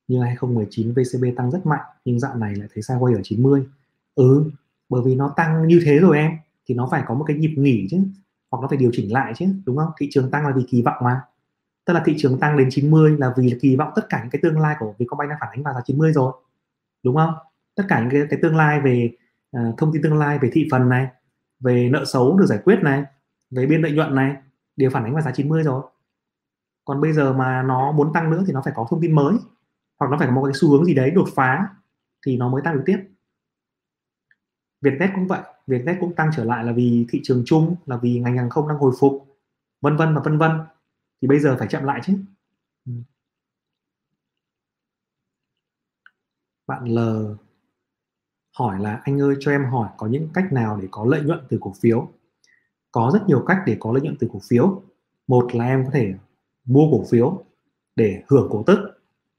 Như 0.07 0.21
2019 0.21 0.93
VCB 0.93 1.25
tăng 1.35 1.51
rất 1.51 1.65
mạnh 1.65 1.85
nhưng 2.05 2.19
dạo 2.19 2.35
này 2.35 2.55
lại 2.55 2.67
thấy 2.73 2.81
sideways 2.81 3.15
ở 3.15 3.21
90. 3.23 3.63
Ừ, 4.15 4.51
bởi 4.89 5.01
vì 5.05 5.15
nó 5.15 5.33
tăng 5.35 5.67
như 5.67 5.81
thế 5.85 5.97
rồi 5.99 6.17
em 6.17 6.31
thì 6.67 6.75
nó 6.75 6.87
phải 6.91 7.03
có 7.07 7.13
một 7.13 7.23
cái 7.27 7.37
nhịp 7.37 7.53
nghỉ 7.57 7.87
chứ 7.91 7.97
hoặc 8.51 8.61
nó 8.61 8.67
phải 8.67 8.77
điều 8.77 8.91
chỉnh 8.93 9.13
lại 9.13 9.33
chứ 9.35 9.45
đúng 9.65 9.77
không? 9.77 9.91
Thị 9.99 10.07
trường 10.11 10.31
tăng 10.31 10.45
là 10.47 10.53
vì 10.55 10.63
kỳ 10.69 10.81
vọng 10.81 10.97
mà. 11.03 11.21
Tức 11.85 11.93
là 11.93 12.03
thị 12.05 12.15
trường 12.17 12.39
tăng 12.39 12.57
đến 12.57 12.67
90 12.71 13.17
là 13.17 13.33
vì 13.37 13.57
kỳ 13.61 13.75
vọng 13.75 13.91
tất 13.95 14.05
cả 14.09 14.19
những 14.21 14.29
cái 14.29 14.39
tương 14.43 14.59
lai 14.59 14.75
của 14.79 14.93
Vietcombank 14.97 15.29
đang 15.29 15.39
phản 15.41 15.49
ánh 15.51 15.63
vào 15.63 15.73
giá 15.73 15.81
90 15.85 16.13
rồi. 16.13 16.33
Đúng 17.03 17.15
không? 17.15 17.33
Tất 17.75 17.83
cả 17.87 17.99
những 17.99 18.09
cái, 18.09 18.21
cái 18.29 18.39
tương 18.41 18.55
lai 18.55 18.81
về 18.81 19.11
uh, 19.57 19.77
thông 19.77 19.93
tin 19.93 20.01
tương 20.01 20.17
lai 20.17 20.39
về 20.39 20.49
thị 20.53 20.67
phần 20.71 20.89
này, 20.89 21.07
về 21.59 21.89
nợ 21.89 22.05
xấu 22.05 22.37
được 22.37 22.45
giải 22.45 22.59
quyết 22.63 22.79
này, 22.83 23.03
về 23.51 23.65
biên 23.65 23.81
lợi 23.81 23.91
nhuận 23.91 24.15
này 24.15 24.35
đều 24.75 24.89
phản 24.89 25.03
ánh 25.03 25.13
vào 25.13 25.21
giá 25.21 25.31
90 25.31 25.63
rồi 25.63 25.83
còn 26.87 27.01
bây 27.01 27.13
giờ 27.13 27.33
mà 27.33 27.63
nó 27.63 27.91
muốn 27.91 28.13
tăng 28.13 28.31
nữa 28.31 28.43
thì 28.47 28.53
nó 28.53 28.61
phải 28.65 28.73
có 28.75 28.87
thông 28.89 29.01
tin 29.01 29.15
mới 29.15 29.35
hoặc 29.99 30.11
nó 30.11 30.17
phải 30.17 30.27
có 30.27 30.33
một 30.33 30.45
cái 30.45 30.53
xu 30.55 30.69
hướng 30.69 30.85
gì 30.85 30.93
đấy 30.93 31.11
đột 31.11 31.29
phá 31.35 31.69
thì 32.25 32.37
nó 32.37 32.49
mới 32.49 32.61
tăng 32.65 32.75
được 32.75 32.83
tiếp. 32.85 32.97
Vietjet 34.81 35.09
cũng 35.15 35.27
vậy, 35.27 35.41
Vietjet 35.67 35.97
cũng 35.99 36.15
tăng 36.15 36.29
trở 36.35 36.43
lại 36.43 36.63
là 36.63 36.71
vì 36.71 37.05
thị 37.09 37.21
trường 37.23 37.43
chung, 37.45 37.75
là 37.85 37.97
vì 37.97 38.19
ngành 38.19 38.37
hàng 38.37 38.49
không 38.49 38.67
đang 38.67 38.77
hồi 38.77 38.93
phục, 38.99 39.37
vân 39.81 39.97
vân 39.97 40.15
và 40.15 40.21
vân 40.21 40.37
vân. 40.37 40.51
Thì 41.21 41.27
bây 41.27 41.39
giờ 41.39 41.55
phải 41.59 41.67
chậm 41.67 41.83
lại 41.83 42.01
chứ. 42.03 42.13
Ừ. 42.85 42.91
Bạn 46.67 46.85
L 46.85 46.99
hỏi 48.57 48.79
là, 48.79 49.01
anh 49.03 49.21
ơi, 49.21 49.35
cho 49.39 49.51
em 49.51 49.65
hỏi 49.65 49.89
có 49.97 50.07
những 50.07 50.29
cách 50.33 50.53
nào 50.53 50.77
để 50.81 50.87
có 50.91 51.05
lợi 51.05 51.21
nhuận 51.21 51.39
từ 51.49 51.57
cổ 51.61 51.73
phiếu? 51.81 52.11
Có 52.91 53.11
rất 53.13 53.23
nhiều 53.27 53.43
cách 53.47 53.57
để 53.65 53.77
có 53.79 53.91
lợi 53.91 54.01
nhuận 54.01 54.15
từ 54.19 54.29
cổ 54.33 54.39
phiếu. 54.49 54.83
Một 55.27 55.55
là 55.55 55.65
em 55.65 55.85
có 55.85 55.91
thể 55.93 56.13
mua 56.65 56.91
cổ 56.91 57.05
phiếu 57.11 57.45
để 57.95 58.23
hưởng 58.27 58.47
cổ 58.51 58.63
tức 58.67 58.96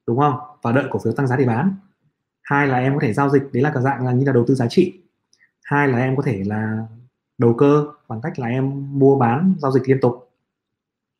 đúng 0.08 0.18
không? 0.18 0.34
Và 0.62 0.72
đợi 0.72 0.84
cổ 0.90 0.98
phiếu 1.04 1.12
tăng 1.12 1.26
giá 1.26 1.36
để 1.36 1.44
bán. 1.44 1.74
Hai 2.42 2.66
là 2.66 2.78
em 2.78 2.94
có 2.94 3.00
thể 3.00 3.12
giao 3.12 3.30
dịch 3.30 3.42
đấy 3.52 3.62
là 3.62 3.70
cả 3.74 3.80
dạng 3.80 4.04
là 4.04 4.12
như 4.12 4.26
là 4.26 4.32
đầu 4.32 4.44
tư 4.46 4.54
giá 4.54 4.66
trị. 4.68 5.00
Hai 5.62 5.88
là 5.88 5.98
em 5.98 6.16
có 6.16 6.22
thể 6.22 6.42
là 6.46 6.86
đầu 7.38 7.54
cơ 7.54 7.86
bằng 8.08 8.20
cách 8.20 8.38
là 8.38 8.46
em 8.46 8.98
mua 8.98 9.18
bán 9.18 9.54
giao 9.58 9.72
dịch 9.72 9.88
liên 9.88 10.00
tục. 10.00 10.30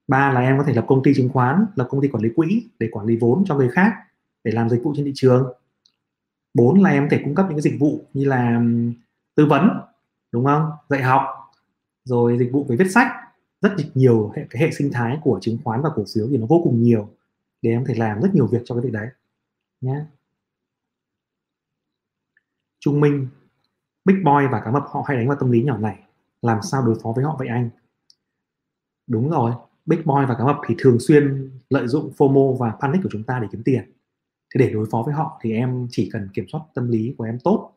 Ba 0.09 0.33
là 0.33 0.41
em 0.41 0.59
có 0.59 0.65
thể 0.65 0.75
lập 0.75 0.85
công 0.89 1.03
ty 1.03 1.15
chứng 1.15 1.29
khoán 1.29 1.67
lập 1.75 1.89
công 1.91 2.01
ty 2.01 2.09
quản 2.09 2.23
lý 2.23 2.31
quỹ 2.37 2.67
để 2.79 2.89
quản 2.93 3.07
lý 3.07 3.17
vốn 3.17 3.45
cho 3.47 3.55
người 3.55 3.69
khác 3.69 3.93
để 4.45 4.53
làm 4.53 4.69
dịch 4.69 4.83
vụ 4.83 4.93
trên 4.97 5.05
thị 5.05 5.13
trường. 5.15 5.53
Bốn 6.55 6.83
là 6.83 6.91
em 6.91 7.03
có 7.03 7.09
thể 7.11 7.23
cung 7.25 7.35
cấp 7.35 7.47
những 7.49 7.57
cái 7.57 7.63
dịch 7.63 7.81
vụ 7.81 8.05
như 8.15 8.25
là 8.25 8.63
tư 9.35 9.47
vấn 9.47 9.69
đúng 10.33 10.45
không? 10.45 10.71
Dạy 10.89 11.03
học 11.03 11.23
rồi 12.05 12.39
dịch 12.39 12.53
vụ 12.53 12.65
về 12.69 12.77
viết 12.77 12.91
sách. 12.91 13.09
Rất 13.61 13.75
nhiều 13.95 14.33
hệ, 14.37 14.47
cái 14.51 14.63
hệ 14.63 14.71
sinh 14.71 14.91
thái 14.93 15.19
của 15.23 15.39
chứng 15.43 15.59
khoán 15.65 15.83
và 15.83 15.91
cổ 15.95 16.05
phiếu 16.15 16.27
thì 16.31 16.37
nó 16.37 16.47
vô 16.47 16.61
cùng 16.65 16.83
nhiều 16.83 17.09
để 17.63 17.71
em 17.71 17.85
có 17.85 17.89
thể 17.89 17.95
làm 17.99 18.21
rất 18.21 18.35
nhiều 18.35 18.47
việc 18.47 18.63
cho 18.65 18.75
cái 18.75 18.83
việc 18.85 18.93
đấy 18.93 19.09
nhé 19.81 20.05
Trung 22.81 23.01
Minh 23.01 23.29
Big 24.05 24.25
Boy 24.25 24.47
và 24.53 24.61
cá 24.65 24.71
mập 24.71 24.85
họ 24.87 25.03
hay 25.07 25.17
đánh 25.17 25.29
vào 25.29 25.37
tâm 25.41 25.51
lý 25.51 25.63
nhỏ 25.63 25.79
này 25.79 26.03
làm 26.43 26.63
sao 26.63 26.87
đối 26.87 26.97
phó 27.03 27.13
với 27.17 27.25
họ 27.25 27.37
vậy 27.39 27.49
anh? 27.49 27.71
Đúng 29.07 29.31
rồi 29.31 29.53
Big 29.87 29.99
Boy 30.05 30.25
và 30.29 30.35
cá 30.39 30.45
mập 30.45 30.57
thì 30.67 30.75
thường 30.79 30.97
xuyên 31.01 31.51
lợi 31.71 31.89
dụng 31.89 32.13
FOMO 32.17 32.57
và 32.57 32.73
panic 32.81 33.03
của 33.03 33.09
chúng 33.13 33.25
ta 33.25 33.39
để 33.43 33.49
kiếm 33.53 33.63
tiền. 33.65 33.93
Thì 34.55 34.59
để 34.61 34.71
đối 34.71 34.87
phó 34.91 35.03
với 35.03 35.15
họ 35.15 35.41
thì 35.43 35.53
em 35.53 35.87
chỉ 35.91 36.11
cần 36.13 36.29
kiểm 36.35 36.45
soát 36.53 36.61
tâm 36.75 36.89
lý 36.89 37.15
của 37.19 37.25
em 37.25 37.39
tốt 37.45 37.73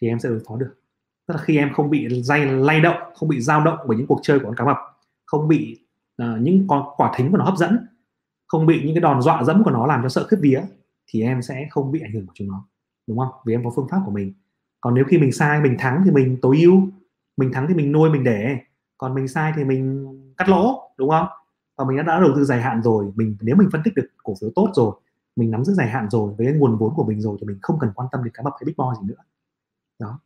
thì 0.00 0.08
em 0.08 0.18
sẽ 0.18 0.28
đối 0.28 0.40
phó 0.46 0.56
được. 0.56 0.80
Tức 1.26 1.34
là 1.34 1.42
khi 1.42 1.56
em 1.56 1.72
không 1.74 1.90
bị 1.90 2.22
dây 2.22 2.46
lay 2.46 2.80
động 2.80 3.12
không 3.14 3.28
bị 3.28 3.40
dao 3.40 3.64
động 3.64 3.78
bởi 3.86 3.96
những 3.96 4.06
cuộc 4.06 4.20
chơi 4.22 4.38
của 4.38 4.44
con 4.44 4.56
cá 4.56 4.64
mập 4.64 4.76
không 5.24 5.48
bị 5.48 5.80
uh, 6.22 6.40
những 6.40 6.66
con 6.68 6.94
quả 6.96 7.12
thính 7.16 7.30
của 7.30 7.36
nó 7.36 7.44
hấp 7.44 7.56
dẫn 7.56 7.86
không 8.46 8.66
bị 8.66 8.82
những 8.84 8.94
cái 8.94 9.00
đòn 9.00 9.22
dọa 9.22 9.44
dẫm 9.44 9.64
của 9.64 9.70
nó 9.70 9.86
làm 9.86 10.02
cho 10.02 10.08
sợ 10.08 10.26
khiếp 10.30 10.36
vía 10.40 10.62
thì 11.06 11.22
em 11.22 11.42
sẽ 11.42 11.66
không 11.70 11.92
bị 11.92 12.00
ảnh 12.00 12.12
hưởng 12.12 12.26
của 12.26 12.32
chúng 12.34 12.48
nó 12.48 12.64
đúng 13.06 13.18
không? 13.18 13.28
Vì 13.44 13.54
em 13.54 13.64
có 13.64 13.70
phương 13.76 13.88
pháp 13.90 14.02
của 14.04 14.10
mình. 14.10 14.32
Còn 14.80 14.94
nếu 14.94 15.04
khi 15.08 15.18
mình 15.18 15.32
sai 15.32 15.60
mình 15.60 15.76
thắng 15.78 16.02
thì 16.04 16.10
mình 16.10 16.38
tối 16.42 16.58
ưu 16.62 16.82
mình 17.36 17.52
thắng 17.52 17.66
thì 17.68 17.74
mình 17.74 17.92
nuôi 17.92 18.10
mình 18.10 18.24
để. 18.24 18.58
Còn 18.98 19.14
mình 19.14 19.28
sai 19.28 19.52
thì 19.56 19.64
mình 19.64 20.06
cắt 20.36 20.48
lỗ 20.48 20.90
đúng 20.96 21.10
không? 21.10 21.26
Và 21.76 21.84
mình 21.84 21.96
đã, 21.96 22.02
đã 22.02 22.20
đầu 22.20 22.30
tư 22.36 22.44
dài 22.44 22.62
hạn 22.62 22.82
rồi 22.82 23.12
mình 23.14 23.36
nếu 23.40 23.56
mình 23.56 23.68
phân 23.72 23.82
tích 23.84 23.94
được 23.94 24.08
cổ 24.22 24.34
phiếu 24.40 24.50
tốt 24.54 24.70
rồi 24.74 24.92
mình 25.36 25.50
nắm 25.50 25.64
giữ 25.64 25.74
dài 25.74 25.88
hạn 25.88 26.10
rồi 26.10 26.34
với 26.38 26.52
nguồn 26.52 26.76
vốn 26.78 26.94
của 26.94 27.04
mình 27.04 27.20
rồi 27.20 27.36
thì 27.40 27.46
mình 27.46 27.58
không 27.62 27.78
cần 27.80 27.92
quan 27.94 28.08
tâm 28.12 28.24
đến 28.24 28.34
cá 28.34 28.42
mập 28.42 28.52
hay 28.52 28.64
big 28.64 28.74
boy 28.76 28.86
gì 29.00 29.08
nữa. 29.08 29.22
Đó. 29.98 30.20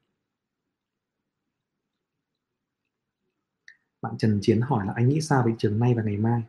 Bạn 4.02 4.18
Trần 4.18 4.38
Chiến 4.42 4.60
hỏi 4.60 4.86
là 4.86 4.92
anh 4.96 5.08
nghĩ 5.08 5.20
sao 5.20 5.42
về 5.42 5.52
thị 5.52 5.56
trường 5.58 5.78
nay 5.78 5.94
và 5.94 6.02
ngày 6.02 6.16
mai? 6.16 6.42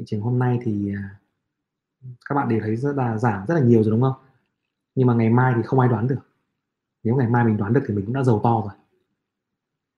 Thị 0.00 0.04
trường 0.06 0.20
hôm 0.20 0.38
nay 0.38 0.58
thì 0.62 0.94
à, 0.94 1.16
các 2.28 2.34
bạn 2.34 2.48
đều 2.48 2.60
thấy 2.60 2.76
rất 2.76 2.96
là 2.96 3.18
giảm 3.18 3.46
rất 3.46 3.54
là 3.54 3.60
nhiều 3.60 3.82
rồi 3.82 3.90
đúng 3.90 4.02
không? 4.02 4.14
Nhưng 4.94 5.06
mà 5.06 5.14
ngày 5.14 5.30
mai 5.30 5.52
thì 5.56 5.62
không 5.62 5.80
ai 5.80 5.88
đoán 5.88 6.08
được. 6.08 6.20
Nếu 7.02 7.16
ngày 7.16 7.28
mai 7.28 7.44
mình 7.44 7.56
đoán 7.56 7.72
được 7.72 7.80
thì 7.88 7.94
mình 7.94 8.04
cũng 8.04 8.14
đã 8.14 8.22
giàu 8.22 8.40
to 8.44 8.62
rồi. 8.64 8.72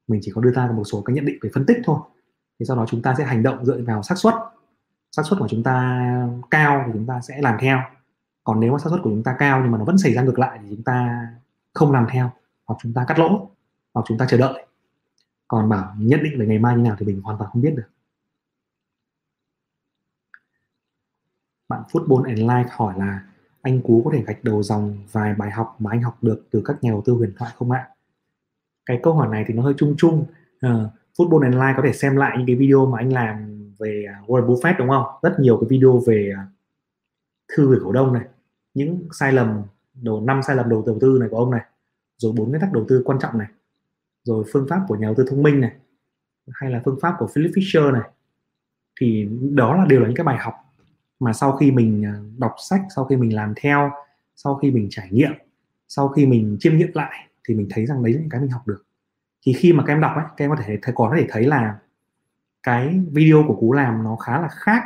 Mình 0.08 0.20
chỉ 0.22 0.32
có 0.34 0.40
đưa 0.40 0.50
ra 0.50 0.72
một 0.72 0.84
số 0.84 1.02
cái 1.02 1.16
nhận 1.16 1.24
định 1.24 1.38
về 1.42 1.50
phân 1.54 1.66
tích 1.66 1.76
thôi. 1.84 1.98
Thì 2.58 2.66
sau 2.66 2.76
đó 2.76 2.84
chúng 2.88 3.02
ta 3.02 3.14
sẽ 3.18 3.24
hành 3.24 3.42
động 3.42 3.64
dựa 3.64 3.82
vào 3.86 4.02
xác 4.02 4.18
suất. 4.18 4.34
Xác 5.16 5.22
suất 5.26 5.38
của 5.38 5.48
chúng 5.48 5.62
ta 5.62 6.06
cao 6.50 6.82
thì 6.86 6.92
chúng 6.94 7.06
ta 7.06 7.20
sẽ 7.20 7.42
làm 7.42 7.56
theo. 7.60 7.78
Còn 8.44 8.60
nếu 8.60 8.72
mà 8.72 8.78
xác 8.78 8.90
suất 8.90 9.00
của 9.02 9.10
chúng 9.10 9.22
ta 9.22 9.36
cao 9.38 9.60
nhưng 9.62 9.70
mà 9.72 9.78
nó 9.78 9.84
vẫn 9.84 9.98
xảy 9.98 10.14
ra 10.14 10.22
ngược 10.22 10.38
lại 10.38 10.58
thì 10.62 10.66
chúng 10.70 10.84
ta 10.84 11.26
không 11.74 11.92
làm 11.92 12.06
theo 12.10 12.30
hoặc 12.66 12.76
chúng 12.82 12.92
ta 12.92 13.04
cắt 13.08 13.18
lỗ 13.18 13.50
hoặc 13.94 14.02
chúng 14.08 14.18
ta 14.18 14.26
chờ 14.28 14.36
đợi. 14.36 14.66
Còn 15.48 15.68
bảo 15.68 15.94
nhận 15.98 16.22
định 16.22 16.38
về 16.38 16.46
ngày 16.46 16.58
mai 16.58 16.76
như 16.76 16.82
nào 16.82 16.96
thì 16.98 17.06
mình 17.06 17.20
hoàn 17.20 17.38
toàn 17.38 17.50
không 17.52 17.62
biết 17.62 17.74
được. 17.76 17.88
Bạn 21.72 21.82
football 21.92 22.22
and 22.22 22.38
life 22.38 22.68
hỏi 22.70 22.94
là 22.98 23.22
anh 23.62 23.80
cú 23.82 24.02
có 24.04 24.10
thể 24.14 24.22
gạch 24.26 24.44
đầu 24.44 24.62
dòng 24.62 24.98
vài 25.12 25.34
bài 25.34 25.50
học 25.50 25.76
mà 25.78 25.90
anh 25.90 26.02
học 26.02 26.18
được 26.22 26.46
từ 26.50 26.62
các 26.64 26.76
nhà 26.82 26.90
đầu 26.90 27.02
tư 27.04 27.12
huyền 27.12 27.32
thoại 27.36 27.52
không 27.58 27.70
ạ? 27.70 27.88
Cái 28.86 29.00
câu 29.02 29.14
hỏi 29.14 29.28
này 29.28 29.44
thì 29.48 29.54
nó 29.54 29.62
hơi 29.62 29.74
chung 29.76 29.94
chung. 29.98 30.24
Uh, 30.66 30.72
football 31.18 31.42
and 31.42 31.54
life 31.54 31.76
có 31.76 31.82
thể 31.82 31.92
xem 31.92 32.16
lại 32.16 32.36
những 32.38 32.46
cái 32.46 32.56
video 32.56 32.86
mà 32.86 32.98
anh 32.98 33.12
làm 33.12 33.62
về 33.78 34.04
à, 34.08 34.22
Warren 34.26 34.46
Buffett 34.46 34.78
đúng 34.78 34.88
không? 34.88 35.06
Rất 35.22 35.40
nhiều 35.40 35.58
cái 35.60 35.68
video 35.68 36.02
về 36.06 36.32
à, 36.36 36.46
thư 37.56 37.68
gửi 37.68 37.78
cổ 37.84 37.92
đông 37.92 38.12
này 38.12 38.24
những 38.74 39.08
sai 39.12 39.32
lầm 39.32 39.62
đầu 39.94 40.20
năm 40.20 40.40
sai 40.42 40.56
lầm 40.56 40.68
đầu 40.68 40.82
đầu 40.86 40.98
tư 41.00 41.16
này 41.20 41.28
của 41.28 41.36
ông 41.36 41.50
này 41.50 41.60
rồi 42.18 42.32
bốn 42.36 42.48
nguyên 42.48 42.60
tắc 42.60 42.72
đầu 42.72 42.84
tư 42.88 43.02
quan 43.04 43.18
trọng 43.18 43.38
này 43.38 43.48
rồi 44.24 44.44
phương 44.52 44.66
pháp 44.68 44.84
của 44.88 44.96
nhà 44.96 45.06
đầu 45.06 45.14
tư 45.16 45.24
thông 45.30 45.42
minh 45.42 45.60
này 45.60 45.72
hay 46.52 46.70
là 46.70 46.82
phương 46.84 46.98
pháp 47.02 47.14
của 47.18 47.26
Philip 47.26 47.50
Fisher 47.50 47.92
này. 47.92 48.10
Thì 49.00 49.28
đó 49.52 49.76
là 49.76 49.84
đều 49.84 50.00
là 50.00 50.06
những 50.06 50.16
cái 50.16 50.24
bài 50.24 50.36
học 50.38 50.54
mà 51.22 51.32
sau 51.32 51.52
khi 51.52 51.70
mình 51.70 52.04
à, 52.04 52.14
đọc 52.38 52.54
sách, 52.68 52.80
sau 52.96 53.04
khi 53.04 53.16
mình 53.16 53.34
làm 53.34 53.54
theo, 53.56 53.90
sau 54.36 54.54
khi 54.54 54.70
mình 54.70 54.86
trải 54.90 55.08
nghiệm, 55.10 55.32
sau 55.88 56.08
khi 56.08 56.26
mình 56.26 56.56
chiêm 56.60 56.76
nghiệm 56.76 56.90
lại 56.94 57.28
thì 57.48 57.54
mình 57.54 57.68
thấy 57.70 57.86
rằng 57.86 58.02
đấy 58.02 58.12
là 58.12 58.20
những 58.20 58.30
cái 58.30 58.40
mình 58.40 58.50
học 58.50 58.66
được. 58.66 58.84
Thì 59.46 59.52
khi 59.52 59.72
mà 59.72 59.84
các 59.86 59.92
em 59.92 60.00
đọc 60.00 60.12
ấy, 60.16 60.24
các 60.36 60.44
em 60.44 60.50
có 60.50 60.56
thể 60.56 60.78
thấy, 60.82 60.94
có 60.94 61.14
thể 61.16 61.26
thấy 61.28 61.44
là 61.44 61.78
cái 62.62 63.00
video 63.12 63.44
của 63.48 63.54
cú 63.54 63.72
làm 63.72 64.02
nó 64.04 64.16
khá 64.16 64.40
là 64.40 64.48
khác 64.48 64.82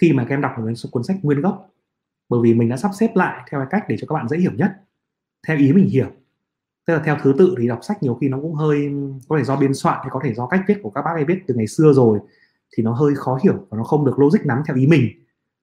khi 0.00 0.12
mà 0.12 0.24
các 0.28 0.34
em 0.34 0.40
đọc 0.40 0.52
một 0.58 0.72
cuốn 0.90 1.04
sách 1.04 1.16
nguyên 1.22 1.40
gốc. 1.40 1.70
Bởi 2.28 2.40
vì 2.42 2.54
mình 2.54 2.68
đã 2.68 2.76
sắp 2.76 2.90
xếp 3.00 3.10
lại 3.14 3.44
theo 3.50 3.60
cái 3.60 3.66
cách 3.70 3.84
để 3.88 3.96
cho 4.00 4.06
các 4.06 4.14
bạn 4.14 4.28
dễ 4.28 4.38
hiểu 4.38 4.52
nhất, 4.52 4.72
theo 5.46 5.56
ý 5.58 5.72
mình 5.72 5.88
hiểu. 5.88 6.10
Tức 6.86 6.94
là 6.94 7.02
theo 7.04 7.16
thứ 7.22 7.34
tự 7.38 7.54
thì 7.58 7.68
đọc 7.68 7.78
sách 7.82 8.02
nhiều 8.02 8.14
khi 8.14 8.28
nó 8.28 8.38
cũng 8.40 8.54
hơi, 8.54 8.92
có 9.28 9.38
thể 9.38 9.44
do 9.44 9.56
biên 9.56 9.74
soạn 9.74 9.98
hay 10.00 10.08
có 10.10 10.20
thể 10.24 10.34
do 10.34 10.46
cách 10.46 10.60
viết 10.68 10.78
của 10.82 10.90
các 10.90 11.02
bác 11.02 11.12
ấy 11.12 11.24
viết 11.24 11.38
từ 11.46 11.54
ngày 11.54 11.66
xưa 11.66 11.92
rồi 11.92 12.18
thì 12.76 12.82
nó 12.82 12.92
hơi 12.92 13.14
khó 13.14 13.38
hiểu 13.44 13.66
và 13.70 13.78
nó 13.78 13.84
không 13.84 14.04
được 14.04 14.18
logic 14.18 14.46
lắm 14.46 14.62
theo 14.66 14.76
ý 14.76 14.86
mình 14.86 15.02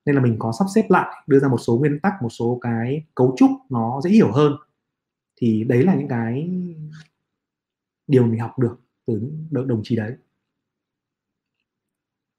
nên 0.06 0.14
là 0.14 0.20
mình 0.22 0.36
có 0.38 0.52
sắp 0.58 0.64
xếp 0.74 0.86
lại, 0.88 1.24
đưa 1.26 1.38
ra 1.38 1.48
một 1.48 1.58
số 1.58 1.78
nguyên 1.78 2.00
tắc, 2.00 2.12
một 2.22 2.28
số 2.28 2.58
cái 2.60 3.04
cấu 3.14 3.34
trúc 3.38 3.50
nó 3.70 4.00
dễ 4.04 4.10
hiểu 4.10 4.32
hơn. 4.32 4.52
Thì 5.36 5.64
đấy 5.64 5.82
là 5.82 5.94
những 5.94 6.08
cái 6.08 6.50
điều 8.06 8.26
mình 8.26 8.40
học 8.40 8.58
được 8.58 8.80
từ 9.06 9.20
những 9.50 9.68
đồng 9.68 9.80
chí 9.84 9.96
đấy. 9.96 10.12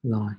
Rồi. 0.04 0.32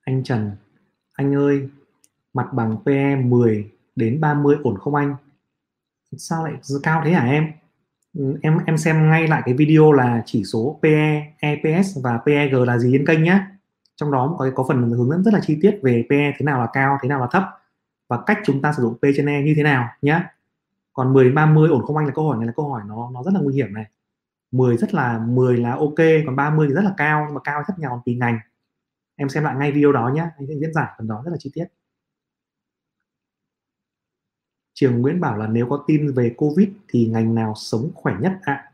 Anh 0.00 0.24
Trần, 0.24 0.50
anh 1.12 1.34
ơi, 1.34 1.68
mặt 2.32 2.50
bằng 2.52 2.76
PE 2.86 3.16
10 3.16 3.72
đến 3.96 4.20
30 4.20 4.56
ổn 4.64 4.78
không 4.78 4.94
anh? 4.94 5.16
Sao 6.16 6.44
lại 6.44 6.54
cao 6.82 7.02
thế 7.04 7.12
hả 7.12 7.26
em? 7.26 7.52
Ừ, 8.14 8.38
em 8.42 8.58
em 8.66 8.76
xem 8.78 9.10
ngay 9.10 9.28
lại 9.28 9.42
cái 9.44 9.54
video 9.54 9.92
là 9.92 10.22
chỉ 10.26 10.44
số 10.44 10.78
PE, 10.82 11.32
EPS 11.40 11.98
và 12.02 12.18
PEG 12.26 12.54
là 12.66 12.78
gì 12.78 12.90
trên 12.92 13.06
kênh 13.06 13.22
nhé 13.22 13.40
trong 13.96 14.12
đó 14.12 14.36
có 14.38 14.50
có 14.54 14.64
phần 14.68 14.90
hướng 14.90 15.10
dẫn 15.10 15.24
rất 15.24 15.34
là 15.34 15.40
chi 15.42 15.58
tiết 15.62 15.78
về 15.82 16.04
PE 16.10 16.32
thế 16.38 16.44
nào 16.44 16.60
là 16.60 16.66
cao 16.72 16.98
thế 17.02 17.08
nào 17.08 17.20
là 17.20 17.26
thấp 17.30 17.42
và 18.08 18.18
cách 18.26 18.38
chúng 18.44 18.62
ta 18.62 18.72
sử 18.72 18.82
dụng 18.82 18.94
P 18.94 19.02
trên 19.16 19.26
E 19.26 19.42
như 19.42 19.54
thế 19.56 19.62
nào 19.62 19.88
nhé 20.02 20.22
còn 20.92 21.12
10 21.12 21.32
30 21.32 21.70
ổn 21.70 21.86
không 21.86 21.96
anh? 21.96 22.06
Là 22.06 22.12
câu 22.12 22.28
hỏi 22.28 22.36
này 22.38 22.46
là 22.46 22.52
câu 22.56 22.70
hỏi 22.70 22.82
nó 22.86 23.10
nó 23.14 23.22
rất 23.22 23.34
là 23.34 23.40
nguy 23.40 23.54
hiểm 23.54 23.74
này. 23.74 23.84
10 24.52 24.76
rất 24.76 24.94
là 24.94 25.18
10 25.18 25.56
là 25.58 25.72
ok 25.72 25.96
còn 26.26 26.36
30 26.36 26.68
thì 26.68 26.74
rất 26.74 26.84
là 26.84 26.94
cao 26.96 27.24
nhưng 27.26 27.34
mà 27.34 27.40
cao 27.44 27.62
rất 27.68 27.78
nhau 27.78 28.02
tùy 28.06 28.14
ngành. 28.16 28.38
Em 29.16 29.28
xem 29.28 29.44
lại 29.44 29.56
ngay 29.56 29.72
video 29.72 29.92
đó 29.92 30.12
nhé 30.14 30.22
anh 30.38 30.46
sẽ 30.48 30.54
diễn 30.60 30.74
giải 30.74 30.88
phần 30.98 31.08
đó 31.08 31.22
rất 31.24 31.30
là 31.30 31.36
chi 31.40 31.50
tiết. 31.54 31.64
Trường 34.80 35.02
Nguyễn 35.02 35.20
bảo 35.20 35.36
là 35.38 35.46
nếu 35.46 35.66
có 35.66 35.84
tin 35.86 36.12
về 36.12 36.34
Covid 36.36 36.68
thì 36.88 37.06
ngành 37.06 37.34
nào 37.34 37.52
sống 37.56 37.90
khỏe 37.94 38.14
nhất 38.20 38.32
ạ? 38.42 38.52
À? 38.52 38.72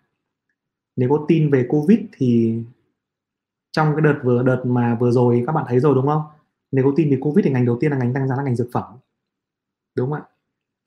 Nếu 0.97 1.09
có 1.09 1.25
tin 1.29 1.51
về 1.51 1.67
Covid 1.69 1.99
thì 2.13 2.59
trong 3.73 3.93
cái 3.93 4.01
đợt 4.01 4.21
vừa, 4.25 4.43
đợt 4.43 4.63
mà 4.67 4.97
vừa 5.01 5.11
rồi 5.11 5.45
các 5.47 5.53
bạn 5.53 5.65
thấy 5.69 5.81
rồi 5.81 5.95
đúng 5.95 6.07
không? 6.07 6.23
Nếu 6.73 6.85
có 6.85 6.93
tin 6.97 7.11
về 7.11 7.19
Covid 7.21 7.45
thì 7.45 7.51
ngành 7.51 7.67
đầu 7.67 7.79
tiên 7.81 7.91
là 7.91 7.99
ngành 7.99 8.15
tăng 8.15 8.29
giá 8.29 8.37
là 8.37 8.43
ngành 8.43 8.57
dược 8.57 8.69
phẩm. 8.73 8.85
Đúng 9.97 10.11
không 10.11 10.19
ạ? 10.19 10.25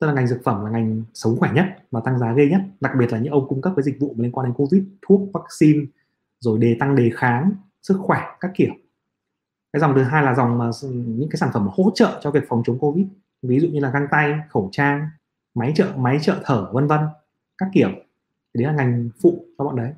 tức 0.00 0.06
là 0.06 0.12
ngành 0.12 0.26
dược 0.26 0.44
phẩm 0.44 0.64
là 0.64 0.70
ngành 0.70 1.02
sống 1.14 1.36
khỏe 1.36 1.52
nhất 1.54 1.64
và 1.90 2.00
tăng 2.00 2.18
giá 2.18 2.32
ghê 2.32 2.46
nhất 2.46 2.60
đặc 2.80 2.92
biệt 2.98 3.12
là 3.12 3.18
những 3.18 3.32
ông 3.32 3.48
cung 3.48 3.60
cấp 3.60 3.72
cái 3.76 3.82
dịch 3.82 4.00
vụ 4.00 4.14
liên 4.18 4.32
quan 4.32 4.46
đến 4.46 4.54
covid, 4.54 4.82
thuốc, 5.02 5.20
vaccine, 5.32 5.86
rồi 6.40 6.58
đề 6.58 6.76
tăng 6.80 6.96
đề 6.96 7.10
kháng, 7.14 7.52
sức 7.82 7.96
khỏe 8.00 8.20
các 8.40 8.50
kiểu 8.54 8.72
cái 9.72 9.80
dòng 9.80 9.94
thứ 9.94 10.02
hai 10.02 10.22
là 10.22 10.34
dòng 10.34 10.58
mà 10.58 10.70
những 10.82 11.28
cái 11.30 11.36
sản 11.36 11.50
phẩm 11.52 11.68
hỗ 11.72 11.90
trợ 11.94 12.20
cho 12.22 12.30
việc 12.30 12.44
phòng 12.48 12.62
chống 12.66 12.78
covid 12.78 13.06
ví 13.42 13.60
dụ 13.60 13.68
như 13.68 13.80
là 13.80 13.90
găng 13.90 14.06
tay, 14.10 14.40
khẩu 14.48 14.68
trang, 14.72 15.08
máy 15.54 15.72
trợ 15.76 15.92
máy 15.96 16.18
trợ 16.22 16.40
thở, 16.44 16.70
vân 16.72 16.86
vân, 16.86 17.00
các 17.58 17.68
kiểu. 17.72 17.90
Đấy 18.54 18.66
là 18.66 18.72
ngành 18.72 19.10
phụ 19.22 19.44
cho 19.58 19.64
bọn 19.64 19.76
đấy. 19.76 19.92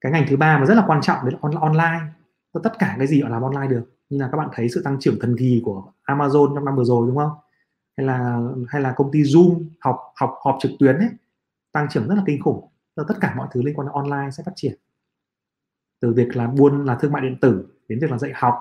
Cái 0.00 0.12
ngành 0.12 0.26
thứ 0.28 0.36
ba 0.36 0.58
mà 0.58 0.66
rất 0.66 0.74
là 0.74 0.84
quan 0.86 1.00
trọng 1.02 1.18
đấy 1.22 1.32
là 1.32 1.38
on, 1.40 1.54
online. 1.54 2.00
Tất 2.62 2.78
cả 2.78 2.94
cái 2.98 3.06
gì 3.06 3.20
họ 3.20 3.28
làm 3.28 3.42
online 3.42 3.66
được. 3.66 3.84
Như 4.08 4.18
là 4.18 4.28
các 4.32 4.38
bạn 4.38 4.48
thấy 4.52 4.68
sự 4.68 4.82
tăng 4.84 5.00
trưởng 5.00 5.18
thần 5.20 5.36
kỳ 5.38 5.62
của 5.64 5.92
Amazon 6.04 6.54
trong 6.54 6.64
năm 6.64 6.76
vừa 6.76 6.84
rồi, 6.84 7.06
đúng 7.06 7.16
không? 7.16 7.30
Hay 7.96 8.06
là 8.06 8.40
hay 8.68 8.82
là 8.82 8.92
công 8.96 9.10
ty 9.12 9.22
Zoom 9.22 9.64
học 9.80 10.00
học, 10.16 10.34
họp 10.44 10.58
trực 10.60 10.70
tuyến 10.78 10.96
ấy, 10.96 11.08
tăng 11.72 11.88
trưởng 11.90 12.08
rất 12.08 12.14
là 12.14 12.22
kinh 12.26 12.42
khủng. 12.42 12.68
Tất 12.94 13.14
cả 13.20 13.34
mọi 13.36 13.48
thứ 13.50 13.62
liên 13.62 13.74
quan 13.74 13.86
đến 13.86 13.92
online 13.92 14.30
sẽ 14.30 14.42
phát 14.46 14.52
triển. 14.56 14.74
Từ 16.00 16.12
việc 16.12 16.36
là 16.36 16.46
buôn, 16.46 16.84
là 16.84 16.94
thương 16.94 17.12
mại 17.12 17.22
điện 17.22 17.36
tử, 17.40 17.66
đến 17.88 17.98
việc 17.98 18.10
là 18.10 18.18
dạy 18.18 18.32
học 18.34 18.54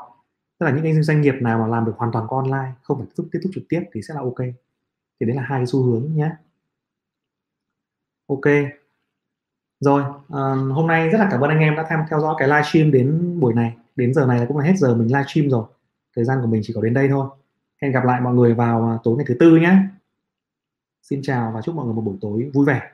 tức 0.59 0.65
là 0.65 0.71
những 0.71 0.83
cái 0.83 1.01
doanh 1.01 1.21
nghiệp 1.21 1.35
nào 1.41 1.59
mà 1.59 1.67
làm 1.67 1.85
được 1.85 1.93
hoàn 1.97 2.11
toàn 2.11 2.27
qua 2.27 2.41
online 2.41 2.71
không 2.83 2.97
phải 2.97 3.07
tiếp 3.17 3.23
tiếp 3.31 3.39
xúc 3.43 3.51
trực 3.55 3.63
tiếp 3.69 3.81
thì 3.93 4.01
sẽ 4.01 4.13
là 4.13 4.21
ok. 4.21 4.39
Thì 5.19 5.25
đấy 5.25 5.35
là 5.35 5.41
hai 5.41 5.59
cái 5.59 5.65
xu 5.65 5.83
hướng 5.83 6.15
nhé 6.15 6.31
ok. 8.27 8.45
Rồi 9.79 10.01
uh, 10.01 10.75
hôm 10.75 10.87
nay 10.87 11.09
rất 11.09 11.17
là 11.17 11.27
cảm 11.31 11.41
ơn 11.41 11.49
anh 11.49 11.59
em 11.59 11.75
đã 11.75 11.85
tham 11.89 11.99
theo 12.09 12.19
dõi 12.19 12.35
cái 12.37 12.47
livestream 12.47 12.91
đến 12.91 13.39
buổi 13.39 13.53
này. 13.53 13.77
Đến 13.95 14.13
giờ 14.13 14.25
này 14.25 14.39
là 14.39 14.45
cũng 14.45 14.57
là 14.57 14.65
hết 14.65 14.73
giờ 14.77 14.95
mình 14.95 15.07
livestream 15.07 15.49
rồi. 15.49 15.65
Thời 16.15 16.25
gian 16.25 16.41
của 16.41 16.47
mình 16.47 16.61
chỉ 16.65 16.73
có 16.73 16.81
đến 16.81 16.93
đây 16.93 17.07
thôi. 17.09 17.29
Hẹn 17.81 17.91
gặp 17.91 18.05
lại 18.05 18.21
mọi 18.21 18.33
người 18.33 18.53
vào 18.53 18.89
à, 18.89 18.97
tối 19.03 19.17
ngày 19.17 19.25
thứ 19.27 19.35
tư 19.39 19.57
nhé 19.57 19.77
xin 21.09 21.21
chào 21.23 21.51
và 21.51 21.61
chúc 21.61 21.75
mọi 21.75 21.85
người 21.85 21.93
một 21.93 22.01
buổi 22.01 22.17
tối 22.21 22.51
vui 22.53 22.65
vẻ. 22.65 22.91